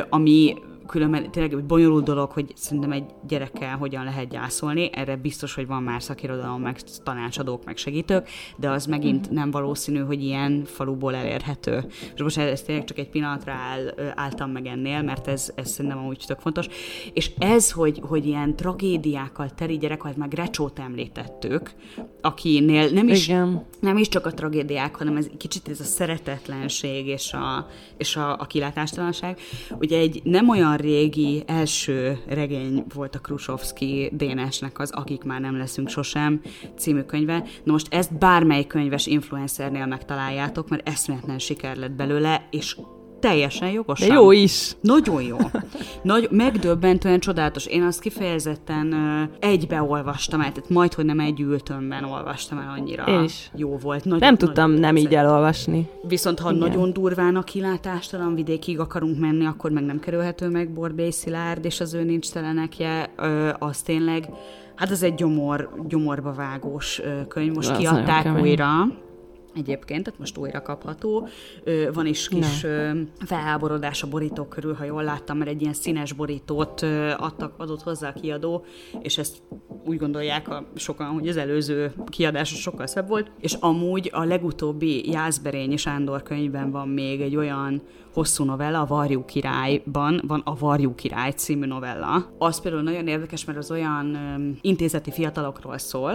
ami 0.09 0.55
különben 0.87 1.31
tényleg 1.31 1.53
egy 1.53 1.63
bonyolult 1.63 2.03
dolog, 2.03 2.31
hogy 2.31 2.51
szerintem 2.55 2.91
egy 2.91 3.05
gyerekkel 3.27 3.77
hogyan 3.77 4.03
lehet 4.03 4.29
gyászolni, 4.29 4.89
erre 4.93 5.15
biztos, 5.15 5.53
hogy 5.53 5.67
van 5.67 5.83
már 5.83 6.03
szakirodalom, 6.03 6.61
meg 6.61 6.79
tanácsadók, 7.03 7.65
meg 7.65 7.77
segítők, 7.77 8.27
de 8.57 8.69
az 8.69 8.85
megint 8.85 9.31
mm. 9.31 9.33
nem 9.33 9.51
valószínű, 9.51 9.99
hogy 9.99 10.23
ilyen 10.23 10.63
faluból 10.65 11.15
elérhető. 11.15 11.85
És 12.15 12.21
most 12.21 12.37
ez 12.37 12.61
tényleg 12.61 12.85
csak 12.85 12.97
egy 12.97 13.09
pillanatra 13.09 13.51
áll, 13.51 13.93
álltam 14.15 14.51
meg 14.51 14.65
ennél, 14.65 15.01
mert 15.01 15.27
ez, 15.27 15.51
ez 15.55 15.69
szerintem 15.69 15.99
amúgy 15.99 16.23
tök 16.27 16.39
fontos. 16.39 16.67
És 17.13 17.31
ez, 17.37 17.71
hogy, 17.71 18.01
hogy 18.07 18.25
ilyen 18.25 18.55
tragédiákkal 18.55 19.49
teri 19.49 19.77
gyerek, 19.77 20.03
vagy 20.03 20.15
már 20.15 20.29
Grecsót 20.29 20.79
említettük, 20.79 21.71
akinél 22.21 22.89
nem 22.89 23.07
is, 23.07 23.27
Igen. 23.27 23.65
nem 23.79 23.97
is 23.97 24.07
csak 24.07 24.25
a 24.25 24.33
tragédiák, 24.33 24.95
hanem 24.95 25.15
ez 25.17 25.27
kicsit 25.37 25.69
ez 25.69 25.79
a 25.79 25.83
szeretetlenség 25.83 27.07
és 27.07 27.33
a, 27.33 27.67
és 27.97 28.15
a, 28.15 28.39
a 28.39 28.45
kilátástalanság. 28.45 29.39
Ugye 29.79 29.97
egy 29.97 30.21
nem 30.23 30.49
olyan 30.49 30.70
régi 30.75 31.43
első 31.45 32.19
regény 32.27 32.83
volt 32.93 33.15
a 33.15 33.19
Krusovski 33.19 34.09
Dénesnek 34.13 34.79
az 34.79 34.91
Akik 34.91 35.23
már 35.23 35.41
nem 35.41 35.57
leszünk 35.57 35.89
sosem 35.89 36.41
című 36.77 37.01
könyve. 37.01 37.43
Na 37.63 37.71
most 37.71 37.93
ezt 37.93 38.17
bármely 38.17 38.65
könyves 38.67 39.07
influencernél 39.07 39.85
megtaláljátok, 39.85 40.69
mert 40.69 40.87
eszméletlen 40.87 41.39
siker 41.39 41.77
lett 41.77 41.91
belőle, 41.91 42.47
és 42.51 42.75
teljesen 43.21 43.69
jogosan. 43.69 44.07
De 44.07 44.13
jó 44.13 44.31
is. 44.31 44.75
Nagyon 44.81 45.21
jó. 45.21 45.37
Nagy, 46.03 46.27
megdöbbentően 46.31 47.19
csodálatos. 47.19 47.65
Én 47.65 47.83
azt 47.83 47.99
kifejezetten 47.99 48.93
uh, 48.93 49.29
egybeolvastam 49.39 50.41
el, 50.41 50.51
tehát 50.51 50.69
majd, 50.69 50.93
hogy 50.93 51.05
nem 51.05 51.19
egy 51.19 51.39
ültönben 51.39 52.03
olvastam 52.03 52.57
el 52.57 52.73
annyira. 52.77 53.03
Én 53.03 53.23
is. 53.23 53.51
Jó 53.55 53.77
volt. 53.77 54.05
Nagy, 54.05 54.19
nem 54.19 54.37
tudtam 54.37 54.71
nem 54.71 54.95
így 54.95 55.15
elolvasni. 55.15 55.89
Viszont 56.07 56.39
ha 56.39 56.51
Igen. 56.51 56.69
nagyon 56.69 56.93
durván 56.93 57.35
a 57.35 57.43
kilátástalan 57.43 58.35
vidékig 58.35 58.79
akarunk 58.79 59.19
menni, 59.19 59.45
akkor 59.45 59.71
meg 59.71 59.83
nem 59.83 59.99
kerülhető 59.99 60.49
meg 60.49 60.69
Borbély 60.69 61.11
Szilárd, 61.11 61.65
és 61.65 61.79
az 61.79 61.93
ő 61.93 62.03
nincs 62.03 62.31
telenekje, 62.31 63.13
uh, 63.17 63.49
az 63.59 63.81
tényleg 63.81 64.29
Hát 64.75 64.91
ez 64.91 65.03
egy 65.03 65.15
gyomor, 65.15 65.69
gyomorba 65.87 66.33
vágós 66.33 67.01
könyv, 67.27 67.53
most 67.53 67.69
az 67.69 67.77
kiadták 67.77 68.41
újra 68.41 68.67
egyébként, 69.55 70.03
tehát 70.03 70.19
most 70.19 70.37
újra 70.37 70.61
kapható. 70.61 71.27
Van 71.93 72.05
is 72.05 72.27
kis 72.27 72.61
ne. 72.61 72.93
felháborodás 73.25 74.03
a 74.03 74.07
borítók 74.07 74.49
körül, 74.49 74.73
ha 74.73 74.83
jól 74.83 75.03
láttam, 75.03 75.37
mert 75.37 75.49
egy 75.49 75.61
ilyen 75.61 75.73
színes 75.73 76.13
borítót 76.13 76.81
adtak, 77.17 77.53
adott 77.57 77.81
hozzá 77.81 78.09
a 78.09 78.13
kiadó, 78.13 78.65
és 79.01 79.17
ezt 79.17 79.41
úgy 79.85 79.97
gondolják 79.97 80.49
a, 80.49 80.65
sokan, 80.75 81.07
hogy 81.07 81.27
az 81.27 81.37
előző 81.37 81.93
kiadás 82.07 82.49
sokkal 82.49 82.87
szebb 82.87 83.07
volt, 83.07 83.31
és 83.39 83.53
amúgy 83.53 84.09
a 84.13 84.23
legutóbbi 84.23 85.09
Jászberényi 85.09 85.77
Sándor 85.77 86.23
könyvben 86.23 86.71
van 86.71 86.87
még 86.87 87.21
egy 87.21 87.35
olyan 87.35 87.81
hosszú 88.13 88.43
novella, 88.43 88.79
a 88.79 88.85
Varjú 88.85 89.25
királyban 89.25 90.21
van 90.27 90.41
a 90.45 90.55
Varjú 90.55 90.95
király 90.95 91.31
című 91.31 91.65
novella. 91.65 92.31
Az 92.37 92.61
például 92.61 92.83
nagyon 92.83 93.07
érdekes, 93.07 93.45
mert 93.45 93.57
az 93.57 93.71
olyan 93.71 94.17
intézeti 94.61 95.11
fiatalokról 95.11 95.77
szól, 95.77 96.13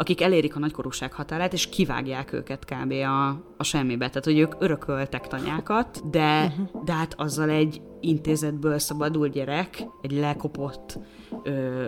akik 0.00 0.20
elérik 0.20 0.56
a 0.56 0.58
nagykorúság 0.58 1.12
határát, 1.12 1.52
és 1.52 1.68
kivágják 1.68 2.32
őket 2.32 2.64
kb. 2.64 2.92
a, 2.92 3.28
a 3.60 3.64
semmibe. 3.64 4.08
Tehát, 4.08 4.24
hogy 4.24 4.38
ők 4.38 4.54
örököltek 4.58 5.26
tanyákat, 5.26 6.10
de, 6.10 6.44
uh-huh. 6.44 6.84
de 6.84 6.92
hát 6.92 7.14
azzal 7.16 7.48
egy 7.50 7.82
intézetből 8.00 8.78
szabadul 8.78 9.28
gyerek, 9.28 9.84
egy 10.02 10.12
lekopott, 10.12 10.98
ö, 11.42 11.86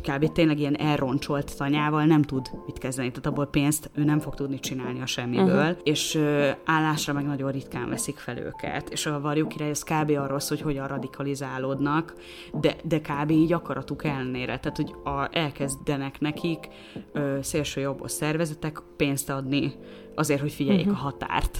kb. 0.00 0.32
tényleg 0.32 0.58
ilyen 0.58 0.76
elroncsolt 0.76 1.56
tanyával 1.56 2.04
nem 2.04 2.22
tud 2.22 2.46
mit 2.66 2.78
kezdeni, 2.78 3.08
tehát 3.08 3.26
abból 3.26 3.46
pénzt 3.46 3.90
ő 3.94 4.04
nem 4.04 4.20
fog 4.20 4.34
tudni 4.34 4.58
csinálni 4.58 5.00
a 5.00 5.06
semmiből, 5.06 5.70
uh-huh. 5.70 5.78
és 5.82 6.14
ö, 6.14 6.50
állásra 6.64 7.12
meg 7.12 7.26
nagyon 7.26 7.50
ritkán 7.50 7.88
veszik 7.88 8.16
fel 8.16 8.38
őket, 8.38 8.88
és 8.88 9.06
a 9.06 9.20
varjú 9.20 9.46
király 9.46 9.70
az 9.70 9.82
kb. 9.82 10.10
arról 10.10 10.40
szól, 10.40 10.56
hogy 10.56 10.66
hogyan 10.66 10.86
radikalizálódnak, 10.86 12.14
de, 12.52 12.76
de 12.84 13.00
kb. 13.00 13.30
így 13.30 13.52
akaratuk 13.52 14.04
ellenére, 14.04 14.58
tehát 14.58 14.76
hogy 14.76 14.94
a, 15.04 15.28
elkezdenek 15.32 16.20
nekik 16.20 16.68
ö, 17.12 17.38
szélső 17.42 17.80
jobbos 17.80 18.10
szervezetek 18.10 18.82
pénzt 18.96 19.30
adni 19.30 19.72
azért, 20.14 20.40
hogy 20.40 20.52
figyeljék 20.52 20.86
uh-huh. 20.86 21.00
a 21.00 21.02
határt 21.02 21.58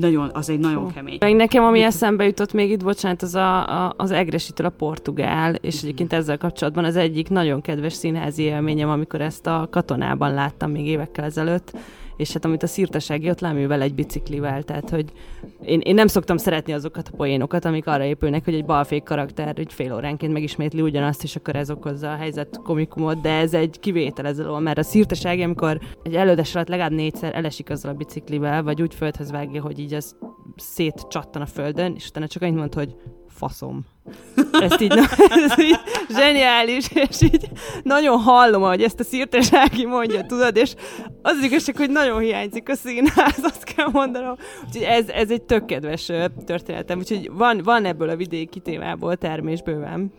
nagyon, 0.00 0.30
az 0.32 0.50
egy 0.50 0.58
nagyon 0.58 0.92
kemény. 0.92 1.16
Meg 1.20 1.34
nekem, 1.34 1.64
ami 1.64 1.82
eszembe 1.82 2.24
jutott 2.24 2.52
még 2.52 2.70
itt, 2.70 2.84
bocsánat, 2.84 3.22
az 3.22 3.34
a, 3.34 3.84
a, 3.84 3.94
az 3.96 4.10
Egresitől 4.10 4.66
a 4.66 4.70
Portugál, 4.70 5.54
és 5.54 5.82
egyébként 5.82 6.12
ezzel 6.12 6.38
kapcsolatban 6.38 6.84
az 6.84 6.96
egyik 6.96 7.28
nagyon 7.28 7.60
kedves 7.60 7.92
színházi 7.92 8.42
élményem, 8.42 8.88
amikor 8.88 9.20
ezt 9.20 9.46
a 9.46 9.68
katonában 9.70 10.34
láttam 10.34 10.70
még 10.70 10.86
évekkel 10.86 11.24
ezelőtt, 11.24 11.76
és 12.16 12.32
hát 12.32 12.44
amit 12.44 12.62
a 12.62 12.66
szírtaság 12.66 13.22
jött, 13.22 13.40
láművel 13.40 13.82
egy 13.82 13.94
biciklivel, 13.94 14.62
tehát 14.62 14.90
hogy 14.90 15.12
én, 15.62 15.80
én 15.80 15.94
nem 15.94 16.06
szoktam 16.06 16.36
szeretni 16.36 16.72
azokat 16.72 17.08
a 17.12 17.16
poénokat, 17.16 17.64
amik 17.64 17.86
arra 17.86 18.04
épülnek, 18.04 18.44
hogy 18.44 18.54
egy 18.54 18.64
balfék 18.64 19.02
karakter 19.02 19.58
egy 19.58 19.72
fél 19.72 19.94
óránként 19.94 20.32
megismétli 20.32 20.80
ugyanazt, 20.80 21.22
és 21.22 21.36
akkor 21.36 21.56
ez 21.56 21.70
okozza 21.70 22.12
a 22.12 22.16
helyzet 22.16 22.60
komikumot, 22.64 23.20
de 23.20 23.30
ez 23.30 23.54
egy 23.54 23.80
kivétel 23.80 24.26
ez 24.26 24.38
alól, 24.38 24.60
mert 24.60 24.78
a 24.78 24.82
szírtaság, 24.82 25.40
amikor 25.40 25.80
egy 26.02 26.14
elődes 26.14 26.54
alatt 26.54 26.68
legalább 26.68 26.92
négyszer 26.92 27.34
elesik 27.34 27.70
azzal 27.70 27.90
a 27.90 27.96
biciklivel, 27.96 28.62
vagy 28.62 28.82
úgy 28.82 28.94
földhöz 28.94 29.30
vágja, 29.30 29.62
hogy 29.62 29.78
így 29.78 29.94
az 29.94 30.16
szétcsattan 30.56 31.42
a 31.42 31.46
földön, 31.46 31.94
és 31.94 32.08
utána 32.08 32.26
csak 32.26 32.42
annyit 32.42 32.56
mond, 32.56 32.74
hogy 32.74 32.96
faszom. 33.26 33.95
Ezt 34.52 34.80
így, 34.80 34.92
ez 35.44 35.58
így 35.58 35.78
zseniális, 36.08 36.88
és 36.92 37.22
így 37.22 37.48
nagyon 37.82 38.18
hallom, 38.18 38.62
hogy 38.62 38.82
ezt 38.82 39.00
a 39.00 39.04
szírtesági 39.04 39.84
mondja, 39.84 40.22
tudod, 40.22 40.56
és 40.56 40.74
Az 41.22 41.42
igazság, 41.42 41.76
hogy 41.76 41.90
nagyon 41.90 42.20
hiányzik 42.20 42.68
a 42.68 42.74
színház, 42.74 43.40
azt 43.42 43.64
kell 43.64 43.88
mondanom. 43.92 44.36
Úgyhogy 44.66 44.82
ez, 44.82 45.08
ez 45.08 45.30
egy 45.30 45.42
tök 45.42 45.64
kedves 45.64 46.10
történetem. 46.46 46.98
Úgyhogy 46.98 47.30
van, 47.32 47.60
van 47.64 47.84
ebből 47.84 48.08
a 48.08 48.16
vidéki 48.16 48.60
témából 48.60 49.16
termés 49.16 49.62
bőven. 49.62 50.12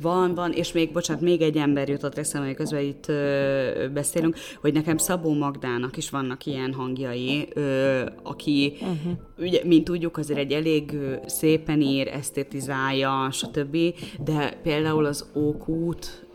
Van, 0.00 0.34
van, 0.34 0.52
és 0.52 0.72
még, 0.72 0.92
bocsánat, 0.92 1.22
még 1.22 1.40
egy 1.40 1.56
ember 1.56 1.88
jutott 1.88 2.18
eszembe, 2.18 2.46
hogy 2.46 2.56
közben 2.56 2.80
itt 2.80 3.08
ö, 3.08 3.88
beszélünk, 3.92 4.36
hogy 4.60 4.72
nekem 4.72 4.96
Szabó 4.96 5.34
Magdának 5.34 5.96
is 5.96 6.10
vannak 6.10 6.46
ilyen 6.46 6.72
hangjai, 6.72 7.48
ö, 7.54 8.00
aki, 8.22 8.72
uh-huh. 8.80 9.12
ugye, 9.38 9.60
mint 9.64 9.84
tudjuk, 9.84 10.16
azért 10.16 10.38
egy 10.38 10.52
elég 10.52 10.92
szépen 11.26 11.80
ír, 11.80 12.08
esztétizálja, 12.08 13.28
stb., 13.32 13.76
de 14.24 14.58
például 14.62 15.04
az 15.04 15.26
Ókút, 15.34 16.26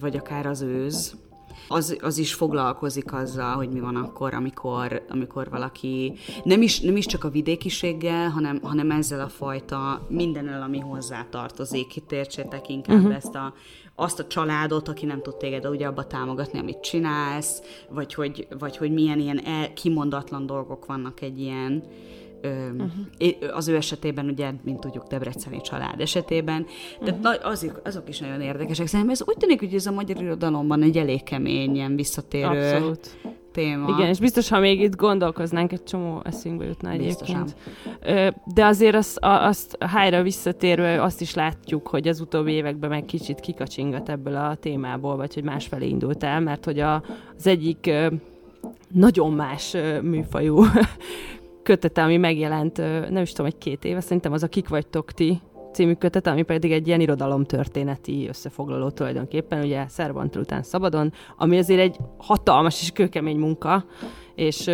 vagy 0.00 0.16
akár 0.16 0.46
az 0.46 0.60
őz, 0.62 1.14
az, 1.68 1.96
az 2.00 2.18
is 2.18 2.34
foglalkozik 2.34 3.12
azzal, 3.12 3.54
hogy 3.54 3.68
mi 3.68 3.80
van 3.80 3.96
akkor, 3.96 4.34
amikor, 4.34 5.02
amikor 5.08 5.50
valaki 5.50 6.12
nem 6.44 6.62
is, 6.62 6.80
nem 6.80 6.96
is 6.96 7.06
csak 7.06 7.24
a 7.24 7.30
vidékiséggel, 7.30 8.28
hanem, 8.30 8.60
hanem 8.62 8.90
ezzel 8.90 9.20
a 9.20 9.28
fajta 9.28 10.06
mindennel, 10.08 10.62
ami 10.62 10.78
hozzá 10.78 11.26
tartozik. 11.30 11.96
Itt 11.96 12.12
értsétek 12.12 12.68
inkább 12.68 12.96
uh-huh. 12.96 13.14
ezt 13.14 13.34
a, 13.34 13.54
azt 13.94 14.18
a 14.18 14.26
családot, 14.26 14.88
aki 14.88 15.06
nem 15.06 15.22
tud 15.22 15.36
téged 15.36 15.66
ugye 15.66 15.86
abba 15.86 16.06
támogatni, 16.06 16.58
amit 16.58 16.80
csinálsz, 16.80 17.62
vagy 17.88 18.14
hogy, 18.14 18.46
vagy 18.58 18.76
hogy 18.76 18.92
milyen 18.92 19.18
ilyen 19.18 19.44
el, 19.44 19.72
kimondatlan 19.72 20.46
dolgok 20.46 20.86
vannak 20.86 21.20
egy 21.20 21.40
ilyen, 21.40 21.84
uh-huh. 22.42 23.56
Az 23.56 23.68
ő 23.68 23.76
esetében, 23.76 24.28
ugye, 24.28 24.50
mint 24.62 24.80
tudjuk, 24.80 25.06
Debreceni 25.06 25.60
család 25.60 26.00
esetében. 26.00 26.66
Tehát 27.04 27.24
uh-huh. 27.24 27.50
azok, 27.50 27.80
azok 27.84 28.08
is 28.08 28.18
nagyon 28.18 28.40
érdekesek. 28.40 28.86
Szerintem 28.86 29.14
ez 29.14 29.22
úgy 29.26 29.36
tűnik, 29.36 29.58
hogy 29.58 29.74
ez 29.74 29.86
a 29.86 29.92
magyar 29.92 30.22
irodalomban 30.22 30.82
egy 30.82 30.96
elég 30.96 31.22
kemény, 31.22 31.74
ilyen 31.74 31.96
visszatérő 31.96 32.72
Abszolút. 32.74 33.16
téma. 33.52 33.94
Igen, 33.96 34.08
és 34.08 34.18
biztos, 34.18 34.48
ha 34.48 34.58
még 34.58 34.80
itt 34.80 34.96
gondolkoznánk, 34.96 35.72
egy 35.72 35.82
csomó 35.82 36.20
eszünkbe 36.24 36.64
jutna 36.64 36.90
egyébként. 36.90 37.56
De 38.54 38.64
azért 38.64 38.94
azt, 38.94 39.18
azt 39.20 39.76
hájra 39.80 40.22
visszatérve 40.22 41.02
azt 41.02 41.20
is 41.20 41.34
látjuk, 41.34 41.88
hogy 41.88 42.08
az 42.08 42.20
utóbbi 42.20 42.52
években 42.52 42.90
meg 42.90 43.04
kicsit 43.04 43.40
kikacsingat 43.40 44.08
ebből 44.08 44.36
a 44.36 44.54
témából, 44.54 45.16
vagy 45.16 45.34
hogy 45.34 45.44
másfelé 45.44 45.88
indult 45.88 46.24
el, 46.24 46.40
mert 46.40 46.64
hogy 46.64 46.78
a, 46.78 47.02
az 47.36 47.46
egyik 47.46 47.90
nagyon 48.88 49.32
más 49.32 49.76
műfajú 50.02 50.64
kötete, 51.62 52.02
ami 52.02 52.16
megjelent, 52.16 52.76
nem 53.10 53.22
is 53.22 53.30
tudom, 53.30 53.46
egy 53.46 53.58
két 53.58 53.84
éve, 53.84 54.00
szerintem 54.00 54.32
az 54.32 54.42
a 54.42 54.48
Kik 54.48 54.68
vagytok 54.68 55.12
ti 55.12 55.40
című 55.72 55.94
kötet, 55.94 56.26
ami 56.26 56.42
pedig 56.42 56.72
egy 56.72 56.86
ilyen 56.86 57.00
irodalomtörténeti 57.00 58.28
összefoglaló 58.28 58.90
tulajdonképpen, 58.90 59.62
ugye 59.62 59.88
Szerbantul 59.88 60.40
után 60.40 60.62
szabadon, 60.62 61.12
ami 61.36 61.58
azért 61.58 61.80
egy 61.80 61.96
hatalmas 62.16 62.80
és 62.82 62.90
kőkemény 62.90 63.38
munka, 63.38 63.84
és 64.34 64.64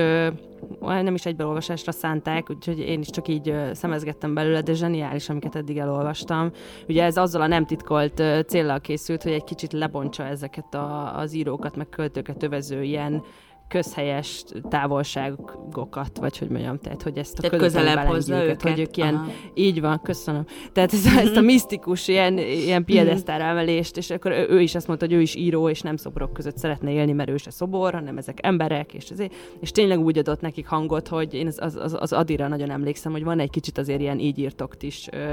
nem 0.81 1.15
is 1.15 1.27
egybeolvasásra 1.27 1.93
szánták, 1.93 2.51
úgyhogy 2.51 2.79
én 2.79 3.01
is 3.01 3.11
csak 3.11 3.29
így 3.29 3.55
szemezgettem 3.73 4.35
belőle, 4.35 4.61
de 4.61 4.73
zseniális, 4.75 5.29
amiket 5.29 5.57
eddig 5.57 5.79
elolvastam. 5.79 6.51
Ugye 6.89 7.05
ez 7.05 7.17
azzal 7.17 7.41
a 7.41 7.47
nem 7.47 7.67
titkolt 7.67 8.23
célral 8.47 8.81
készült, 8.81 9.23
hogy 9.23 9.33
egy 9.33 9.45
kicsit 9.45 9.73
lebontsa 9.73 10.25
ezeket 10.25 10.75
a, 10.75 11.19
az 11.19 11.35
írókat, 11.35 11.77
meg 11.77 11.89
költőket 11.89 12.43
övező 12.43 12.83
ilyen 12.83 13.23
közhelyes 13.69 14.45
távolságokat, 14.69 16.19
vagy 16.19 16.39
hogy 16.39 16.49
mondjam, 16.49 16.79
tehát 16.79 17.03
hogy 17.03 17.19
ezt 17.19 17.39
a 17.39 17.43
tehát 17.43 17.59
közelebb 17.59 18.07
hozza 18.07 18.45
őket, 18.45 18.63
hogy 18.63 18.81
ők 18.81 18.97
ilyen, 18.97 19.15
Aha. 19.15 19.31
így 19.55 19.81
van, 19.81 20.01
köszönöm. 20.03 20.45
Tehát 20.73 20.93
ez, 20.93 21.07
ezt 21.17 21.37
a 21.37 21.41
misztikus 21.41 22.09
ilyen, 22.09 22.39
ilyen 22.39 22.85
piedesztára 22.85 23.45
emelést, 23.45 23.97
és 23.97 24.11
akkor 24.11 24.47
ő, 24.49 24.61
is 24.61 24.75
azt 24.75 24.87
mondta, 24.87 25.07
hogy 25.07 25.15
ő 25.15 25.21
is 25.21 25.35
író, 25.35 25.69
és 25.69 25.81
nem 25.81 25.97
szobrok 25.97 26.33
között 26.33 26.59
szeretne 26.59 26.91
élni, 26.91 27.13
mert 27.13 27.31
ő 27.31 27.37
se 27.37 27.51
szobor, 27.51 27.93
hanem 27.93 28.17
ezek 28.19 28.39
emberek, 28.43 28.95
és 28.95 29.09
ezért, 29.11 29.35
és 29.61 29.71
tényleg 29.71 29.99
úgy 29.99 30.19
adott 30.19 30.41
nekik 30.41 30.67
hangot, 30.67 31.09
hogy 31.09 31.35
én 31.35 31.47
az, 31.57 31.77
az, 31.77 31.97
az 32.01 32.13
Adira 32.13 32.49
nagyon 32.49 32.71
emlékszem, 32.71 33.13
hogy 33.13 33.25
van 33.25 33.41
egy 33.41 33.51
kicsit 33.51 33.79
azért 33.79 34.01
ilyen 34.01 34.19
így 34.19 34.39
írtok 34.39 34.75
is 34.81 35.09
ö, 35.13 35.33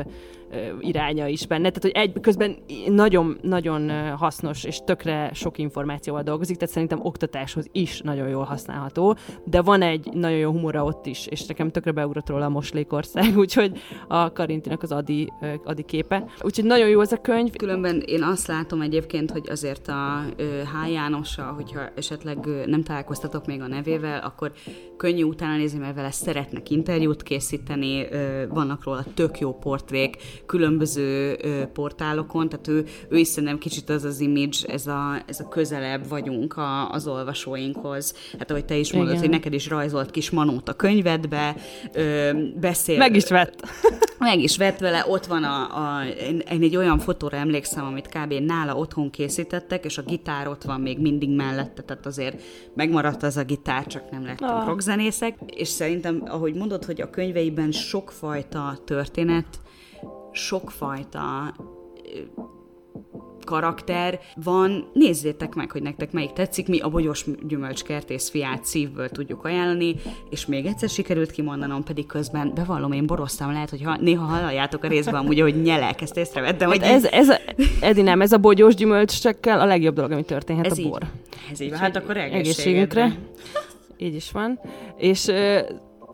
iránya 0.79 1.27
is 1.27 1.47
benne, 1.47 1.69
tehát 1.69 1.81
hogy 1.81 1.91
egy 1.91 2.21
közben 2.21 2.55
nagyon, 2.87 3.37
nagyon 3.41 3.91
hasznos, 4.17 4.63
és 4.63 4.79
tökre 4.85 5.29
sok 5.33 5.57
információval 5.57 6.23
dolgozik, 6.23 6.57
tehát 6.57 6.73
szerintem 6.73 6.99
oktatáshoz 7.01 7.67
is 7.71 8.01
nagyon 8.01 8.27
jól 8.27 8.43
használható, 8.43 9.15
de 9.45 9.61
van 9.61 9.81
egy 9.81 10.09
nagyon 10.13 10.37
jó 10.37 10.51
humora 10.51 10.83
ott 10.83 11.05
is, 11.05 11.27
és 11.27 11.45
nekem 11.45 11.71
tökre 11.71 11.91
beugrott 11.91 12.29
róla 12.29 12.45
a 12.45 12.49
Moslékország, 12.49 13.37
úgyhogy 13.45 13.79
a 14.07 14.31
Karintinak 14.31 14.83
az 14.83 14.91
Adi, 14.91 15.31
Adi 15.63 15.83
képe. 15.83 16.25
Úgyhogy 16.41 16.65
nagyon 16.65 16.89
jó 16.89 17.01
ez 17.01 17.11
a 17.11 17.21
könyv. 17.21 17.55
Különben 17.55 18.03
én 18.05 18.23
azt 18.23 18.47
látom 18.47 18.81
egyébként, 18.81 19.31
hogy 19.31 19.49
azért 19.49 19.87
a 19.87 20.25
H. 20.37 20.91
Jánossal, 20.91 21.53
hogyha 21.53 21.81
esetleg 21.95 22.37
nem 22.65 22.83
találkoztatok 22.83 23.45
még 23.45 23.61
a 23.61 23.67
nevével, 23.67 24.19
akkor 24.19 24.51
könnyű 24.97 25.23
utána 25.23 25.57
nézni, 25.57 25.79
mert 25.79 25.95
vele 25.95 26.11
szeretnek 26.11 26.69
interjút 26.69 27.23
készíteni, 27.23 28.07
vannak 28.49 28.83
róla 28.83 29.03
tök 29.13 29.39
jó 29.39 29.53
portrék, 29.53 30.17
különböző 30.45 31.37
portálokon, 31.73 32.49
tehát 32.49 32.67
ő, 32.67 32.85
ő 33.09 33.17
is 33.17 33.27
szerintem 33.27 33.57
kicsit 33.57 33.89
az 33.89 34.03
az 34.03 34.19
image, 34.19 34.57
ez 34.67 34.87
a, 34.87 35.23
ez 35.25 35.39
a 35.39 35.47
közelebb 35.47 36.07
vagyunk 36.07 36.57
a, 36.57 36.91
az 36.91 37.07
olvasóinkhoz, 37.07 38.15
hát 38.39 38.51
ahogy 38.51 38.65
te 38.65 38.75
is 38.75 38.93
mondod, 38.93 39.11
Igen. 39.11 39.21
hogy 39.21 39.31
neked 39.31 39.53
is 39.53 39.67
rajzolt 39.67 40.11
kis 40.11 40.29
manót 40.29 40.69
a 40.69 40.73
könyvedbe, 40.73 41.55
ö, 41.93 42.31
beszél... 42.59 42.97
Meg 42.97 43.15
is 43.15 43.29
vett. 43.29 43.63
meg 44.19 44.39
is 44.39 44.57
vett 44.57 44.79
vele, 44.79 45.05
ott 45.07 45.25
van 45.25 45.43
a, 45.43 45.57
a 45.61 46.05
én, 46.05 46.41
én 46.51 46.61
egy 46.61 46.75
olyan 46.75 46.99
fotóra 46.99 47.37
emlékszem, 47.37 47.85
amit 47.85 48.07
kb. 48.07 48.33
nála 48.33 48.75
otthon 48.75 49.09
készítettek, 49.09 49.85
és 49.85 49.97
a 49.97 50.01
gitár 50.01 50.47
ott 50.47 50.63
van 50.63 50.81
még 50.81 50.99
mindig 50.99 51.29
mellette, 51.29 51.81
tehát 51.81 52.05
azért 52.05 52.41
megmaradt 52.73 53.23
az 53.23 53.37
a 53.37 53.43
gitár, 53.43 53.87
csak 53.87 54.11
nem 54.11 54.25
lettünk 54.25 54.51
ah. 54.51 54.65
rockzenészek, 54.65 55.37
és 55.45 55.67
szerintem, 55.67 56.23
ahogy 56.25 56.53
mondod, 56.53 56.85
hogy 56.85 57.01
a 57.01 57.09
könyveiben 57.09 57.71
sokfajta 57.71 58.79
történet, 58.85 59.45
sokfajta 60.35 61.53
karakter 63.45 64.19
van, 64.43 64.89
nézzétek 64.93 65.55
meg, 65.55 65.71
hogy 65.71 65.81
nektek 65.81 66.11
melyik 66.11 66.33
tetszik, 66.33 66.67
mi 66.67 66.79
a 66.79 66.89
Bogyos 66.89 67.25
Gyümölcs 67.47 67.83
Kertész 67.83 68.29
fiát 68.29 68.65
szívből 68.65 69.09
tudjuk 69.09 69.45
ajánlani, 69.45 69.95
és 70.29 70.45
még 70.45 70.65
egyszer 70.65 70.89
sikerült 70.89 71.31
kimondanom, 71.31 71.83
pedig 71.83 72.05
közben 72.05 72.51
bevallom, 72.55 72.91
én 72.91 73.05
boroztam, 73.05 73.51
lehet, 73.51 73.69
hogy 73.69 73.83
ha, 73.83 73.97
néha 73.97 74.25
halljátok 74.25 74.83
a 74.83 74.87
részben 74.87 75.15
amúgy, 75.15 75.39
hogy 75.39 75.61
nyelek, 75.61 76.01
ezt 76.01 76.17
észrevettem. 76.17 76.69
Hát 76.69 76.77
hogy 76.77 76.87
ez, 76.87 77.05
ez, 77.05 77.29
a, 77.29 77.39
Edi 77.81 78.01
nem, 78.01 78.21
ez 78.21 78.31
a 78.31 78.37
bogyós 78.37 78.75
gyümölcsekkel 78.75 79.59
a 79.59 79.65
legjobb 79.65 79.95
dolog, 79.95 80.11
ami 80.11 80.23
történhet 80.23 80.65
ez 80.65 80.77
a 80.77 80.89
bor. 80.89 81.01
Így. 81.03 81.51
Ez 81.51 81.59
így 81.59 81.69
van, 81.69 81.79
hát 81.79 81.95
akkor 81.95 82.17
egészségünkre. 82.17 83.17
Így 83.97 84.15
is 84.15 84.31
van. 84.31 84.59
És 84.97 85.31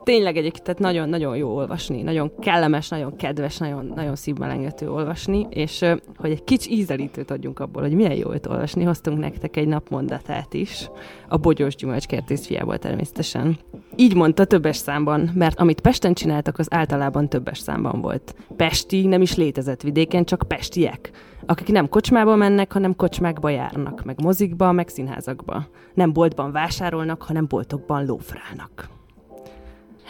tényleg 0.03 0.37
egyébként 0.37 0.63
tehát 0.63 0.79
nagyon-nagyon 0.79 1.37
jó 1.37 1.55
olvasni, 1.55 2.01
nagyon 2.01 2.31
kellemes, 2.39 2.89
nagyon 2.89 3.15
kedves, 3.15 3.57
nagyon, 3.57 3.91
nagyon 3.95 4.15
szívmelengető 4.15 4.91
olvasni, 4.91 5.47
és 5.49 5.85
hogy 6.15 6.31
egy 6.31 6.43
kicsi 6.43 6.71
ízelítőt 6.71 7.31
adjunk 7.31 7.59
abból, 7.59 7.81
hogy 7.81 7.93
milyen 7.93 8.15
jó 8.15 8.33
őt 8.33 8.45
olvasni, 8.45 8.83
hoztunk 8.83 9.19
nektek 9.19 9.57
egy 9.57 9.67
napmondatát 9.67 10.53
is, 10.53 10.89
a 11.27 11.37
Bogyós 11.37 11.75
Gyümölcs 11.75 12.05
kertész 12.05 12.45
fiából 12.45 12.77
természetesen. 12.77 13.57
Így 13.95 14.15
mondta 14.15 14.45
többes 14.45 14.77
számban, 14.77 15.31
mert 15.33 15.59
amit 15.59 15.81
Pesten 15.81 16.13
csináltak, 16.13 16.59
az 16.59 16.67
általában 16.73 17.29
többes 17.29 17.59
számban 17.59 18.01
volt. 18.01 18.35
Pesti 18.55 19.05
nem 19.05 19.21
is 19.21 19.35
létezett 19.35 19.81
vidéken, 19.81 20.25
csak 20.25 20.43
pestiek 20.47 21.11
akik 21.45 21.71
nem 21.71 21.89
kocsmába 21.89 22.35
mennek, 22.35 22.71
hanem 22.71 22.95
kocsmákba 22.95 23.49
járnak, 23.49 24.03
meg 24.03 24.21
mozikba, 24.21 24.71
meg 24.71 24.87
színházakba. 24.87 25.67
Nem 25.93 26.13
boltban 26.13 26.51
vásárolnak, 26.51 27.21
hanem 27.21 27.47
boltokban 27.47 28.05
lófrálnak. 28.05 28.89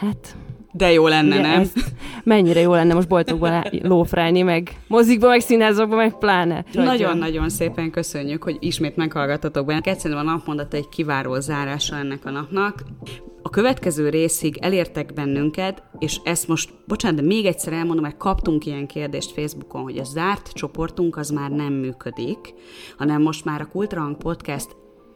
Hát... 0.02 0.36
De 0.74 0.92
jó 0.92 1.08
lenne, 1.08 1.36
ugye, 1.36 1.48
nem? 1.48 1.60
Ezt, 1.60 1.80
mennyire 2.24 2.60
jó 2.60 2.74
lenne 2.74 2.94
most 2.94 3.08
boltokban 3.08 3.64
lófrálni, 3.82 4.42
meg 4.42 4.80
mozikba, 4.88 5.28
meg 5.28 5.40
színházakba, 5.40 5.96
meg 5.96 6.18
pláne. 6.18 6.66
Nagyon-nagyon 6.74 7.50
szépen 7.50 7.92
köszönjük, 7.92 8.44
hogy 8.44 8.58
ismét 8.60 8.96
meghallgattatok 8.96 9.66
benne. 9.66 9.80
Egyszerűen 9.84 10.20
a 10.20 10.32
napmondat 10.32 10.74
egy 10.74 10.90
kiváró 10.90 11.40
zárása 11.40 11.96
ennek 11.96 12.26
a 12.26 12.30
napnak. 12.30 12.84
A 13.42 13.50
következő 13.50 14.10
részig 14.10 14.58
elértek 14.58 15.14
bennünket, 15.14 15.84
és 16.00 16.20
ezt 16.24 16.48
most, 16.48 16.70
bocsánat, 16.88 17.20
de 17.20 17.26
még 17.28 17.46
egyszer 17.46 17.74
elmondom, 17.74 18.04
mert 18.04 18.18
kaptunk 18.18 18.66
ilyen 18.66 18.88
kérdést 18.88 19.32
Facebookon, 19.32 19.82
hogy 19.82 19.98
a 19.98 20.04
zárt 20.04 20.52
csoportunk 20.54 21.18
az 21.18 21.30
már 21.30 21.50
nem 21.50 21.74
működik, 21.74 22.54
hanem 22.98 23.22
most 23.22 23.46
már 23.46 23.62
a 23.62 23.68
Kultrahang 23.68 24.18
Podcast 24.18 24.76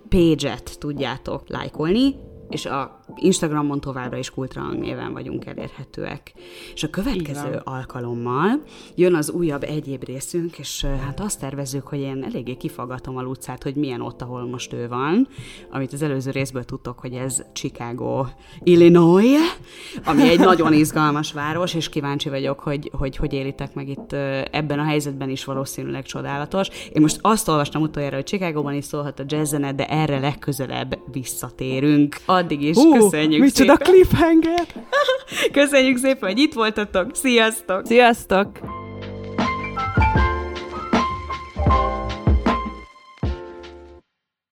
page-et 0.10 0.80
tudjátok 0.80 1.44
lájkolni, 1.48 2.16
és 2.50 2.66
a 2.66 3.00
Instagramon 3.16 3.80
továbbra 3.80 4.18
is 4.18 4.30
kultrahang 4.30 4.80
néven 4.80 5.14
vagyunk 5.14 5.46
elérhetőek. 5.46 6.34
És 6.74 6.84
a 6.84 6.90
következő 6.90 7.62
alkalommal 7.64 8.62
jön 8.96 9.16
az 9.16 9.30
újabb 9.30 9.64
egyéb 9.64 10.04
részünk, 10.04 10.58
és 10.58 10.86
hát 11.06 11.20
azt 11.20 11.40
tervezzük, 11.40 11.88
hogy 11.88 12.00
én 12.00 12.24
eléggé 12.24 12.56
kifagatom 12.56 13.18
a 13.18 13.22
Lucát, 13.22 13.64
hogy 13.64 13.76
milyen 13.76 14.02
ott, 14.02 14.22
ahol 14.22 14.46
most 14.46 14.74
ő 14.74 14.88
van, 14.88 15.28
amit 15.70 15.94
az 15.94 16.02
előző 16.02 16.32
részből 16.32 16.64
tudtok, 16.64 17.00
hogy 17.00 17.14
ez 17.14 17.44
Chicago, 17.54 18.26
Illinois, 18.64 19.40
ami 20.06 20.30
egy 20.30 20.40
nagyon 20.52 20.74
izgalmas 20.74 21.34
város, 21.34 21.74
és 21.74 21.90
kíváncsi 21.90 22.30
vagyok, 22.30 22.60
hogy 22.60 22.92
hogy, 22.98 23.16
hogy 23.16 23.34
élitek 23.34 23.74
meg 23.74 23.90
itt 23.90 24.14
ebben 24.52 24.80
a 24.80 24.84
helyzetben 24.84 25.30
is 25.30 25.46
valószínűleg 25.46 26.04
csodálatos. 26.04 26.70
Én 26.94 27.02
most 27.02 27.20
azt 27.22 27.48
olvastam 27.48 27.82
utoljára, 27.82 28.16
hogy 28.16 28.26
Chicagóban 28.26 28.74
is 28.74 28.86
szólhat 28.86 29.20
a 29.20 29.24
jazzzenet, 29.28 29.76
de 29.76 29.88
erre 29.88 30.20
legközelebb 30.20 31.00
visszatérünk. 31.12 32.18
Addig 32.36 32.62
is 32.62 32.76
Hú, 32.76 32.92
köszönjük 32.92 33.42
micsoda 33.42 33.76
szépen. 33.78 33.94
cliffhanger! 33.94 34.66
köszönjük 35.52 35.98
szépen, 35.98 36.30
hogy 36.30 36.40
itt 36.40 36.54
voltatok. 36.54 37.10
Sziasztok! 37.14 37.86
Sziasztok! 37.86 38.48